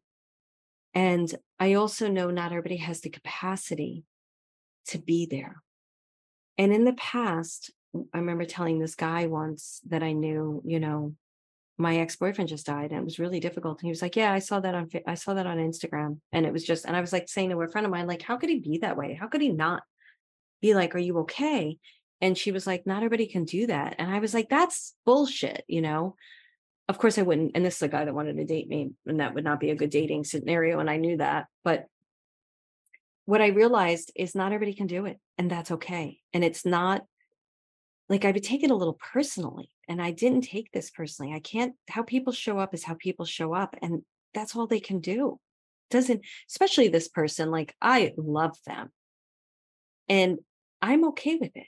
And 0.94 1.34
I 1.60 1.74
also 1.74 2.08
know 2.08 2.30
not 2.30 2.52
everybody 2.52 2.78
has 2.78 3.02
the 3.02 3.10
capacity 3.10 4.04
to 4.88 5.00
be 5.00 5.26
there. 5.26 5.64
And 6.60 6.72
in 6.72 6.84
the 6.86 6.94
past, 6.94 7.72
I 8.14 8.20
remember 8.20 8.46
telling 8.46 8.78
this 8.78 8.96
guy 8.96 9.26
once 9.26 9.82
that 9.88 10.04
I 10.04 10.12
knew, 10.12 10.62
you 10.66 10.80
know, 10.80 11.16
my 11.78 11.98
ex-boyfriend 11.98 12.50
just 12.50 12.66
died 12.66 12.92
and 12.92 13.00
it 13.00 13.04
was 13.06 13.20
really 13.20 13.40
difficult. 13.40 13.80
And 13.80 13.88
he 13.88 13.92
was 13.92 14.02
like, 14.02 14.16
yeah, 14.16 14.32
I 14.32 14.40
saw 14.40 14.60
that 14.60 14.76
on, 14.76 14.90
I 15.08 15.16
saw 15.16 15.34
that 15.34 15.48
on 15.48 15.58
Instagram. 15.58 16.20
And 16.32 16.46
it 16.46 16.54
was 16.54 16.64
just, 16.64 16.86
and 16.86 16.96
I 16.96 17.02
was 17.02 17.12
like 17.12 17.28
saying 17.28 17.50
to 17.50 17.62
a 17.62 17.68
friend 17.68 17.86
of 17.86 17.92
mine, 17.92 18.08
like, 18.08 18.22
how 18.22 18.38
could 18.38 18.50
he 18.50 18.60
be 18.60 18.80
that 18.80 18.98
way? 18.98 19.18
How 19.20 19.28
could 19.28 19.42
he 19.42 19.50
not 19.50 19.84
be 20.62 20.76
like, 20.76 20.94
are 20.96 21.00
you 21.00 21.20
okay? 21.20 21.78
And 22.22 22.38
she 22.38 22.52
was 22.52 22.68
like, 22.68 22.86
not 22.86 22.98
everybody 22.98 23.28
can 23.28 23.44
do 23.44 23.68
that. 23.68 23.96
And 23.98 24.10
I 24.10 24.20
was 24.20 24.34
like, 24.34 24.50
that's 24.50 24.94
bullshit, 25.06 25.64
you 25.68 25.82
know? 25.82 26.16
Of 26.88 26.98
course 26.98 27.18
I 27.18 27.24
wouldn't. 27.24 27.52
And 27.56 27.66
this 27.66 27.78
is 27.78 27.82
a 27.82 27.88
guy 27.88 28.06
that 28.06 28.14
wanted 28.14 28.38
to 28.38 28.46
date 28.46 28.68
me 28.68 28.92
and 29.06 29.20
that 29.20 29.34
would 29.34 29.44
not 29.44 29.60
be 29.60 29.72
a 29.72 29.76
good 29.76 29.90
dating 29.90 30.26
scenario. 30.26 30.80
And 30.80 30.90
I 30.90 30.98
knew 30.98 31.18
that, 31.18 31.48
but 31.64 31.88
what 33.26 33.42
I 33.42 33.48
realized 33.48 34.12
is 34.16 34.36
not 34.36 34.52
everybody 34.52 34.74
can 34.74 34.88
do 34.88 35.06
it 35.06 35.18
and 35.38 35.50
that's 35.50 35.72
okay. 35.72 36.20
And 36.34 36.44
it's 36.44 36.66
not 36.66 37.04
like 38.10 38.26
I 38.26 38.32
would 38.32 38.44
take 38.44 38.64
it 38.64 38.72
a 38.72 38.76
little 38.76 39.00
personally 39.14 39.70
and 39.88 40.02
I 40.02 40.12
didn't 40.12 40.42
take 40.42 40.72
this 40.72 40.92
personally. 40.92 41.34
I 41.34 41.40
can't, 41.40 41.74
how 41.90 42.04
people 42.04 42.34
show 42.34 42.60
up 42.60 42.74
is 42.74 42.84
how 42.84 42.96
people 42.96 43.26
show 43.26 43.54
up. 43.54 43.76
And 43.82 44.02
that's 44.34 44.56
all 44.56 44.68
they 44.68 44.80
can 44.80 45.00
do. 45.00 45.40
Doesn't, 45.90 46.22
especially 46.50 46.90
this 46.90 47.08
person, 47.08 47.52
like 47.52 47.76
I 47.82 48.14
love 48.18 48.58
them 48.66 48.90
and 50.10 50.40
I'm 50.82 51.06
okay 51.10 51.36
with 51.36 51.56
it. 51.56 51.68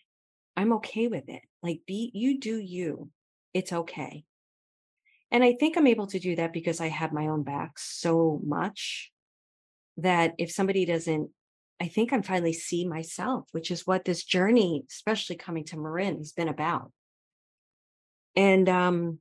I'm 0.58 0.74
okay 0.74 1.08
with 1.08 1.30
it. 1.30 1.42
Like, 1.62 1.82
be, 1.86 2.12
you 2.14 2.40
do 2.40 2.58
you. 2.58 3.10
It's 3.54 3.72
okay. 3.72 4.26
And 5.32 5.44
I 5.44 5.54
think 5.54 5.78
I'm 5.78 5.88
able 5.88 6.08
to 6.08 6.20
do 6.20 6.36
that 6.36 6.54
because 6.54 6.80
I 6.80 6.88
have 6.88 7.12
my 7.12 7.28
own 7.28 7.44
back 7.44 7.78
so 7.78 8.40
much 8.46 9.12
that 9.98 10.34
if 10.38 10.52
somebody 10.52 10.86
doesn't 10.86 11.30
I 11.80 11.88
think 11.88 12.14
I'm 12.14 12.24
finally 12.24 12.54
see 12.54 12.88
myself, 12.88 13.48
which 13.52 13.70
is 13.70 13.86
what 13.86 14.06
this 14.06 14.24
journey, 14.24 14.84
especially 14.90 15.36
coming 15.36 15.66
to 15.66 15.78
Marin, 15.78 16.18
has 16.18 16.32
been 16.32 16.48
about. 16.48 16.92
And 18.36 18.68
um, 18.70 19.20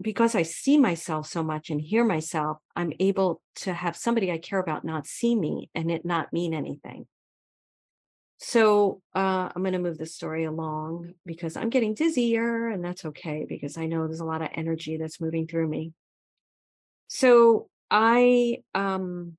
because 0.00 0.34
I 0.34 0.42
see 0.42 0.78
myself 0.78 1.26
so 1.26 1.42
much 1.42 1.70
and 1.70 1.80
hear 1.80 2.04
myself, 2.04 2.58
I'm 2.74 2.92
able 3.00 3.42
to 3.56 3.72
have 3.72 3.96
somebody 3.96 4.30
I 4.30 4.38
care 4.38 4.58
about 4.58 4.84
not 4.84 5.06
see 5.06 5.34
me 5.34 5.68
and 5.74 5.90
it 5.90 6.04
not 6.04 6.32
mean 6.32 6.54
anything. 6.54 7.06
So 8.38 9.02
uh, 9.14 9.50
I'm 9.54 9.62
going 9.62 9.74
to 9.74 9.78
move 9.78 9.98
the 9.98 10.06
story 10.06 10.44
along 10.44 11.12
because 11.26 11.58
I'm 11.58 11.68
getting 11.68 11.94
dizzier, 11.94 12.72
and 12.72 12.82
that's 12.82 13.04
okay 13.04 13.44
because 13.46 13.76
I 13.76 13.84
know 13.84 14.06
there's 14.06 14.20
a 14.20 14.24
lot 14.24 14.40
of 14.40 14.48
energy 14.54 14.96
that's 14.96 15.20
moving 15.20 15.46
through 15.46 15.68
me. 15.68 15.92
So 17.08 17.68
I, 17.90 18.62
um, 18.74 19.36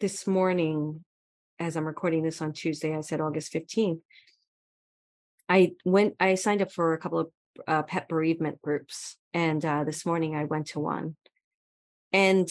this 0.00 0.26
morning, 0.26 1.04
as 1.60 1.76
I'm 1.76 1.86
recording 1.86 2.22
this 2.22 2.40
on 2.40 2.54
Tuesday, 2.54 2.96
I 2.96 3.02
said 3.02 3.20
August 3.20 3.52
15th. 3.52 4.00
I 5.48 5.72
went, 5.84 6.14
I 6.18 6.34
signed 6.34 6.62
up 6.62 6.72
for 6.72 6.94
a 6.94 6.98
couple 6.98 7.18
of 7.18 7.28
uh, 7.68 7.82
pet 7.82 8.08
bereavement 8.08 8.62
groups. 8.62 9.16
And 9.34 9.62
uh, 9.64 9.84
this 9.84 10.06
morning 10.06 10.34
I 10.34 10.44
went 10.44 10.68
to 10.68 10.80
one. 10.80 11.16
And 12.12 12.48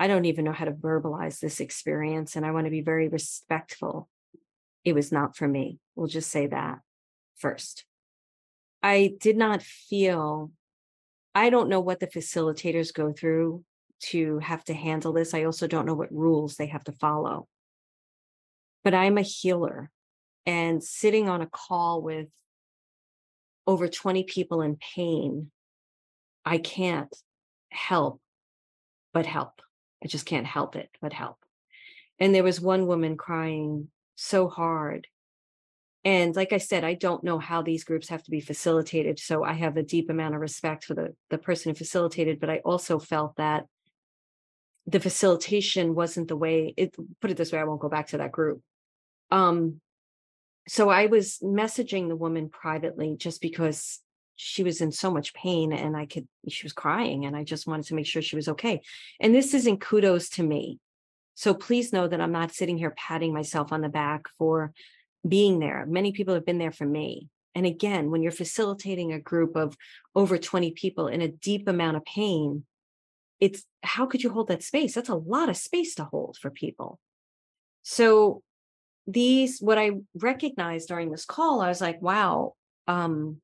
I 0.00 0.06
don't 0.06 0.24
even 0.24 0.46
know 0.46 0.52
how 0.52 0.64
to 0.64 0.72
verbalize 0.72 1.40
this 1.40 1.60
experience. 1.60 2.36
And 2.36 2.46
I 2.46 2.52
want 2.52 2.64
to 2.66 2.70
be 2.70 2.80
very 2.80 3.08
respectful. 3.08 4.08
It 4.84 4.94
was 4.94 5.12
not 5.12 5.36
for 5.36 5.46
me. 5.46 5.78
We'll 5.94 6.06
just 6.06 6.30
say 6.30 6.46
that 6.46 6.78
first. 7.36 7.84
I 8.82 9.14
did 9.20 9.36
not 9.36 9.62
feel, 9.62 10.52
I 11.34 11.50
don't 11.50 11.68
know 11.68 11.80
what 11.80 12.00
the 12.00 12.06
facilitators 12.06 12.94
go 12.94 13.12
through 13.12 13.64
to 14.00 14.38
have 14.38 14.64
to 14.64 14.74
handle 14.74 15.12
this. 15.12 15.34
I 15.34 15.44
also 15.44 15.66
don't 15.66 15.86
know 15.86 15.94
what 15.94 16.12
rules 16.12 16.56
they 16.56 16.66
have 16.66 16.84
to 16.84 16.92
follow. 16.92 17.48
But 18.84 18.94
I'm 18.94 19.18
a 19.18 19.22
healer 19.22 19.90
and 20.46 20.82
sitting 20.82 21.28
on 21.28 21.42
a 21.42 21.46
call 21.46 22.02
with 22.02 22.28
over 23.66 23.86
20 23.86 24.24
people 24.24 24.62
in 24.62 24.76
pain, 24.76 25.50
I 26.44 26.56
can't 26.56 27.14
help 27.70 28.20
but 29.12 29.26
help. 29.26 29.60
I 30.02 30.08
just 30.08 30.24
can't 30.24 30.46
help 30.46 30.74
it 30.74 30.88
but 31.02 31.12
help. 31.12 31.36
And 32.18 32.34
there 32.34 32.42
was 32.42 32.60
one 32.60 32.86
woman 32.86 33.16
crying 33.18 33.88
so 34.16 34.48
hard. 34.48 35.06
And 36.02 36.34
like 36.34 36.54
I 36.54 36.58
said, 36.58 36.82
I 36.82 36.94
don't 36.94 37.22
know 37.22 37.38
how 37.38 37.60
these 37.60 37.84
groups 37.84 38.08
have 38.08 38.22
to 38.22 38.30
be 38.30 38.40
facilitated. 38.40 39.18
So 39.18 39.44
I 39.44 39.52
have 39.52 39.76
a 39.76 39.82
deep 39.82 40.08
amount 40.08 40.34
of 40.34 40.40
respect 40.40 40.84
for 40.84 40.94
the, 40.94 41.14
the 41.28 41.36
person 41.36 41.70
who 41.70 41.74
facilitated, 41.74 42.40
but 42.40 42.48
I 42.48 42.62
also 42.64 42.98
felt 42.98 43.36
that 43.36 43.66
the 44.88 45.00
facilitation 45.00 45.94
wasn't 45.94 46.28
the 46.28 46.36
way 46.36 46.72
it 46.76 46.96
put 47.20 47.30
it 47.30 47.36
this 47.36 47.52
way 47.52 47.58
i 47.58 47.64
won't 47.64 47.80
go 47.80 47.88
back 47.88 48.08
to 48.08 48.18
that 48.18 48.32
group. 48.32 48.62
Um 49.30 49.80
so 50.66 50.88
i 50.88 51.06
was 51.06 51.38
messaging 51.42 52.08
the 52.08 52.16
woman 52.16 52.48
privately 52.48 53.16
just 53.16 53.40
because 53.40 54.00
she 54.36 54.62
was 54.62 54.80
in 54.80 54.92
so 54.92 55.10
much 55.10 55.34
pain 55.34 55.72
and 55.72 55.96
i 55.96 56.06
could 56.06 56.26
she 56.48 56.64
was 56.64 56.72
crying 56.72 57.26
and 57.26 57.36
i 57.36 57.44
just 57.44 57.66
wanted 57.66 57.86
to 57.86 57.94
make 57.94 58.06
sure 58.06 58.22
she 58.22 58.36
was 58.36 58.48
okay. 58.48 58.80
And 59.20 59.34
this 59.34 59.52
isn't 59.54 59.80
kudos 59.80 60.30
to 60.30 60.42
me. 60.42 60.78
So 61.34 61.52
please 61.54 61.92
know 61.92 62.08
that 62.08 62.20
i'm 62.20 62.32
not 62.32 62.52
sitting 62.52 62.78
here 62.78 62.94
patting 62.96 63.34
myself 63.34 63.72
on 63.72 63.82
the 63.82 63.90
back 63.90 64.22
for 64.38 64.72
being 65.26 65.58
there. 65.58 65.84
Many 65.86 66.12
people 66.12 66.34
have 66.34 66.46
been 66.46 66.58
there 66.58 66.72
for 66.72 66.86
me. 66.86 67.28
And 67.54 67.66
again 67.66 68.10
when 68.10 68.22
you're 68.22 68.32
facilitating 68.32 69.12
a 69.12 69.20
group 69.20 69.54
of 69.54 69.76
over 70.14 70.38
20 70.38 70.70
people 70.72 71.08
in 71.08 71.20
a 71.20 71.28
deep 71.28 71.68
amount 71.68 71.98
of 71.98 72.04
pain 72.06 72.64
it's 73.40 73.64
how 73.82 74.06
could 74.06 74.22
you 74.22 74.30
hold 74.30 74.48
that 74.48 74.62
space? 74.62 74.94
That's 74.94 75.08
a 75.08 75.14
lot 75.14 75.48
of 75.48 75.56
space 75.56 75.94
to 75.96 76.04
hold 76.04 76.36
for 76.40 76.50
people. 76.50 76.98
So 77.82 78.42
these 79.06 79.60
what 79.60 79.78
I 79.78 79.92
recognized 80.14 80.88
during 80.88 81.10
this 81.10 81.24
call, 81.24 81.60
I 81.60 81.68
was 81.68 81.80
like, 81.80 82.02
wow, 82.02 82.54
um, 82.86 83.40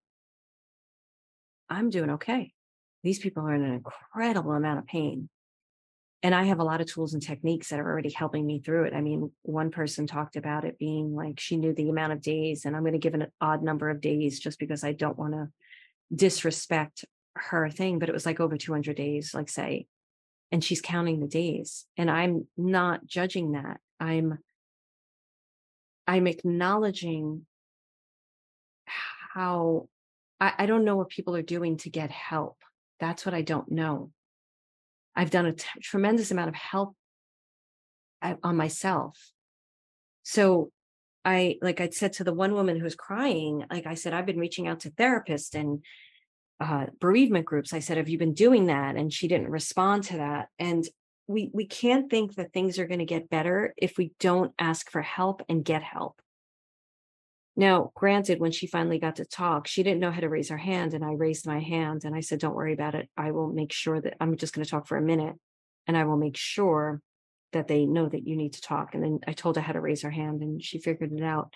I'm 1.70 1.90
doing 1.90 2.10
okay. 2.10 2.52
These 3.02 3.18
people 3.18 3.44
are 3.44 3.54
in 3.54 3.64
an 3.64 3.72
incredible 3.74 4.52
amount 4.52 4.80
of 4.80 4.86
pain. 4.86 5.28
And 6.22 6.34
I 6.34 6.44
have 6.44 6.58
a 6.58 6.64
lot 6.64 6.80
of 6.80 6.86
tools 6.86 7.12
and 7.12 7.22
techniques 7.22 7.68
that 7.68 7.78
are 7.80 7.86
already 7.86 8.10
helping 8.10 8.46
me 8.46 8.58
through 8.58 8.84
it. 8.84 8.94
I 8.94 9.02
mean, 9.02 9.30
one 9.42 9.70
person 9.70 10.06
talked 10.06 10.36
about 10.36 10.64
it 10.64 10.78
being 10.78 11.14
like 11.14 11.38
she 11.38 11.58
knew 11.58 11.74
the 11.74 11.90
amount 11.90 12.14
of 12.14 12.22
days, 12.22 12.64
and 12.64 12.74
I'm 12.74 12.82
going 12.82 12.94
to 12.94 12.98
give 12.98 13.12
an 13.12 13.26
odd 13.42 13.62
number 13.62 13.90
of 13.90 14.00
days 14.00 14.40
just 14.40 14.58
because 14.58 14.84
I 14.84 14.92
don't 14.92 15.18
want 15.18 15.34
to 15.34 15.48
disrespect 16.14 17.04
her 17.36 17.68
thing, 17.70 17.98
but 17.98 18.08
it 18.08 18.12
was 18.14 18.26
like 18.26 18.40
over 18.40 18.56
200 18.56 18.96
days, 18.96 19.34
like 19.34 19.48
say, 19.48 19.86
and 20.52 20.62
she's 20.62 20.80
counting 20.80 21.20
the 21.20 21.26
days. 21.26 21.86
And 21.96 22.10
I'm 22.10 22.46
not 22.56 23.06
judging 23.06 23.52
that. 23.52 23.80
I'm 23.98 24.38
I'm 26.06 26.26
acknowledging 26.26 27.46
how 29.34 29.88
I, 30.38 30.52
I 30.58 30.66
don't 30.66 30.84
know 30.84 30.96
what 30.96 31.08
people 31.08 31.34
are 31.34 31.42
doing 31.42 31.78
to 31.78 31.90
get 31.90 32.10
help. 32.10 32.58
That's 33.00 33.24
what 33.24 33.34
I 33.34 33.42
don't 33.42 33.70
know. 33.70 34.10
I've 35.16 35.30
done 35.30 35.46
a 35.46 35.52
t- 35.52 35.64
tremendous 35.80 36.30
amount 36.30 36.48
of 36.48 36.54
help 36.54 36.94
on 38.42 38.56
myself. 38.56 39.18
So 40.22 40.70
I 41.24 41.58
like 41.62 41.80
I 41.80 41.88
said 41.90 42.14
to 42.14 42.24
the 42.24 42.34
one 42.34 42.52
woman 42.52 42.76
who 42.76 42.84
was 42.84 42.94
crying, 42.94 43.64
like 43.70 43.86
I 43.86 43.94
said, 43.94 44.12
I've 44.12 44.26
been 44.26 44.38
reaching 44.38 44.68
out 44.68 44.80
to 44.80 44.90
therapists 44.90 45.54
and 45.54 45.82
uh, 46.60 46.86
bereavement 47.00 47.46
groups. 47.46 47.72
I 47.72 47.80
said, 47.80 47.96
"Have 47.96 48.08
you 48.08 48.18
been 48.18 48.34
doing 48.34 48.66
that?" 48.66 48.96
And 48.96 49.12
she 49.12 49.28
didn't 49.28 49.50
respond 49.50 50.04
to 50.04 50.18
that. 50.18 50.48
And 50.58 50.84
we 51.26 51.50
we 51.54 51.66
can't 51.66 52.10
think 52.10 52.34
that 52.36 52.52
things 52.52 52.78
are 52.78 52.86
going 52.86 53.00
to 53.00 53.04
get 53.06 53.30
better 53.30 53.74
if 53.76 53.96
we 53.98 54.12
don't 54.20 54.52
ask 54.58 54.90
for 54.90 55.02
help 55.02 55.42
and 55.48 55.64
get 55.64 55.82
help. 55.82 56.20
Now, 57.56 57.92
granted, 57.94 58.40
when 58.40 58.50
she 58.52 58.66
finally 58.66 58.98
got 58.98 59.16
to 59.16 59.24
talk, 59.24 59.66
she 59.68 59.82
didn't 59.84 60.00
know 60.00 60.10
how 60.10 60.20
to 60.20 60.28
raise 60.28 60.48
her 60.48 60.56
hand, 60.56 60.92
and 60.94 61.04
I 61.04 61.12
raised 61.12 61.46
my 61.46 61.60
hand 61.60 62.04
and 62.04 62.14
I 62.14 62.20
said, 62.20 62.40
"Don't 62.40 62.54
worry 62.56 62.72
about 62.74 62.94
it. 62.96 63.08
I 63.16 63.30
will 63.32 63.52
make 63.52 63.72
sure 63.72 64.00
that 64.00 64.16
I'm 64.20 64.36
just 64.36 64.54
going 64.54 64.64
to 64.64 64.70
talk 64.70 64.86
for 64.88 64.96
a 64.96 65.02
minute, 65.02 65.34
and 65.86 65.96
I 65.96 66.04
will 66.04 66.16
make 66.16 66.36
sure 66.36 67.00
that 67.52 67.68
they 67.68 67.86
know 67.86 68.08
that 68.08 68.26
you 68.26 68.36
need 68.36 68.54
to 68.54 68.60
talk." 68.60 68.94
And 68.94 69.04
then 69.04 69.20
I 69.26 69.32
told 69.32 69.56
her 69.56 69.62
how 69.62 69.72
to 69.72 69.80
raise 69.80 70.02
her 70.02 70.10
hand, 70.10 70.42
and 70.42 70.62
she 70.62 70.78
figured 70.78 71.12
it 71.12 71.22
out. 71.22 71.54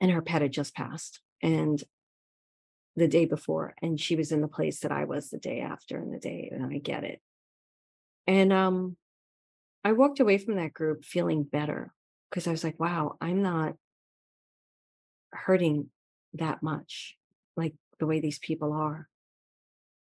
and 0.00 0.10
her 0.10 0.22
pet 0.22 0.42
had 0.42 0.52
just 0.52 0.74
passed. 0.74 1.20
And 1.42 1.82
the 2.96 3.08
day 3.08 3.24
before, 3.24 3.74
and 3.82 4.00
she 4.00 4.16
was 4.16 4.32
in 4.32 4.40
the 4.40 4.48
place 4.48 4.80
that 4.80 4.92
I 4.92 5.04
was 5.04 5.30
the 5.30 5.38
day 5.38 5.60
after 5.60 5.98
and 5.98 6.14
the 6.14 6.18
day, 6.18 6.50
and 6.52 6.64
I 6.64 6.78
get 6.78 7.04
it. 7.04 7.20
And 8.26 8.52
um, 8.52 8.96
I 9.84 9.92
walked 9.92 10.20
away 10.20 10.38
from 10.38 10.56
that 10.56 10.72
group 10.72 11.04
feeling 11.04 11.42
better 11.42 11.92
because 12.30 12.46
I 12.46 12.50
was 12.50 12.64
like, 12.64 12.80
wow, 12.80 13.16
I'm 13.20 13.42
not 13.42 13.74
hurting 15.32 15.90
that 16.34 16.62
much 16.62 17.16
like 17.56 17.74
the 17.98 18.06
way 18.06 18.20
these 18.20 18.38
people 18.38 18.72
are. 18.72 19.08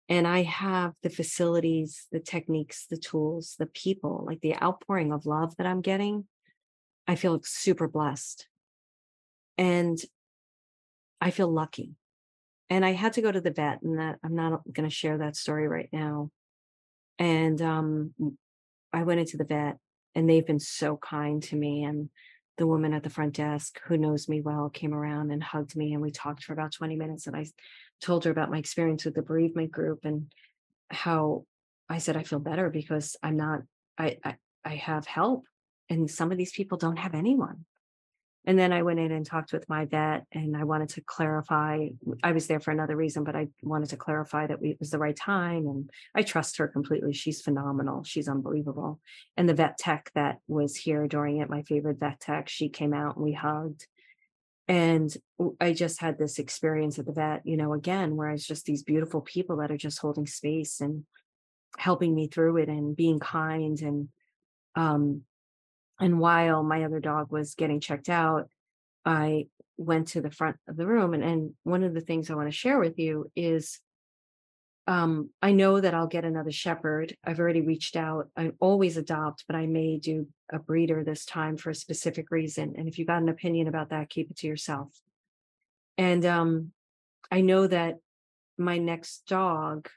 And 0.09 0.27
I 0.27 0.41
have 0.41 0.93
the 1.03 1.09
facilities, 1.09 2.07
the 2.11 2.19
techniques, 2.19 2.87
the 2.89 2.97
tools, 2.97 3.55
the 3.59 3.67
people, 3.67 4.23
like 4.25 4.41
the 4.41 4.59
outpouring 4.61 5.13
of 5.13 5.27
love 5.27 5.55
that 5.57 5.67
I'm 5.67 5.81
getting. 5.81 6.25
I 7.07 7.15
feel 7.15 7.39
super 7.43 7.87
blessed. 7.87 8.47
And 9.57 9.99
I 11.21 11.31
feel 11.31 11.51
lucky. 11.51 11.98
And 12.69 12.85
I 12.85 12.91
had 12.91 13.13
to 13.13 13.21
go 13.21 13.31
to 13.31 13.41
the 13.41 13.51
vet, 13.51 13.81
and 13.81 13.99
that 13.99 14.19
I'm 14.23 14.35
not 14.35 14.61
going 14.71 14.87
to 14.87 14.95
share 14.95 15.17
that 15.19 15.35
story 15.35 15.67
right 15.67 15.89
now. 15.91 16.29
And 17.17 17.61
um, 17.61 18.13
I 18.93 19.03
went 19.03 19.19
into 19.19 19.37
the 19.37 19.43
vet, 19.43 19.77
and 20.15 20.29
they've 20.29 20.45
been 20.45 20.59
so 20.59 20.97
kind 20.97 21.41
to 21.43 21.55
me. 21.55 21.83
And 21.83 22.09
the 22.59 22.67
woman 22.67 22.93
at 22.93 23.03
the 23.03 23.09
front 23.09 23.35
desk 23.35 23.79
who 23.85 23.97
knows 23.97 24.27
me 24.27 24.41
well 24.41 24.69
came 24.69 24.93
around 24.93 25.31
and 25.31 25.41
hugged 25.41 25.77
me 25.77 25.93
and 25.93 26.01
we 26.01 26.11
talked 26.11 26.43
for 26.43 26.51
about 26.51 26.73
20 26.73 26.97
minutes 26.97 27.25
and 27.25 27.35
i 27.35 27.45
told 28.01 28.25
her 28.25 28.31
about 28.31 28.51
my 28.51 28.57
experience 28.57 29.05
with 29.05 29.15
the 29.15 29.21
bereavement 29.21 29.71
group 29.71 29.99
and 30.03 30.29
how 30.91 31.45
i 31.87 31.97
said 31.97 32.17
i 32.17 32.23
feel 32.23 32.39
better 32.39 32.69
because 32.69 33.15
i'm 33.23 33.37
not 33.37 33.61
i 33.97 34.17
i, 34.25 34.35
I 34.65 34.75
have 34.75 35.07
help 35.07 35.45
and 35.89 36.11
some 36.11 36.33
of 36.33 36.37
these 36.37 36.51
people 36.51 36.77
don't 36.77 36.99
have 36.99 37.15
anyone 37.15 37.65
and 38.49 38.57
then 38.57 38.73
I 38.73 38.81
went 38.81 38.99
in 38.99 39.11
and 39.11 39.23
talked 39.23 39.53
with 39.53 39.69
my 39.69 39.85
vet, 39.85 40.25
and 40.31 40.57
I 40.57 40.63
wanted 40.63 40.89
to 40.89 41.01
clarify. 41.01 41.89
I 42.23 42.31
was 42.31 42.47
there 42.47 42.59
for 42.59 42.71
another 42.71 42.95
reason, 42.95 43.23
but 43.23 43.35
I 43.35 43.49
wanted 43.61 43.89
to 43.89 43.95
clarify 43.95 44.47
that 44.47 44.59
we, 44.59 44.71
it 44.71 44.79
was 44.79 44.89
the 44.89 44.97
right 44.97 45.15
time. 45.15 45.67
And 45.67 45.87
I 46.15 46.23
trust 46.23 46.57
her 46.57 46.67
completely. 46.67 47.13
She's 47.13 47.41
phenomenal. 47.41 48.03
She's 48.03 48.27
unbelievable. 48.27 49.01
And 49.37 49.47
the 49.47 49.53
vet 49.53 49.77
tech 49.77 50.09
that 50.15 50.39
was 50.47 50.75
here 50.75 51.07
during 51.07 51.37
it, 51.37 51.47
my 51.47 51.61
favorite 51.61 51.99
vet 51.99 52.21
tech, 52.21 52.49
she 52.49 52.69
came 52.69 52.91
out 52.91 53.17
and 53.17 53.23
we 53.23 53.33
hugged. 53.33 53.85
And 54.67 55.15
I 55.61 55.71
just 55.73 56.01
had 56.01 56.17
this 56.17 56.39
experience 56.39 56.97
at 56.97 57.05
the 57.05 57.13
vet, 57.13 57.45
you 57.45 57.55
know, 57.55 57.73
again, 57.73 58.15
where 58.15 58.31
it's 58.31 58.47
just 58.47 58.65
these 58.65 58.81
beautiful 58.81 59.21
people 59.21 59.57
that 59.57 59.69
are 59.69 59.77
just 59.77 59.99
holding 59.99 60.25
space 60.25 60.81
and 60.81 61.05
helping 61.77 62.15
me 62.15 62.25
through 62.25 62.57
it 62.57 62.67
and 62.67 62.95
being 62.95 63.19
kind 63.19 63.79
and 63.81 64.09
um 64.75 65.21
and 65.99 66.19
while 66.19 66.63
my 66.63 66.83
other 66.83 66.99
dog 66.99 67.31
was 67.31 67.55
getting 67.55 67.79
checked 67.79 68.09
out, 68.09 68.49
I 69.05 69.47
went 69.77 70.09
to 70.09 70.21
the 70.21 70.31
front 70.31 70.57
of 70.67 70.77
the 70.77 70.85
room. 70.85 71.13
And, 71.13 71.23
and 71.23 71.53
one 71.63 71.83
of 71.83 71.93
the 71.93 72.01
things 72.01 72.29
I 72.29 72.35
want 72.35 72.47
to 72.47 72.55
share 72.55 72.79
with 72.79 72.99
you 72.99 73.31
is 73.35 73.79
um, 74.87 75.29
I 75.41 75.51
know 75.51 75.79
that 75.79 75.93
I'll 75.93 76.07
get 76.07 76.25
another 76.25 76.51
shepherd. 76.51 77.15
I've 77.23 77.39
already 77.39 77.61
reached 77.61 77.95
out. 77.95 78.29
I 78.35 78.53
always 78.59 78.97
adopt, 78.97 79.45
but 79.45 79.55
I 79.55 79.67
may 79.67 79.97
do 79.97 80.27
a 80.51 80.57
breeder 80.57 81.03
this 81.03 81.25
time 81.25 81.57
for 81.57 81.69
a 81.69 81.75
specific 81.75 82.31
reason. 82.31 82.73
And 82.75 82.87
if 82.87 82.97
you've 82.97 83.07
got 83.07 83.21
an 83.21 83.29
opinion 83.29 83.67
about 83.67 83.89
that, 83.91 84.09
keep 84.09 84.31
it 84.31 84.37
to 84.37 84.47
yourself. 84.47 84.89
And 85.97 86.25
um, 86.25 86.71
I 87.31 87.41
know 87.41 87.67
that 87.67 87.99
my 88.57 88.79
next 88.79 89.27
dog, 89.27 89.89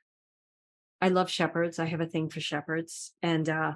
I 1.00 1.08
love 1.08 1.30
shepherds. 1.30 1.78
I 1.78 1.86
have 1.86 2.02
a 2.02 2.06
thing 2.06 2.28
for 2.28 2.40
shepherds. 2.40 3.14
And 3.22 3.48
uh, 3.48 3.72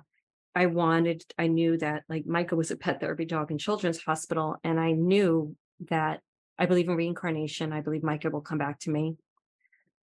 I 0.56 0.66
wanted, 0.66 1.22
I 1.38 1.48
knew 1.48 1.76
that 1.78 2.04
like 2.08 2.24
Micah 2.26 2.56
was 2.56 2.70
a 2.70 2.76
pet 2.76 2.98
therapy 2.98 3.26
dog 3.26 3.50
in 3.50 3.58
Children's 3.58 4.02
Hospital, 4.02 4.56
and 4.64 4.80
I 4.80 4.92
knew 4.92 5.54
that 5.90 6.22
I 6.58 6.64
believe 6.64 6.88
in 6.88 6.96
reincarnation. 6.96 7.74
I 7.74 7.82
believe 7.82 8.02
Micah 8.02 8.30
will 8.30 8.40
come 8.40 8.56
back 8.56 8.80
to 8.80 8.90
me. 8.90 9.16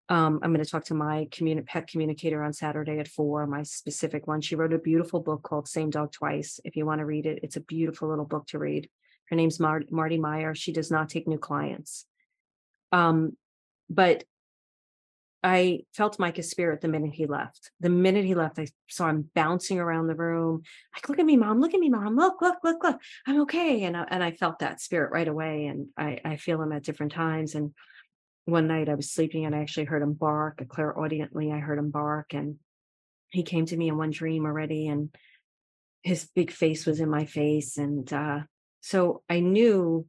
Um, 0.09 0.41
I'm 0.43 0.53
going 0.53 0.65
to 0.65 0.69
talk 0.69 0.87
to 0.87 0.95
my 0.95 1.29
communi- 1.31 1.65
pet 1.65 1.87
communicator 1.87 2.43
on 2.43 2.53
Saturday 2.53 2.99
at 2.99 3.07
four, 3.07 3.47
my 3.47 3.63
specific 3.63 4.27
one. 4.27 4.41
She 4.41 4.57
wrote 4.57 4.73
a 4.73 4.79
beautiful 4.79 5.21
book 5.21 5.45
called 5.45 5.69
Same 5.69 5.89
Dog 5.89 6.11
Twice. 6.11 6.59
If 6.65 6.75
you 6.75 6.85
want 6.85 6.99
to 6.99 7.07
read 7.07 7.27
it, 7.27 7.39
it's 7.45 7.55
a 7.55 7.61
beautiful 7.61 8.09
little 8.09 8.25
book 8.25 8.49
to 8.49 8.59
read. 8.59 8.91
Her 9.27 9.37
name's 9.37 9.61
Mar- 9.61 9.85
Marty 9.89 10.19
Meyer. 10.19 10.57
She 10.57 10.73
does 10.73 10.91
not 10.91 11.09
take 11.09 11.29
new 11.29 11.39
clients. 11.39 12.07
Um, 12.91 13.37
but 13.89 14.25
I 15.43 15.81
felt 15.95 16.19
Micah's 16.19 16.51
spirit 16.51 16.83
the 16.83 16.89
minute 16.89 17.15
he 17.15 17.27
left. 17.27 17.71
The 17.81 17.89
minute 17.89 18.27
he 18.27 18.35
left, 18.35 18.59
I 18.59 18.67
saw 18.91 19.09
him 19.09 19.31
bouncing 19.35 19.79
around 19.79 20.07
the 20.07 20.15
room, 20.15 20.63
like, 20.95 21.09
look 21.09 21.19
at 21.19 21.25
me, 21.25 21.37
mom, 21.37 21.61
look 21.61 21.73
at 21.73 21.81
me, 21.81 21.89
mom, 21.89 22.17
look, 22.17 22.43
look, 22.43 22.59
look, 22.63 22.83
look, 22.85 23.01
I'm 23.27 23.41
okay. 23.43 23.85
And 23.85 23.97
I, 23.97 24.05
and 24.11 24.23
I 24.23 24.33
felt 24.33 24.59
that 24.59 24.81
spirit 24.81 25.13
right 25.13 25.29
away. 25.29 25.67
And 25.67 25.89
I, 25.97 26.21
I 26.25 26.37
feel 26.37 26.61
him 26.61 26.73
at 26.73 26.85
different 26.85 27.13
times. 27.13 27.55
And 27.55 27.73
one 28.45 28.67
night 28.67 28.91
I 28.91 28.95
was 28.95 29.11
sleeping 29.11 29.47
and 29.47 29.55
I 29.55 29.61
actually 29.61 29.85
heard 29.85 30.03
him 30.03 30.13
bark, 30.13 30.63
clairaudiently, 30.69 31.53
I 31.53 31.59
heard 31.59 31.79
him 31.79 31.91
bark. 31.91 32.35
And 32.35 32.57
he 33.31 33.43
came 33.43 33.65
to 33.67 33.77
me 33.77 33.89
in 33.89 33.97
one 33.97 34.11
dream 34.11 34.45
already. 34.45 34.89
And 34.89 35.09
his 36.03 36.29
big 36.35 36.51
face 36.51 36.85
was 36.85 37.01
in 37.01 37.09
my 37.09 37.25
face. 37.25 37.79
And 37.79 38.13
uh, 38.13 38.41
so 38.83 39.23
I 39.29 39.41
knew 39.41 40.07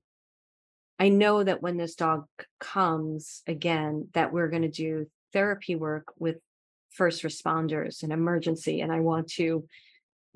I 1.00 1.10
know 1.10 1.44
that 1.44 1.64
when 1.64 1.78
this 1.78 1.96
dog 1.96 2.26
comes 2.60 3.42
again, 3.48 4.10
that 4.14 4.32
we're 4.32 4.50
going 4.50 4.62
to 4.62 4.68
do 4.68 5.08
therapy 5.34 5.76
work 5.76 6.06
with 6.18 6.38
first 6.92 7.24
responders 7.24 8.04
and 8.04 8.12
emergency 8.12 8.82
and 8.82 8.92
i 8.92 9.00
want 9.00 9.28
to 9.28 9.66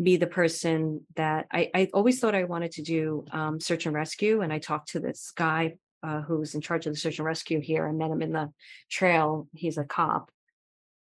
be 0.01 0.17
the 0.17 0.27
person 0.27 1.01
that 1.15 1.45
i, 1.51 1.69
I 1.73 1.89
always 1.93 2.19
thought 2.19 2.35
i 2.35 2.43
wanted 2.43 2.71
to 2.73 2.81
do 2.81 3.25
um, 3.31 3.59
search 3.59 3.85
and 3.85 3.95
rescue 3.95 4.41
and 4.41 4.51
i 4.51 4.59
talked 4.59 4.89
to 4.89 4.99
this 4.99 5.31
guy 5.35 5.75
uh, 6.03 6.21
who's 6.21 6.53
in 6.55 6.61
charge 6.61 6.85
of 6.85 6.93
the 6.93 6.99
search 6.99 7.19
and 7.19 7.25
rescue 7.25 7.59
here 7.59 7.87
i 7.87 7.91
met 7.91 8.11
him 8.11 8.21
in 8.21 8.31
the 8.31 8.51
trail 8.89 9.47
he's 9.53 9.77
a 9.77 9.83
cop 9.83 10.31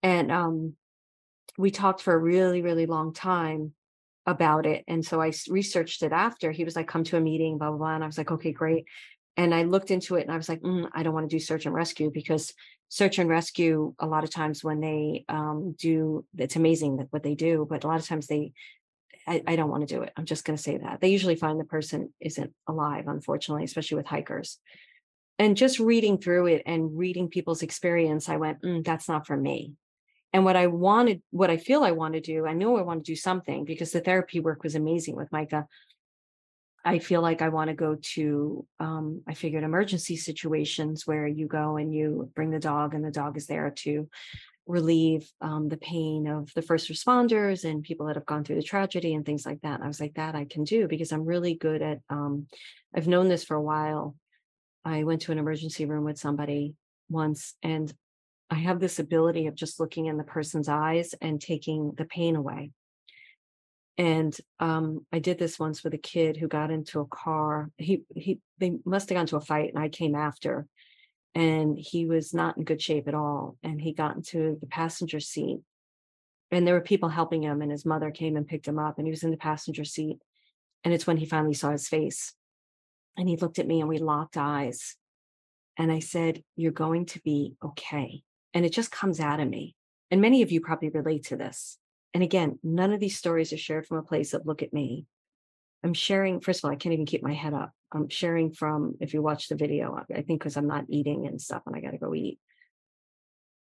and 0.01 0.31
um, 0.31 0.75
we 1.57 1.71
talked 1.71 2.01
for 2.01 2.13
a 2.13 2.17
really 2.17 2.61
really 2.61 2.85
long 2.85 3.13
time 3.13 3.73
about 4.25 4.65
it 4.65 4.83
and 4.87 5.03
so 5.03 5.19
i 5.19 5.31
researched 5.49 6.03
it 6.03 6.11
after 6.11 6.51
he 6.51 6.63
was 6.63 6.75
like 6.75 6.87
come 6.87 7.03
to 7.03 7.17
a 7.17 7.21
meeting 7.21 7.57
blah 7.57 7.69
blah 7.69 7.77
blah 7.77 7.95
and 7.95 8.03
i 8.03 8.07
was 8.07 8.17
like 8.17 8.31
okay 8.31 8.51
great 8.51 8.85
and 9.37 9.53
I 9.53 9.63
looked 9.63 9.91
into 9.91 10.15
it 10.15 10.23
and 10.23 10.31
I 10.31 10.37
was 10.37 10.49
like, 10.49 10.61
mm, 10.61 10.89
I 10.93 11.03
don't 11.03 11.13
want 11.13 11.29
to 11.29 11.35
do 11.35 11.39
search 11.39 11.65
and 11.65 11.73
rescue 11.73 12.11
because 12.13 12.53
search 12.89 13.19
and 13.19 13.29
rescue, 13.29 13.93
a 13.99 14.07
lot 14.07 14.23
of 14.23 14.31
times 14.31 14.63
when 14.63 14.81
they 14.81 15.25
um, 15.29 15.75
do, 15.77 16.25
it's 16.37 16.55
amazing 16.55 17.07
what 17.11 17.23
they 17.23 17.35
do, 17.35 17.65
but 17.69 17.83
a 17.83 17.87
lot 17.87 17.99
of 17.99 18.07
times 18.07 18.27
they, 18.27 18.51
I, 19.27 19.43
I 19.45 19.55
don't 19.55 19.69
want 19.69 19.87
to 19.87 19.95
do 19.95 20.01
it. 20.01 20.11
I'm 20.17 20.25
just 20.25 20.43
going 20.43 20.57
to 20.57 20.63
say 20.63 20.77
that. 20.77 20.99
They 20.99 21.09
usually 21.09 21.35
find 21.35 21.59
the 21.59 21.65
person 21.65 22.11
isn't 22.19 22.51
alive, 22.67 23.07
unfortunately, 23.07 23.63
especially 23.63 23.97
with 23.97 24.07
hikers. 24.07 24.57
And 25.37 25.55
just 25.55 25.79
reading 25.79 26.17
through 26.17 26.47
it 26.47 26.63
and 26.65 26.97
reading 26.97 27.29
people's 27.29 27.61
experience, 27.61 28.27
I 28.27 28.37
went, 28.37 28.61
mm, 28.61 28.83
that's 28.83 29.07
not 29.07 29.27
for 29.27 29.37
me. 29.37 29.73
And 30.33 30.45
what 30.45 30.55
I 30.55 30.67
wanted, 30.67 31.21
what 31.31 31.49
I 31.49 31.57
feel 31.57 31.83
I 31.83 31.91
want 31.91 32.13
to 32.15 32.21
do, 32.21 32.45
I 32.45 32.53
know 32.53 32.77
I 32.77 32.81
want 32.81 33.05
to 33.05 33.11
do 33.11 33.15
something 33.15 33.65
because 33.65 33.91
the 33.91 34.01
therapy 34.01 34.39
work 34.39 34.63
was 34.63 34.75
amazing 34.75 35.15
with 35.15 35.31
Micah. 35.31 35.67
I 36.85 36.99
feel 36.99 37.21
like 37.21 37.41
I 37.41 37.49
want 37.49 37.69
to 37.69 37.75
go 37.75 37.97
to, 38.13 38.65
um, 38.79 39.21
I 39.27 39.33
figured 39.33 39.63
emergency 39.63 40.15
situations 40.15 41.05
where 41.05 41.27
you 41.27 41.47
go 41.47 41.77
and 41.77 41.93
you 41.93 42.31
bring 42.35 42.51
the 42.51 42.59
dog 42.59 42.93
and 42.93 43.03
the 43.03 43.11
dog 43.11 43.37
is 43.37 43.47
there 43.47 43.71
to 43.79 44.07
relieve 44.65 45.29
um, 45.41 45.67
the 45.67 45.77
pain 45.77 46.27
of 46.27 46.53
the 46.53 46.61
first 46.61 46.89
responders 46.89 47.69
and 47.69 47.83
people 47.83 48.05
that 48.05 48.15
have 48.15 48.25
gone 48.25 48.43
through 48.43 48.55
the 48.55 48.63
tragedy 48.63 49.13
and 49.13 49.25
things 49.25 49.45
like 49.45 49.59
that. 49.61 49.75
And 49.75 49.83
I 49.83 49.87
was 49.87 49.99
like, 49.99 50.13
that 50.13 50.35
I 50.35 50.45
can 50.45 50.63
do 50.63 50.87
because 50.87 51.11
I'm 51.11 51.25
really 51.25 51.55
good 51.55 51.81
at, 51.81 51.99
um, 52.09 52.47
I've 52.95 53.07
known 53.07 53.27
this 53.27 53.43
for 53.43 53.55
a 53.55 53.61
while. 53.61 54.15
I 54.85 55.03
went 55.03 55.21
to 55.23 55.31
an 55.31 55.39
emergency 55.39 55.85
room 55.85 56.05
with 56.05 56.17
somebody 56.17 56.75
once 57.09 57.55
and 57.61 57.93
I 58.49 58.55
have 58.55 58.79
this 58.79 58.99
ability 58.99 59.47
of 59.47 59.55
just 59.55 59.79
looking 59.79 60.07
in 60.07 60.17
the 60.17 60.23
person's 60.23 60.69
eyes 60.69 61.13
and 61.21 61.39
taking 61.39 61.93
the 61.97 62.05
pain 62.05 62.35
away. 62.35 62.71
And 63.99 64.35
um, 64.61 65.05
I 65.11 65.19
did 65.19 65.37
this 65.37 65.59
once 65.59 65.83
with 65.83 65.93
a 65.93 65.97
kid 65.97 66.37
who 66.37 66.47
got 66.47 66.71
into 66.71 67.01
a 67.01 67.05
car. 67.05 67.69
He 67.77 68.03
he 68.15 68.39
they 68.57 68.77
must 68.85 69.09
have 69.09 69.17
gone 69.17 69.25
to 69.27 69.35
a 69.35 69.41
fight, 69.41 69.73
and 69.73 69.83
I 69.83 69.89
came 69.89 70.15
after, 70.15 70.67
and 71.35 71.77
he 71.77 72.05
was 72.05 72.33
not 72.33 72.55
in 72.55 72.63
good 72.63 72.81
shape 72.81 73.09
at 73.09 73.13
all. 73.13 73.57
And 73.61 73.79
he 73.81 73.91
got 73.91 74.15
into 74.15 74.57
the 74.61 74.67
passenger 74.67 75.19
seat, 75.19 75.59
and 76.49 76.65
there 76.65 76.75
were 76.75 76.81
people 76.81 77.09
helping 77.09 77.43
him, 77.43 77.61
and 77.61 77.69
his 77.69 77.85
mother 77.85 78.09
came 78.09 78.37
and 78.37 78.47
picked 78.47 78.69
him 78.69 78.79
up, 78.79 78.97
and 78.97 79.05
he 79.05 79.11
was 79.11 79.23
in 79.23 79.31
the 79.31 79.37
passenger 79.37 79.83
seat. 79.83 80.19
And 80.85 80.93
it's 80.93 81.05
when 81.05 81.17
he 81.17 81.25
finally 81.25 81.53
saw 81.53 81.71
his 81.71 81.89
face, 81.89 82.33
and 83.17 83.27
he 83.27 83.35
looked 83.35 83.59
at 83.59 83.67
me, 83.67 83.81
and 83.81 83.89
we 83.89 83.97
locked 83.97 84.37
eyes, 84.37 84.95
and 85.77 85.91
I 85.91 85.99
said, 85.99 86.41
"You're 86.55 86.71
going 86.71 87.05
to 87.07 87.19
be 87.19 87.57
okay." 87.61 88.23
And 88.53 88.65
it 88.65 88.71
just 88.71 88.91
comes 88.91 89.19
out 89.19 89.41
of 89.41 89.49
me. 89.49 89.75
And 90.09 90.21
many 90.21 90.41
of 90.41 90.53
you 90.53 90.61
probably 90.61 90.89
relate 90.89 91.25
to 91.25 91.35
this 91.35 91.77
and 92.13 92.23
again, 92.23 92.59
none 92.63 92.91
of 92.91 92.99
these 92.99 93.17
stories 93.17 93.53
are 93.53 93.57
shared 93.57 93.85
from 93.85 93.97
a 93.97 94.03
place 94.03 94.33
of 94.33 94.45
look 94.45 94.63
at 94.63 94.73
me. 94.73 95.05
I'm 95.83 95.93
sharing, 95.93 96.41
first 96.41 96.59
of 96.59 96.65
all, 96.65 96.71
I 96.71 96.75
can't 96.75 96.93
even 96.93 97.05
keep 97.05 97.23
my 97.23 97.33
head 97.33 97.53
up. 97.53 97.71
I'm 97.91 98.09
sharing 98.09 98.51
from, 98.51 98.95
if 98.99 99.13
you 99.13 99.21
watch 99.21 99.47
the 99.47 99.55
video, 99.55 99.97
I 100.13 100.21
think 100.21 100.39
because 100.39 100.57
I'm 100.57 100.67
not 100.67 100.85
eating 100.89 101.25
and 101.25 101.41
stuff 101.41 101.63
and 101.65 101.75
I 101.75 101.81
got 101.81 101.91
to 101.91 101.97
go 101.97 102.13
eat. 102.13 102.39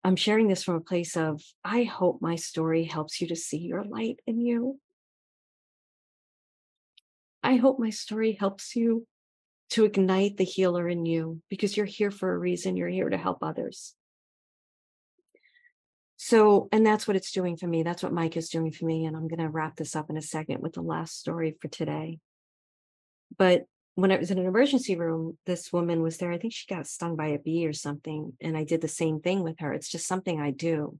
I'm 0.05 0.16
sharing 0.16 0.49
this 0.49 0.64
from 0.64 0.74
a 0.74 0.80
place 0.80 1.16
of, 1.16 1.40
I 1.64 1.84
hope 1.84 2.20
my 2.20 2.36
story 2.36 2.84
helps 2.84 3.20
you 3.20 3.28
to 3.28 3.36
see 3.36 3.59
your 3.59 3.84
light 3.84 4.18
in 4.26 4.40
you. 4.40 4.78
I 7.43 7.57
hope 7.57 7.78
my 7.78 7.90
story 7.90 8.32
helps 8.32 8.76
you 8.76 9.07
to 9.70 9.84
ignite 9.84 10.36
the 10.36 10.45
healer 10.45 10.88
in 10.88 11.07
you 11.07 11.40
because 11.49 11.76
you're 11.76 11.86
here 11.86 12.11
for 12.11 12.32
a 12.32 12.38
reason. 12.38 12.76
You're 12.76 12.88
here 12.88 13.09
to 13.09 13.16
help 13.16 13.38
others. 13.43 13.95
So, 16.24 16.68
and 16.70 16.86
that's 16.86 17.08
what 17.08 17.16
it's 17.16 17.32
doing 17.32 17.56
for 17.56 17.66
me. 17.66 17.82
That's 17.82 18.00
what 18.00 18.12
Micah 18.12 18.38
is 18.38 18.48
doing 18.48 18.70
for 18.70 18.84
me. 18.84 19.06
And 19.06 19.16
I'm 19.16 19.26
going 19.26 19.40
to 19.40 19.48
wrap 19.48 19.74
this 19.74 19.96
up 19.96 20.08
in 20.08 20.16
a 20.16 20.22
second 20.22 20.60
with 20.60 20.74
the 20.74 20.80
last 20.80 21.18
story 21.18 21.56
for 21.60 21.66
today. 21.66 22.20
But 23.36 23.64
when 23.96 24.12
I 24.12 24.18
was 24.18 24.30
in 24.30 24.38
an 24.38 24.46
emergency 24.46 24.94
room, 24.94 25.36
this 25.46 25.72
woman 25.72 26.00
was 26.00 26.18
there. 26.18 26.30
I 26.30 26.38
think 26.38 26.52
she 26.52 26.72
got 26.72 26.86
stung 26.86 27.16
by 27.16 27.26
a 27.26 27.40
bee 27.40 27.66
or 27.66 27.72
something. 27.72 28.34
And 28.40 28.56
I 28.56 28.62
did 28.62 28.82
the 28.82 28.86
same 28.86 29.18
thing 29.18 29.42
with 29.42 29.58
her. 29.58 29.72
It's 29.72 29.90
just 29.90 30.06
something 30.06 30.40
I 30.40 30.52
do. 30.52 30.96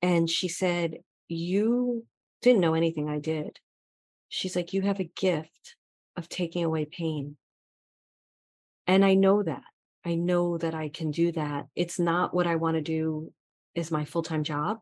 And 0.00 0.30
she 0.30 0.46
said, 0.46 0.98
You 1.26 2.06
didn't 2.42 2.60
know 2.60 2.74
anything 2.74 3.08
I 3.08 3.18
did. 3.18 3.58
She's 4.28 4.54
like, 4.54 4.72
You 4.72 4.82
have 4.82 5.00
a 5.00 5.10
gift 5.16 5.74
of 6.16 6.28
taking 6.28 6.62
away 6.62 6.84
pain. 6.84 7.36
And 8.86 9.04
I 9.04 9.14
know 9.14 9.42
that. 9.42 9.64
I 10.04 10.14
know 10.14 10.58
that 10.58 10.76
I 10.76 10.90
can 10.90 11.10
do 11.10 11.32
that. 11.32 11.66
It's 11.74 11.98
not 11.98 12.32
what 12.32 12.46
I 12.46 12.54
want 12.54 12.76
to 12.76 12.82
do 12.82 13.32
as 13.76 13.90
my 13.90 14.04
full 14.04 14.22
time 14.22 14.42
job, 14.42 14.78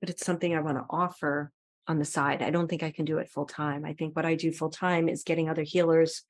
but 0.00 0.10
it's 0.10 0.24
something 0.24 0.54
I 0.54 0.60
want 0.60 0.78
to 0.78 0.86
offer 0.88 1.52
on 1.86 1.98
the 1.98 2.04
side. 2.04 2.42
I 2.42 2.50
don't 2.50 2.68
think 2.68 2.82
I 2.82 2.90
can 2.90 3.04
do 3.04 3.18
it 3.18 3.30
full 3.30 3.46
time. 3.46 3.84
I 3.84 3.94
think 3.94 4.14
what 4.14 4.26
I 4.26 4.34
do 4.34 4.52
full 4.52 4.70
time 4.70 5.08
is 5.08 5.24
getting 5.24 5.48
other 5.48 5.62
healers 5.62 6.22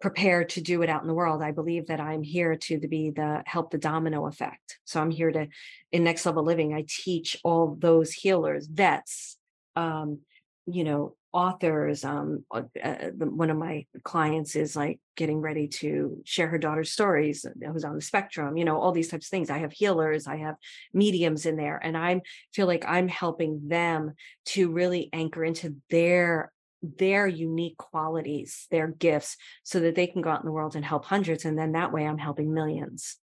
prepared 0.00 0.50
to 0.50 0.60
do 0.60 0.82
it 0.82 0.90
out 0.90 1.02
in 1.02 1.08
the 1.08 1.14
world. 1.14 1.42
I 1.42 1.52
believe 1.52 1.86
that 1.86 2.00
I'm 2.00 2.22
here 2.22 2.54
to, 2.54 2.78
to 2.78 2.88
be 2.88 3.10
the 3.10 3.42
help 3.46 3.70
the 3.70 3.78
domino 3.78 4.26
effect. 4.26 4.78
So 4.84 5.00
I'm 5.00 5.10
here 5.10 5.32
to 5.32 5.48
in 5.90 6.04
next 6.04 6.26
level 6.26 6.44
living. 6.44 6.74
I 6.74 6.84
teach 6.86 7.36
all 7.42 7.76
those 7.78 8.12
healers, 8.12 8.66
vets, 8.66 9.38
um, 9.74 10.20
you 10.66 10.84
know, 10.84 11.16
authors 11.36 12.02
um 12.02 12.42
uh, 12.50 12.62
uh 12.82 13.10
one 13.18 13.50
of 13.50 13.58
my 13.58 13.84
clients 14.04 14.56
is 14.56 14.74
like 14.74 14.98
getting 15.16 15.38
ready 15.42 15.68
to 15.68 16.18
share 16.24 16.48
her 16.48 16.56
daughter's 16.56 16.90
stories 16.90 17.44
uh, 17.44 17.70
who's 17.70 17.84
on 17.84 17.94
the 17.94 18.00
spectrum 18.00 18.56
you 18.56 18.64
know 18.64 18.80
all 18.80 18.90
these 18.90 19.08
types 19.08 19.26
of 19.26 19.30
things. 19.30 19.50
I 19.50 19.58
have 19.58 19.72
healers 19.72 20.26
i 20.26 20.36
have 20.36 20.54
mediums 20.94 21.44
in 21.44 21.56
there 21.56 21.76
and 21.76 21.94
i 21.94 22.22
feel 22.54 22.66
like 22.66 22.86
i'm 22.88 23.06
helping 23.06 23.68
them 23.68 24.14
to 24.46 24.72
really 24.72 25.10
anchor 25.12 25.44
into 25.44 25.76
their 25.90 26.50
their 26.80 27.26
unique 27.26 27.76
qualities 27.76 28.66
their 28.70 28.88
gifts 28.88 29.36
so 29.62 29.80
that 29.80 29.94
they 29.94 30.06
can 30.06 30.22
go 30.22 30.30
out 30.30 30.40
in 30.40 30.46
the 30.46 30.52
world 30.52 30.74
and 30.74 30.86
help 30.86 31.04
hundreds 31.04 31.44
and 31.44 31.58
then 31.58 31.72
that 31.72 31.92
way 31.92 32.06
i'm 32.06 32.18
helping 32.18 32.54
millions. 32.54 33.18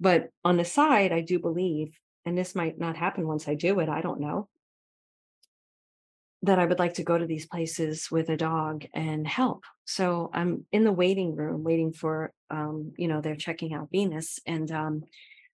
But 0.00 0.30
on 0.44 0.56
the 0.56 0.64
side 0.64 1.12
i 1.12 1.20
do 1.20 1.38
believe 1.38 1.98
and 2.24 2.38
this 2.38 2.54
might 2.54 2.78
not 2.78 2.96
happen 2.96 3.26
once 3.26 3.46
i 3.48 3.54
do 3.54 3.80
it 3.80 3.90
i 3.90 4.00
don't 4.00 4.20
know 4.20 4.48
that 6.44 6.58
I 6.58 6.66
would 6.66 6.78
like 6.78 6.94
to 6.94 7.04
go 7.04 7.16
to 7.16 7.26
these 7.26 7.46
places 7.46 8.10
with 8.10 8.28
a 8.28 8.36
dog 8.36 8.86
and 8.94 9.26
help. 9.26 9.64
So 9.84 10.30
I'm 10.32 10.66
in 10.72 10.84
the 10.84 10.92
waiting 10.92 11.34
room 11.34 11.64
waiting 11.64 11.92
for 11.92 12.32
um, 12.50 12.92
you 12.96 13.08
know, 13.08 13.20
they're 13.20 13.36
checking 13.36 13.74
out 13.74 13.88
Venus 13.90 14.38
and 14.46 14.70
um 14.70 15.04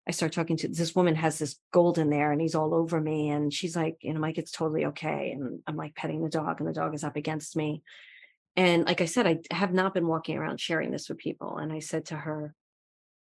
I 0.09 0.11
start 0.11 0.33
talking 0.33 0.57
to 0.59 0.69
this 0.69 0.95
woman 0.95 1.15
has 1.17 1.39
this 1.39 1.57
golden 1.71 2.09
there 2.09 2.33
and 2.33 2.41
he's 2.41 2.55
all 2.55 2.75
over 2.75 2.99
me 2.99 3.29
and 3.29 3.53
she's 3.53 3.77
like, 3.77 3.99
you 4.01 4.15
know, 4.15 4.21
Mike, 4.21 4.39
it's 4.39 4.51
totally 4.51 4.87
okay. 4.87 5.33
And 5.33 5.61
I'm 5.67 5.77
like 5.77 5.95
petting 5.95 6.23
the 6.23 6.31
dog 6.31 6.61
and 6.61 6.69
the 6.69 6.73
dog 6.73 6.95
is 6.95 7.05
up 7.05 7.17
against 7.17 7.55
me. 7.57 7.83
And 8.57 8.87
like 8.87 9.03
I 9.03 9.05
said, 9.05 9.27
I 9.27 9.41
have 9.55 9.75
not 9.75 9.93
been 9.93 10.07
walking 10.07 10.39
around 10.39 10.61
sharing 10.61 10.91
this 10.91 11.11
with 11.11 11.19
people. 11.19 11.59
And 11.59 11.71
I 11.71 11.81
said 11.81 12.07
to 12.07 12.17
her, 12.17 12.55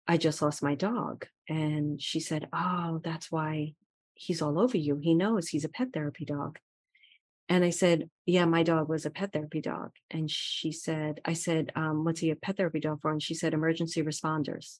I 0.06 0.16
just 0.16 0.40
lost 0.40 0.62
my 0.62 0.76
dog. 0.76 1.26
And 1.48 2.00
she 2.00 2.20
said, 2.20 2.48
Oh, 2.52 3.00
that's 3.02 3.32
why 3.32 3.74
he's 4.14 4.40
all 4.40 4.58
over 4.58 4.76
you. 4.76 4.96
He 5.02 5.14
knows 5.14 5.48
he's 5.48 5.64
a 5.64 5.68
pet 5.68 5.88
therapy 5.92 6.24
dog. 6.24 6.60
And 7.48 7.64
I 7.64 7.70
said, 7.70 8.10
Yeah, 8.24 8.44
my 8.44 8.62
dog 8.62 8.88
was 8.88 9.06
a 9.06 9.10
pet 9.10 9.32
therapy 9.32 9.60
dog. 9.60 9.92
And 10.10 10.30
she 10.30 10.72
said, 10.72 11.20
I 11.24 11.34
said, 11.34 11.72
um, 11.76 12.04
What's 12.04 12.20
he 12.20 12.30
a 12.30 12.36
pet 12.36 12.56
therapy 12.56 12.80
dog 12.80 13.00
for? 13.00 13.10
And 13.10 13.22
she 13.22 13.34
said, 13.34 13.54
Emergency 13.54 14.02
responders. 14.02 14.78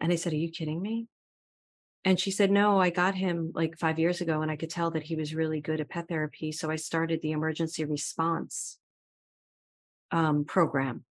And 0.00 0.12
I 0.12 0.16
said, 0.16 0.32
Are 0.32 0.36
you 0.36 0.50
kidding 0.50 0.80
me? 0.80 1.06
And 2.04 2.18
she 2.18 2.30
said, 2.30 2.50
No, 2.50 2.80
I 2.80 2.90
got 2.90 3.14
him 3.14 3.52
like 3.54 3.78
five 3.78 3.98
years 3.98 4.20
ago 4.20 4.42
and 4.42 4.50
I 4.50 4.56
could 4.56 4.70
tell 4.70 4.90
that 4.92 5.04
he 5.04 5.16
was 5.16 5.34
really 5.34 5.60
good 5.60 5.80
at 5.80 5.90
pet 5.90 6.08
therapy. 6.08 6.52
So 6.52 6.70
I 6.70 6.76
started 6.76 7.20
the 7.20 7.32
emergency 7.32 7.84
response 7.84 8.78
um, 10.10 10.44
program. 10.44 11.04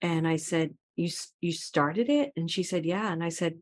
And 0.00 0.26
I 0.26 0.36
said, 0.36 0.74
you 0.98 1.08
you 1.40 1.52
started 1.52 2.10
it 2.10 2.32
and 2.36 2.50
she 2.50 2.62
said 2.62 2.84
yeah 2.84 3.10
and 3.12 3.22
i 3.22 3.28
said 3.28 3.54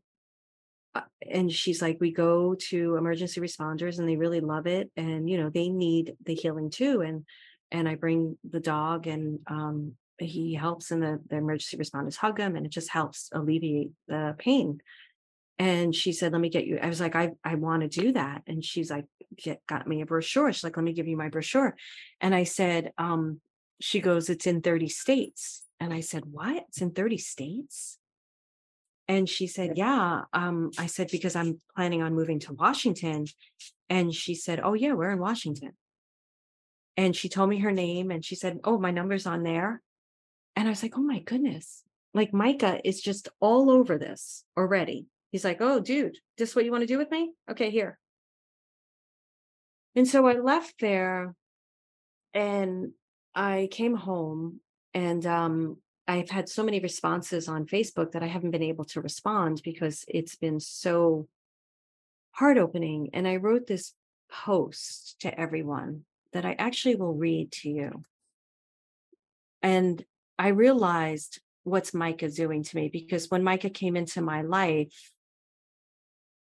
and 1.29 1.51
she's 1.51 1.81
like 1.81 1.97
we 1.99 2.11
go 2.11 2.55
to 2.55 2.95
emergency 2.95 3.39
responders 3.41 3.99
and 3.99 4.07
they 4.07 4.15
really 4.15 4.39
love 4.39 4.67
it 4.67 4.91
and 4.95 5.29
you 5.29 5.37
know 5.37 5.49
they 5.49 5.69
need 5.69 6.15
the 6.25 6.35
healing 6.35 6.69
too 6.69 7.01
and 7.01 7.25
and 7.71 7.87
i 7.87 7.95
bring 7.95 8.37
the 8.49 8.59
dog 8.59 9.07
and 9.07 9.39
um 9.47 9.93
he 10.19 10.53
helps 10.53 10.91
and 10.91 11.01
the, 11.01 11.19
the 11.29 11.37
emergency 11.37 11.77
responders 11.77 12.15
hug 12.15 12.39
him 12.39 12.55
and 12.55 12.65
it 12.65 12.71
just 12.71 12.89
helps 12.89 13.29
alleviate 13.33 13.91
the 14.07 14.35
pain. 14.37 14.81
And 15.59 15.93
she 15.93 16.11
said 16.11 16.33
let 16.33 16.41
me 16.41 16.49
get 16.49 16.67
you 16.67 16.77
i 16.79 16.87
was 16.87 17.01
like 17.01 17.15
i 17.15 17.31
i 17.43 17.55
want 17.55 17.81
to 17.81 17.87
do 17.87 18.11
that 18.11 18.43
and 18.45 18.63
she's 18.63 18.91
like 18.91 19.05
get 19.35 19.65
got 19.65 19.87
me 19.87 20.01
a 20.01 20.05
brochure 20.05 20.53
she's 20.53 20.63
like 20.63 20.77
let 20.77 20.83
me 20.83 20.93
give 20.93 21.07
you 21.07 21.17
my 21.17 21.29
brochure 21.29 21.75
and 22.21 22.35
i 22.35 22.43
said 22.43 22.91
um 22.99 23.41
she 23.81 23.99
goes 23.99 24.29
it's 24.29 24.45
in 24.45 24.61
30 24.61 24.87
states 24.87 25.63
and 25.79 25.91
i 25.91 25.99
said 25.99 26.25
what? 26.25 26.65
It's 26.69 26.81
in 26.81 26.91
30 26.91 27.17
states 27.17 27.97
and 29.07 29.27
she 29.29 29.47
said, 29.47 29.77
Yeah. 29.77 30.23
Um, 30.33 30.71
I 30.77 30.87
said, 30.87 31.09
Because 31.11 31.35
I'm 31.35 31.61
planning 31.75 32.01
on 32.01 32.15
moving 32.15 32.39
to 32.41 32.53
Washington. 32.53 33.25
And 33.89 34.13
she 34.13 34.35
said, 34.35 34.59
Oh, 34.61 34.73
yeah, 34.73 34.93
we're 34.93 35.11
in 35.11 35.19
Washington. 35.19 35.73
And 36.97 37.15
she 37.15 37.29
told 37.29 37.49
me 37.49 37.59
her 37.59 37.71
name 37.71 38.11
and 38.11 38.25
she 38.25 38.35
said, 38.35 38.59
Oh, 38.63 38.77
my 38.77 38.91
number's 38.91 39.25
on 39.25 39.43
there. 39.43 39.81
And 40.55 40.67
I 40.67 40.71
was 40.71 40.83
like, 40.83 40.97
Oh 40.97 41.01
my 41.01 41.19
goodness. 41.19 41.83
Like 42.13 42.33
Micah 42.33 42.81
is 42.83 43.01
just 43.01 43.29
all 43.39 43.69
over 43.69 43.97
this 43.97 44.43
already. 44.57 45.05
He's 45.31 45.45
like, 45.45 45.61
Oh, 45.61 45.79
dude, 45.79 46.17
this 46.37 46.55
what 46.55 46.65
you 46.65 46.71
want 46.71 46.81
to 46.81 46.87
do 46.87 46.97
with 46.97 47.11
me? 47.11 47.31
Okay, 47.49 47.69
here. 47.69 47.97
And 49.95 50.07
so 50.07 50.27
I 50.27 50.33
left 50.33 50.75
there 50.79 51.33
and 52.33 52.91
I 53.33 53.67
came 53.71 53.95
home 53.95 54.59
and 54.93 55.25
um 55.25 55.77
I've 56.07 56.29
had 56.29 56.47
so 56.47 56.63
many 56.63 56.79
responses 56.79 57.49
on 57.49 57.65
Facebook 57.65 58.13
that 58.13 58.23
I 58.23 58.27
haven't 58.27 58.51
been 58.51 58.63
able 58.63 58.85
to 58.85 59.01
respond 59.01 59.61
because 59.63 60.05
it's 60.07 60.35
been 60.35 60.59
so 60.59 61.27
heart 62.31 62.57
opening. 62.57 63.09
And 63.13 63.27
I 63.27 63.35
wrote 63.35 63.67
this 63.67 63.93
post 64.31 65.17
to 65.21 65.39
everyone 65.39 66.03
that 66.31 66.45
I 66.45 66.55
actually 66.57 66.95
will 66.95 67.13
read 67.13 67.51
to 67.53 67.69
you. 67.69 68.03
And 69.61 70.03
I 70.39 70.49
realized 70.49 71.41
what's 71.63 71.93
Micah 71.93 72.29
doing 72.29 72.63
to 72.63 72.75
me 72.75 72.87
because 72.87 73.29
when 73.29 73.43
Micah 73.43 73.69
came 73.69 73.97
into 73.97 74.21
my 74.21 74.43
life, 74.43 75.11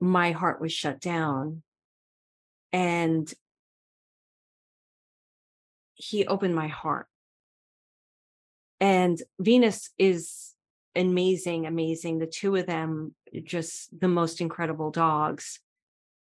my 0.01 0.33
heart 0.33 0.61
was 0.61 0.73
shut 0.73 1.01
down. 1.01 1.63
And 2.73 3.33
he 5.95 6.27
opened 6.27 6.55
my 6.55 6.69
heart 6.69 7.07
and 8.83 9.23
Venus 9.39 9.91
is 9.97 10.55
amazing, 10.97 11.67
amazing. 11.67 12.19
The 12.19 12.27
two 12.27 12.57
of 12.57 12.67
them, 12.67 13.15
eh, 13.33 13.39
just 13.45 13.89
the 13.99 14.09
most 14.09 14.41
incredible 14.41 14.91
dogs. 14.91 15.61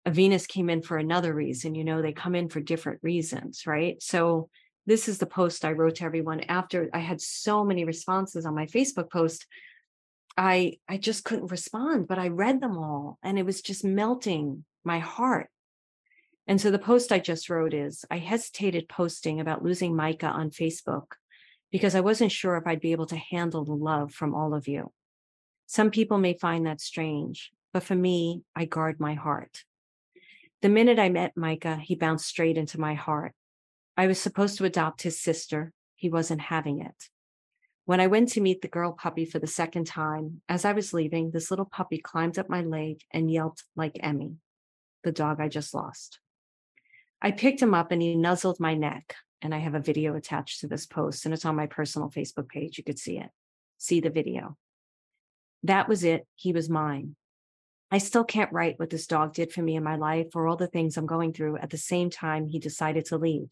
Venus 0.06 0.48
came 0.48 0.70
in 0.70 0.82
for 0.82 0.98
another 0.98 1.34
reason. 1.34 1.76
You 1.76 1.86
know, 1.86 2.02
they 2.02 2.12
come 2.12 2.36
in 2.36 2.50
for 2.50 2.60
different 2.60 3.00
reasons, 3.04 3.66
right? 3.66 4.04
So, 4.04 4.50
this 4.86 5.08
is 5.08 5.20
the 5.20 5.28
post 5.28 5.64
I 5.64 5.72
wrote 5.72 5.96
to 5.96 6.04
everyone 6.04 6.42
after 6.42 6.90
I 6.94 7.00
had 7.00 7.22
so 7.22 7.64
many 7.64 7.86
responses 7.86 8.46
on 8.46 8.56
my 8.56 8.66
Facebook 8.66 9.10
post. 9.10 9.46
I 10.36 10.80
I 10.90 10.98
just 10.98 11.24
couldn't 11.24 11.52
respond, 11.52 12.10
but 12.10 12.20
I 12.20 12.28
read 12.28 12.60
them 12.60 12.78
all 12.78 13.18
and 13.24 13.40
it 13.40 13.46
was 13.46 13.62
just 13.62 13.86
melting 13.86 14.66
my 14.84 15.00
heart. 15.00 15.50
And 16.48 16.60
so 16.60 16.70
the 16.70 16.80
post 16.80 17.14
I 17.14 17.20
just 17.20 17.50
wrote 17.50 17.74
is 17.74 18.04
I 18.10 18.18
hesitated 18.18 18.90
posting 18.90 19.40
about 19.40 19.64
losing 19.64 19.96
Micah 19.96 20.26
on 20.26 20.50
Facebook 20.50 21.14
because 21.72 21.96
I 21.96 22.02
wasn't 22.02 22.32
sure 22.32 22.58
if 22.58 22.68
I'd 22.68 22.82
be 22.82 22.92
able 22.92 23.06
to 23.08 23.16
handle 23.16 23.64
the 23.64 23.74
love 23.74 24.14
from 24.14 24.36
all 24.36 24.54
of 24.54 24.68
you. 24.68 24.92
Some 25.68 25.90
people 25.90 26.18
may 26.18 26.34
find 26.34 26.66
that 26.66 26.82
strange, 26.82 27.52
but 27.74 27.84
for 27.84 27.96
me, 27.96 28.44
I 28.56 28.66
guard 28.66 29.00
my 29.00 29.14
heart. 29.14 29.64
The 30.62 30.70
minute 30.70 31.00
I 31.00 31.10
met 31.10 31.38
Micah, 31.38 31.78
he 31.78 31.96
bounced 31.96 32.28
straight 32.28 32.58
into 32.58 32.80
my 32.80 32.94
heart. 32.94 33.34
I 33.96 34.08
was 34.08 34.20
supposed 34.20 34.58
to 34.58 34.66
adopt 34.66 35.02
his 35.02 35.20
sister. 35.20 35.72
He 35.96 36.10
wasn't 36.10 36.42
having 36.42 36.82
it. 36.82 37.10
When 37.86 38.00
I 38.00 38.08
went 38.08 38.30
to 38.30 38.42
meet 38.42 38.62
the 38.62 38.68
girl 38.68 38.92
puppy 38.92 39.26
for 39.26 39.40
the 39.40 39.48
second 39.48 39.88
time, 39.88 40.42
as 40.48 40.66
I 40.66 40.74
was 40.74 40.94
leaving, 40.94 41.32
this 41.32 41.50
little 41.50 41.66
puppy 41.66 41.98
climbed 41.98 42.38
up 42.38 42.50
my 42.50 42.62
leg 42.62 43.02
and 43.12 43.32
yelped 43.32 43.64
like 43.76 43.98
Emmy, 44.02 44.36
the 45.04 45.12
dog 45.12 45.40
I 45.40 45.48
just 45.48 45.74
lost. 45.74 46.20
I 47.22 47.32
picked 47.32 47.62
him 47.62 47.74
up 47.74 47.92
and 47.92 48.02
he 48.02 48.16
nuzzled 48.16 48.60
my 48.60 48.76
neck 48.76 49.16
and 49.42 49.54
I 49.54 49.60
have 49.60 49.76
a 49.76 49.80
video 49.80 50.16
attached 50.16 50.62
to 50.62 50.68
this 50.68 50.86
post, 50.86 51.26
and 51.26 51.34
it's 51.34 51.46
on 51.46 51.56
my 51.56 51.68
personal 51.68 52.10
Facebook 52.10 52.50
page. 52.50 52.78
You 52.78 52.84
could 52.84 53.00
see 53.00 53.18
it, 53.18 53.30
see 53.78 54.00
the 54.00 54.10
video. 54.10 54.58
That 55.64 55.88
was 55.88 56.04
it. 56.04 56.28
He 56.36 56.54
was 56.54 56.70
mine. 56.70 57.16
I 57.92 57.98
still 57.98 58.24
can't 58.24 58.54
write 58.54 58.80
what 58.80 58.90
this 58.90 59.06
dog 59.06 59.34
did 59.34 59.52
for 59.52 59.62
me 59.62 59.76
in 59.76 59.84
my 59.84 59.98
life 59.98 60.28
or 60.34 60.48
all 60.48 60.56
the 60.56 60.68
things 60.68 60.96
I'm 60.96 61.06
going 61.06 61.34
through 61.34 61.58
at 61.58 61.70
the 61.70 61.78
same 61.78 62.10
time 62.10 62.48
he 62.48 62.58
decided 62.58 63.06
to 63.06 63.18
leave. 63.18 63.50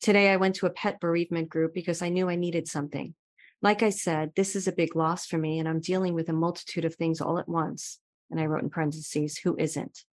Today, 0.00 0.30
I 0.30 0.36
went 0.36 0.56
to 0.56 0.66
a 0.66 0.70
pet 0.70 1.00
bereavement 1.00 1.48
group 1.48 1.74
because 1.74 2.02
I 2.02 2.10
knew 2.10 2.28
I 2.28 2.36
needed 2.36 2.68
something. 2.68 3.14
Like 3.62 3.82
I 3.82 3.90
said, 3.90 4.32
this 4.36 4.56
is 4.56 4.68
a 4.68 4.72
big 4.72 4.96
loss 4.96 5.26
for 5.26 5.36
me, 5.36 5.58
and 5.58 5.68
I'm 5.68 5.80
dealing 5.80 6.14
with 6.14 6.28
a 6.28 6.34
multitude 6.34 6.84
of 6.84 6.94
things 6.94 7.20
all 7.20 7.38
at 7.38 7.48
once. 7.48 7.98
And 8.30 8.40
I 8.40 8.46
wrote 8.46 8.62
in 8.62 8.70
parentheses, 8.70 9.38
who 9.38 9.56
isn't? 9.58 10.04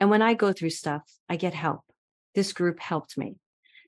And 0.00 0.10
when 0.10 0.22
I 0.22 0.34
go 0.34 0.52
through 0.52 0.70
stuff, 0.70 1.02
I 1.28 1.36
get 1.36 1.54
help. 1.54 1.82
This 2.34 2.52
group 2.52 2.80
helped 2.80 3.18
me. 3.18 3.36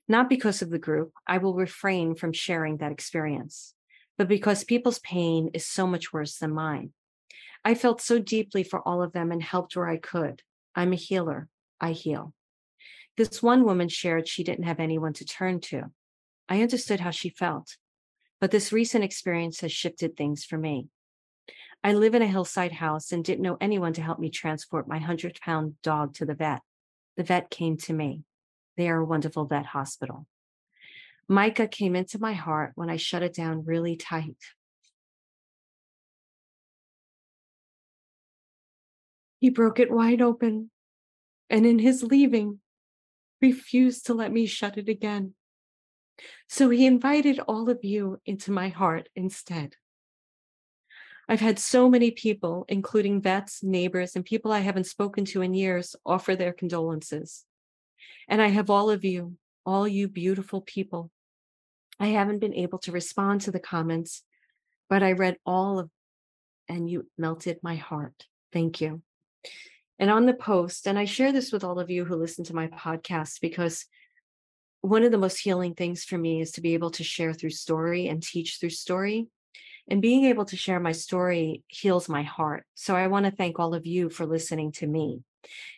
Not 0.07 0.29
because 0.29 0.61
of 0.61 0.69
the 0.69 0.79
group, 0.79 1.13
I 1.25 1.37
will 1.37 1.53
refrain 1.53 2.15
from 2.15 2.33
sharing 2.33 2.77
that 2.77 2.91
experience, 2.91 3.73
but 4.17 4.27
because 4.27 4.63
people's 4.63 4.99
pain 4.99 5.49
is 5.53 5.65
so 5.65 5.87
much 5.87 6.11
worse 6.11 6.37
than 6.37 6.53
mine. 6.53 6.91
I 7.63 7.75
felt 7.75 8.01
so 8.01 8.19
deeply 8.19 8.63
for 8.63 8.85
all 8.85 9.01
of 9.01 9.13
them 9.13 9.31
and 9.31 9.41
helped 9.41 9.75
where 9.75 9.87
I 9.87 9.97
could. 9.97 10.41
I'm 10.75 10.91
a 10.91 10.97
healer. 10.97 11.47
I 11.79 11.91
heal. 11.91 12.33
This 13.15 13.41
one 13.41 13.63
woman 13.63 13.89
shared 13.89 14.27
she 14.27 14.43
didn't 14.43 14.65
have 14.65 14.79
anyone 14.79 15.13
to 15.13 15.25
turn 15.25 15.61
to. 15.61 15.91
I 16.49 16.61
understood 16.61 16.99
how 16.99 17.11
she 17.11 17.29
felt, 17.29 17.77
but 18.41 18.51
this 18.51 18.73
recent 18.73 19.03
experience 19.03 19.61
has 19.61 19.71
shifted 19.71 20.17
things 20.17 20.43
for 20.43 20.57
me. 20.57 20.89
I 21.83 21.93
live 21.93 22.15
in 22.15 22.21
a 22.21 22.27
hillside 22.27 22.71
house 22.71 23.11
and 23.11 23.23
didn't 23.23 23.43
know 23.43 23.57
anyone 23.61 23.93
to 23.93 24.01
help 24.01 24.19
me 24.19 24.29
transport 24.29 24.87
my 24.87 24.95
100 24.95 25.39
pound 25.41 25.75
dog 25.81 26.13
to 26.15 26.25
the 26.25 26.33
vet. 26.33 26.61
The 27.17 27.23
vet 27.23 27.49
came 27.49 27.77
to 27.77 27.93
me. 27.93 28.23
They 28.77 28.89
are 28.89 28.99
a 28.99 29.05
wonderful 29.05 29.45
vet 29.45 29.67
hospital. 29.67 30.27
Micah 31.27 31.67
came 31.67 31.95
into 31.95 32.19
my 32.19 32.33
heart 32.33 32.73
when 32.75 32.89
I 32.89 32.97
shut 32.97 33.23
it 33.23 33.33
down 33.33 33.65
really 33.65 33.95
tight. 33.95 34.37
He 39.39 39.49
broke 39.49 39.79
it 39.79 39.91
wide 39.91 40.21
open, 40.21 40.71
and 41.49 41.65
in 41.65 41.79
his 41.79 42.03
leaving, 42.03 42.59
refused 43.41 44.05
to 44.05 44.13
let 44.13 44.31
me 44.31 44.45
shut 44.45 44.77
it 44.77 44.87
again. 44.87 45.33
So 46.47 46.69
he 46.69 46.85
invited 46.85 47.39
all 47.39 47.69
of 47.69 47.83
you 47.83 48.21
into 48.25 48.51
my 48.51 48.69
heart 48.69 49.09
instead. 49.15 49.75
I've 51.27 51.39
had 51.39 51.57
so 51.57 51.89
many 51.89 52.11
people, 52.11 52.65
including 52.67 53.21
vets, 53.21 53.63
neighbors, 53.63 54.15
and 54.15 54.25
people 54.25 54.51
I 54.51 54.59
haven't 54.59 54.85
spoken 54.85 55.25
to 55.25 55.41
in 55.41 55.53
years, 55.53 55.95
offer 56.05 56.35
their 56.35 56.53
condolences. 56.53 57.45
And 58.27 58.41
I 58.41 58.47
have 58.47 58.69
all 58.69 58.89
of 58.89 59.03
you, 59.03 59.37
all 59.65 59.87
you 59.87 60.07
beautiful 60.07 60.61
people. 60.61 61.11
I 61.99 62.07
haven't 62.07 62.39
been 62.39 62.53
able 62.53 62.79
to 62.79 62.91
respond 62.91 63.41
to 63.41 63.51
the 63.51 63.59
comments, 63.59 64.23
but 64.89 65.03
I 65.03 65.13
read 65.13 65.37
all 65.45 65.79
of 65.79 65.89
and 66.67 66.89
you 66.89 67.07
melted 67.17 67.59
my 67.61 67.75
heart. 67.75 68.25
Thank 68.51 68.81
you. 68.81 69.01
And 69.99 70.09
on 70.09 70.25
the 70.25 70.33
post, 70.33 70.87
and 70.87 70.97
I 70.97 71.05
share 71.05 71.31
this 71.31 71.51
with 71.51 71.63
all 71.63 71.79
of 71.79 71.89
you 71.89 72.05
who 72.05 72.15
listen 72.15 72.43
to 72.45 72.55
my 72.55 72.67
podcast 72.67 73.41
because 73.41 73.85
one 74.81 75.03
of 75.03 75.11
the 75.11 75.17
most 75.17 75.37
healing 75.37 75.75
things 75.75 76.03
for 76.03 76.17
me 76.17 76.41
is 76.41 76.51
to 76.53 76.61
be 76.61 76.73
able 76.73 76.91
to 76.91 77.03
share 77.03 77.33
through 77.33 77.51
story 77.51 78.07
and 78.07 78.21
teach 78.21 78.57
through 78.59 78.71
story. 78.71 79.27
And 79.89 80.01
being 80.01 80.25
able 80.25 80.45
to 80.45 80.57
share 80.57 80.79
my 80.79 80.93
story 80.93 81.63
heals 81.67 82.07
my 82.09 82.23
heart. 82.23 82.65
So 82.73 82.95
I 82.95 83.07
want 83.07 83.25
to 83.25 83.31
thank 83.31 83.59
all 83.59 83.73
of 83.73 83.85
you 83.85 84.09
for 84.09 84.25
listening 84.25 84.71
to 84.73 84.87
me. 84.87 85.21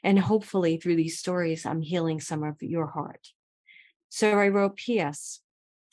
And 0.04 0.20
hopefully, 0.20 0.78
through 0.78 0.96
these 0.96 1.20
stories, 1.20 1.66
I'm 1.66 1.82
healing 1.82 2.20
some 2.20 2.44
of 2.44 2.62
your 2.62 2.88
heart. 2.88 3.28
So 4.10 4.38
I 4.40 4.50
wrote 4.50 4.78
P.S. 4.78 5.42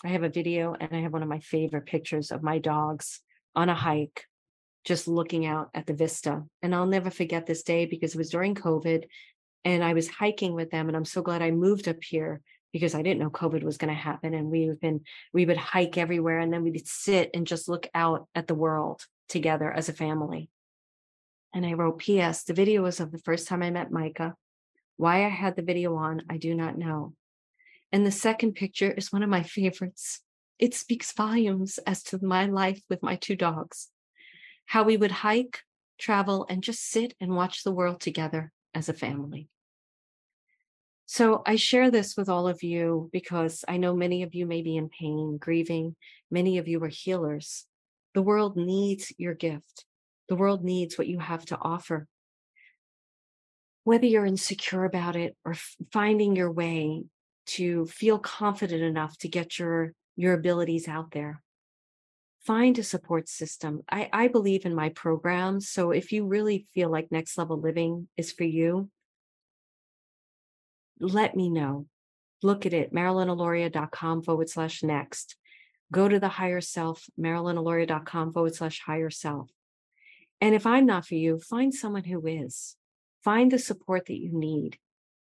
I 0.05 0.09
have 0.09 0.23
a 0.23 0.29
video 0.29 0.75
and 0.79 0.91
I 0.93 1.01
have 1.01 1.13
one 1.13 1.23
of 1.23 1.29
my 1.29 1.41
favorite 1.41 1.87
pictures 1.87 2.31
of 2.31 2.43
my 2.43 2.59
dogs 2.59 3.21
on 3.55 3.69
a 3.69 3.75
hike 3.75 4.27
just 4.85 5.07
looking 5.07 5.47
out 5.47 5.71
at 5.75 5.87
the 5.87 5.95
vista. 5.95 6.43
And 6.63 6.75
I'll 6.75 6.87
never 6.87 7.11
forget 7.11 7.47
this 7.47 7.63
day 7.63 7.87
because 7.87 8.15
it 8.15 8.19
was 8.19 8.31
during 8.31 8.55
COVID 8.55 9.05
and 9.65 9.85
I 9.85 9.95
was 9.95 10.09
hiking 10.09 10.55
with 10.55 10.71
them. 10.71 10.89
And 10.89 10.97
I'm 10.97 11.05
so 11.05 11.23
glad 11.23 11.43
I 11.43 11.51
moved 11.53 11.89
up 11.89 12.03
here 12.03 12.41
because 12.73 12.95
I 12.95 13.03
didn't 13.03 13.21
know 13.21 13.31
COVID 13.31 13.63
was 13.63 13.77
going 13.77 13.95
to 13.95 14.01
happen. 14.01 14.35
And 14.35 14.51
we've 14.51 14.81
been, 14.81 15.03
we 15.33 15.45
would 15.45 15.57
hike 15.57 15.99
everywhere 15.99 16.41
and 16.41 16.53
then 16.53 16.63
we'd 16.63 16.89
sit 16.89 17.31
and 17.35 17.47
just 17.47 17.69
look 17.69 17.87
out 17.95 18.27
at 18.35 18.49
the 18.49 18.55
world 18.55 19.03
together 19.29 19.71
as 19.71 19.89
a 19.89 19.93
family. 19.93 20.51
And 21.55 21.67
I 21.67 21.75
wrote, 21.75 21.99
P.S. 21.99 22.45
The 22.45 22.55
video 22.55 22.83
was 22.83 23.01
of 23.01 23.13
the 23.13 23.19
first 23.19 23.47
time 23.47 23.63
I 23.63 23.71
met 23.71 23.91
Micah. 23.91 24.35
Why 24.97 25.25
I 25.25 25.29
had 25.29 25.57
the 25.57 25.63
video 25.63 25.97
on, 25.97 26.23
I 26.31 26.37
do 26.39 26.55
not 26.55 26.79
know. 26.79 27.15
And 27.91 28.07
the 28.07 28.11
second 28.11 28.55
picture 28.55 28.91
is 28.91 29.13
one 29.13 29.23
of 29.23 29.29
my 29.29 29.43
favorites. 29.43 30.21
It 30.59 30.75
speaks 30.75 31.13
volumes 31.13 31.79
as 31.87 32.03
to 32.05 32.25
my 32.25 32.47
life 32.47 32.81
with 32.89 33.03
my 33.03 33.17
two 33.17 33.37
dogs 33.37 33.89
how 34.67 34.83
we 34.85 34.97
would 34.97 35.11
hike, 35.11 35.61
travel, 35.99 36.47
and 36.49 36.63
just 36.63 36.89
sit 36.89 37.15
and 37.21 37.37
watch 37.37 37.63
the 37.63 37.73
world 37.73 38.01
together 38.01 38.53
as 38.75 38.89
a 38.89 38.95
family. 38.95 39.49
So 41.07 41.43
I 41.45 41.57
share 41.57 41.91
this 41.91 42.17
with 42.17 42.29
all 42.29 42.49
of 42.49 42.63
you 42.63 43.11
because 43.13 43.67
I 43.69 43.77
know 43.77 43.95
many 43.95 44.23
of 44.23 44.35
you 44.35 44.47
may 44.47 44.63
be 44.63 44.77
in 44.77 44.89
pain, 44.89 45.37
grieving. 45.39 45.95
Many 46.31 46.57
of 46.57 46.69
you 46.69 46.83
are 46.83 46.89
healers. 46.89 47.67
The 48.15 48.23
world 48.23 48.57
needs 48.57 49.13
your 49.19 49.35
gift. 49.35 49.85
The 50.29 50.37
world 50.37 50.65
needs 50.65 50.97
what 50.97 51.07
you 51.07 51.19
have 51.19 51.45
to 51.47 51.59
offer. 51.61 52.07
Whether 53.85 54.07
you're 54.07 54.27
insecure 54.27 54.85
about 54.85 55.17
it 55.17 55.37
or 55.45 55.55
finding 55.93 56.37
your 56.37 56.51
way 56.51 57.05
to 57.47 57.87
feel 57.87 58.19
confident 58.19 58.83
enough 58.83 59.19
to 59.19 59.29
get 59.29 59.59
your 59.59 59.93
your 60.15 60.35
abilities 60.35 60.89
out 60.89 61.11
there 61.11 61.43
find 62.45 62.79
a 62.79 62.83
support 62.83 63.29
system. 63.29 63.83
I, 63.91 64.09
I 64.13 64.29
believe 64.29 64.67
in 64.67 64.75
my 64.75 64.89
programs. 64.91 65.69
So 65.69 65.91
if 65.91 66.13
you 66.13 66.27
really 66.27 66.67
feel 66.75 66.91
like 66.91 67.13
next 67.13 67.39
level 67.39 67.61
living 67.61 68.09
is 68.17 68.33
for 68.33 68.45
you, 68.45 68.91
let 70.99 71.37
me 71.37 71.49
know. 71.49 71.87
Look 72.43 72.67
at 72.67 72.73
it, 72.73 72.93
marilynalauria.com 72.93 74.23
forward 74.23 74.49
slash 74.49 74.83
next. 74.83 75.37
Go 75.93 76.09
to 76.09 76.19
the 76.19 76.29
higher 76.29 76.61
self, 76.61 77.05
marilynalauria.com 77.21 78.33
forward 78.33 78.55
slash 78.55 78.81
higher 78.81 79.11
self. 79.11 79.49
And 80.43 80.57
if 80.57 80.67
I'm 80.67 80.87
not 80.87 81.07
for 81.07 81.15
you, 81.15 81.39
find 81.39 81.73
someone 81.73 82.03
who 82.03 82.27
is. 82.27 82.75
Find 83.23 83.49
the 83.49 83.61
support 83.61 84.07
that 84.07 84.19
you 84.19 84.33
need 84.33 84.77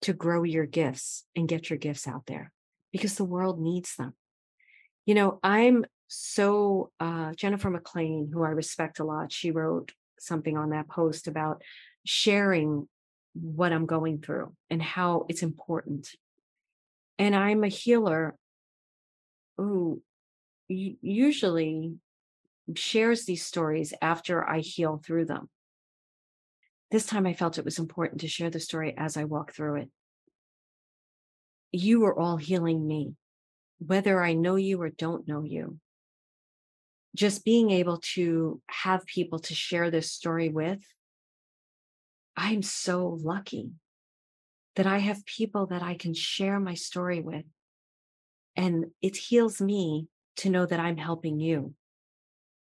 to 0.03 0.13
grow 0.13 0.43
your 0.43 0.67
gifts 0.67 1.25
and 1.37 1.49
get 1.49 1.71
your 1.71 1.79
gifts 1.79 2.09
out 2.09 2.27
there 2.27 2.53
because 2.91 3.15
the 3.15 3.25
world 3.25 3.61
needs 3.61 3.95
them. 3.95 4.15
You 5.07 5.15
know, 5.15 5.39
I'm 5.45 5.85
so 6.09 6.91
uh, 6.99 7.35
Jennifer 7.35 7.71
McLean, 7.71 8.31
who 8.33 8.43
I 8.43 8.49
respect 8.49 8.99
a 8.99 9.05
lot, 9.05 9.31
she 9.31 9.53
wrote 9.53 9.93
something 10.19 10.57
on 10.57 10.71
that 10.71 10.89
post 10.89 11.29
about 11.29 11.63
sharing 12.05 12.89
what 13.35 13.73
I'm 13.73 13.87
going 13.87 14.21
through 14.21 14.55
and 14.71 14.83
how 14.83 15.27
it's 15.29 15.45
important. 15.45 16.09
And 17.17 17.37
I'm 17.37 17.63
a 17.63 17.69
healer 17.69 18.35
who 19.57 20.03
usually 20.69 21.95
shares 22.75 23.25
these 23.25 23.45
stories 23.45 23.95
after 24.03 24.49
I 24.49 24.61
heal 24.61 25.01
through 25.05 25.27
them. 25.27 25.49
This 26.91 27.07
time 27.07 27.27
I 27.27 27.35
felt 27.35 27.59
it 27.59 27.65
was 27.65 27.79
important 27.79 28.21
to 28.21 28.29
share 28.29 28.51
the 28.51 28.61
story 28.61 28.95
as 28.97 29.17
I 29.17 29.25
walk 29.25 29.53
through 29.53 29.77
it. 29.83 29.91
You 31.73 32.05
are 32.05 32.19
all 32.19 32.37
healing 32.37 32.87
me, 32.87 33.15
whether 33.79 34.23
I 34.23 34.35
know 34.35 34.57
you 34.57 34.81
or 34.81 34.89
don't 34.89 35.27
know 35.29 35.43
you 35.43 35.79
just 37.17 37.45
being 37.45 37.71
able 37.71 37.99
to 38.15 38.61
have 38.69 39.07
people 39.07 39.39
to 39.41 39.55
share 39.55 39.91
this 39.91 40.13
story 40.13 40.51
with, 40.51 40.81
I'm 42.37 42.63
so 42.63 43.19
lucky 43.21 43.71
that 44.77 44.87
I 44.87 44.99
have 44.99 45.25
people 45.25 45.67
that 45.69 45.83
I 45.83 45.95
can 45.95 46.13
share 46.13 46.61
my 46.61 46.75
story 46.75 47.21
with. 47.21 47.47
And 48.55 48.87
it 49.01 49.17
heals 49.17 49.61
me 49.61 50.09
to 50.37 50.51
know 50.51 50.67
that 50.67 50.79
I'm 50.79 50.99
helping 50.99 51.41
you. 51.41 51.75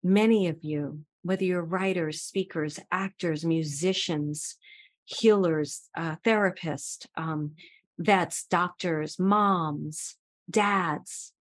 Many 0.03 0.49
of 0.49 0.63
you, 0.63 1.05
whether 1.23 1.45
you're 1.45 1.65
writers, 1.65 2.21
speakers, 2.21 2.81
actors, 2.91 3.45
musicians, 3.45 4.57
healers, 5.05 5.89
uh, 5.97 6.17
therapists, 6.25 7.07
um, 7.17 7.53
vets, 7.99 8.45
doctors, 8.45 9.19
moms, 9.19 10.17
dads, 10.51 11.33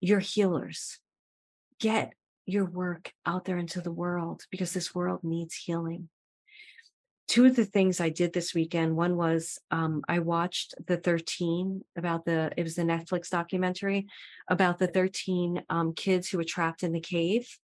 you're 0.00 0.20
healers 0.20 0.98
get 1.78 2.12
your 2.46 2.64
work 2.64 3.12
out 3.26 3.44
there 3.44 3.58
into 3.58 3.80
the 3.80 3.92
world 3.92 4.42
because 4.50 4.72
this 4.72 4.94
world 4.94 5.20
needs 5.22 5.54
healing. 5.54 6.08
Two 7.26 7.44
of 7.44 7.56
the 7.56 7.66
things 7.66 8.00
I 8.00 8.08
did 8.08 8.32
this 8.32 8.54
weekend, 8.54 8.96
one 8.96 9.16
was 9.16 9.58
um, 9.70 10.02
I 10.08 10.20
watched 10.20 10.74
the 10.86 10.96
13 10.96 11.84
about 11.94 12.24
the, 12.24 12.50
it 12.56 12.62
was 12.62 12.74
the 12.74 12.82
Netflix 12.82 13.28
documentary 13.28 14.06
about 14.48 14.78
the 14.78 14.86
13 14.86 15.62
um, 15.68 15.92
kids 15.92 16.28
who 16.28 16.38
were 16.38 16.44
trapped 16.44 16.82
in 16.82 16.92
the 16.92 17.00
cave. 17.00 17.58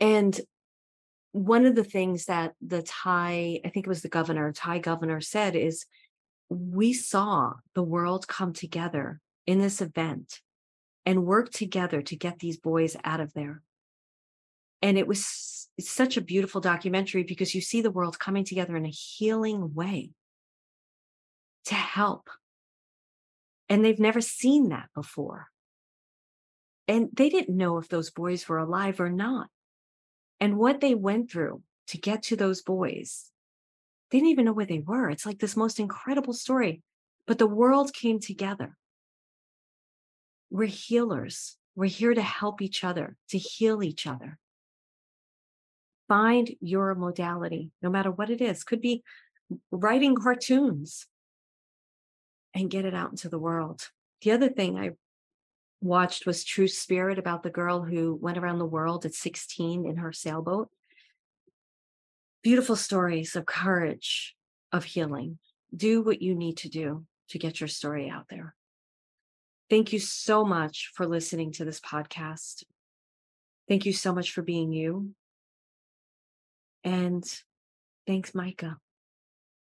And 0.00 0.38
one 1.32 1.66
of 1.66 1.74
the 1.74 1.84
things 1.84 2.26
that 2.26 2.54
the 2.60 2.82
Thai, 2.82 3.60
I 3.64 3.68
think 3.68 3.86
it 3.86 3.88
was 3.88 4.02
the 4.02 4.08
governor, 4.08 4.52
Thai 4.52 4.78
governor 4.78 5.20
said 5.20 5.54
is, 5.54 5.86
we 6.48 6.92
saw 6.92 7.54
the 7.74 7.82
world 7.82 8.28
come 8.28 8.52
together 8.52 9.20
in 9.46 9.60
this 9.60 9.80
event 9.80 10.40
and 11.04 11.24
work 11.24 11.50
together 11.50 12.02
to 12.02 12.16
get 12.16 12.38
these 12.38 12.56
boys 12.56 12.96
out 13.04 13.20
of 13.20 13.32
there. 13.32 13.62
And 14.82 14.98
it 14.98 15.06
was 15.06 15.68
such 15.80 16.16
a 16.16 16.22
beautiful 16.22 16.60
documentary 16.60 17.22
because 17.22 17.54
you 17.54 17.60
see 17.60 17.80
the 17.80 17.90
world 17.90 18.18
coming 18.18 18.44
together 18.44 18.76
in 18.76 18.86
a 18.86 18.90
healing 18.90 19.74
way 19.74 20.10
to 21.66 21.74
help. 21.74 22.30
And 23.68 23.84
they've 23.84 23.98
never 23.98 24.20
seen 24.20 24.68
that 24.68 24.88
before. 24.94 25.48
And 26.88 27.08
they 27.12 27.28
didn't 27.28 27.56
know 27.56 27.78
if 27.78 27.88
those 27.88 28.10
boys 28.10 28.48
were 28.48 28.58
alive 28.58 29.00
or 29.00 29.10
not. 29.10 29.48
And 30.40 30.58
what 30.58 30.80
they 30.80 30.94
went 30.94 31.30
through 31.30 31.62
to 31.88 31.98
get 31.98 32.22
to 32.24 32.36
those 32.36 32.62
boys, 32.62 33.30
they 34.10 34.18
didn't 34.18 34.30
even 34.30 34.44
know 34.44 34.52
where 34.52 34.66
they 34.66 34.80
were. 34.80 35.10
It's 35.10 35.26
like 35.26 35.38
this 35.38 35.56
most 35.56 35.80
incredible 35.80 36.32
story. 36.32 36.82
But 37.26 37.38
the 37.38 37.46
world 37.46 37.92
came 37.92 38.20
together. 38.20 38.76
We're 40.50 40.66
healers. 40.66 41.56
We're 41.74 41.86
here 41.86 42.14
to 42.14 42.22
help 42.22 42.62
each 42.62 42.84
other, 42.84 43.16
to 43.30 43.38
heal 43.38 43.82
each 43.82 44.06
other. 44.06 44.38
Find 46.08 46.50
your 46.60 46.94
modality, 46.94 47.72
no 47.82 47.90
matter 47.90 48.10
what 48.10 48.30
it 48.30 48.40
is. 48.40 48.62
Could 48.62 48.80
be 48.80 49.02
writing 49.70 50.14
cartoons 50.14 51.06
and 52.54 52.70
get 52.70 52.84
it 52.84 52.94
out 52.94 53.10
into 53.10 53.28
the 53.28 53.38
world. 53.38 53.90
The 54.22 54.30
other 54.30 54.48
thing 54.48 54.78
I 54.78 54.90
watched 55.86 56.26
was 56.26 56.44
True 56.44 56.68
Spirit 56.68 57.18
about 57.18 57.42
the 57.42 57.50
girl 57.50 57.82
who 57.82 58.14
went 58.14 58.38
around 58.38 58.58
the 58.58 58.66
world 58.66 59.04
at 59.04 59.14
16 59.14 59.86
in 59.86 59.96
her 59.96 60.12
sailboat. 60.12 60.68
Beautiful 62.42 62.76
stories 62.76 63.36
of 63.36 63.46
courage, 63.46 64.34
of 64.72 64.84
healing. 64.84 65.38
Do 65.74 66.02
what 66.02 66.22
you 66.22 66.34
need 66.34 66.58
to 66.58 66.68
do 66.68 67.04
to 67.30 67.38
get 67.38 67.60
your 67.60 67.68
story 67.68 68.08
out 68.08 68.26
there. 68.28 68.54
Thank 69.68 69.92
you 69.92 69.98
so 69.98 70.44
much 70.44 70.92
for 70.94 71.06
listening 71.06 71.52
to 71.52 71.64
this 71.64 71.80
podcast. 71.80 72.62
Thank 73.68 73.84
you 73.84 73.92
so 73.92 74.14
much 74.14 74.30
for 74.30 74.42
being 74.42 74.72
you. 74.72 75.10
And 76.84 77.24
thanks, 78.06 78.32
Micah, 78.32 78.78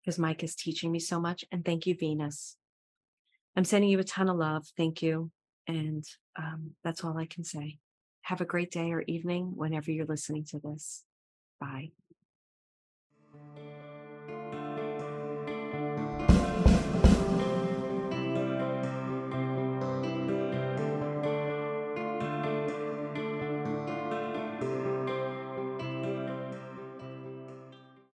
because 0.04 0.18
Micah 0.18 0.44
is 0.44 0.54
teaching 0.54 0.92
me 0.92 0.98
so 0.98 1.18
much. 1.18 1.46
And 1.50 1.64
thank 1.64 1.86
you, 1.86 1.94
Venus. 1.98 2.56
I'm 3.56 3.64
sending 3.64 3.88
you 3.88 3.98
a 3.98 4.04
ton 4.04 4.28
of 4.28 4.36
love. 4.36 4.66
Thank 4.76 5.00
you. 5.00 5.30
And 5.68 6.04
um, 6.36 6.72
that's 6.84 7.04
all 7.04 7.18
I 7.18 7.26
can 7.26 7.44
say. 7.44 7.78
Have 8.22 8.40
a 8.40 8.44
great 8.46 8.70
day 8.70 8.92
or 8.92 9.02
evening 9.06 9.52
whenever 9.54 9.90
you're 9.90 10.06
listening 10.06 10.44
to 10.50 10.58
this. 10.58 11.04
Bye. 11.60 11.90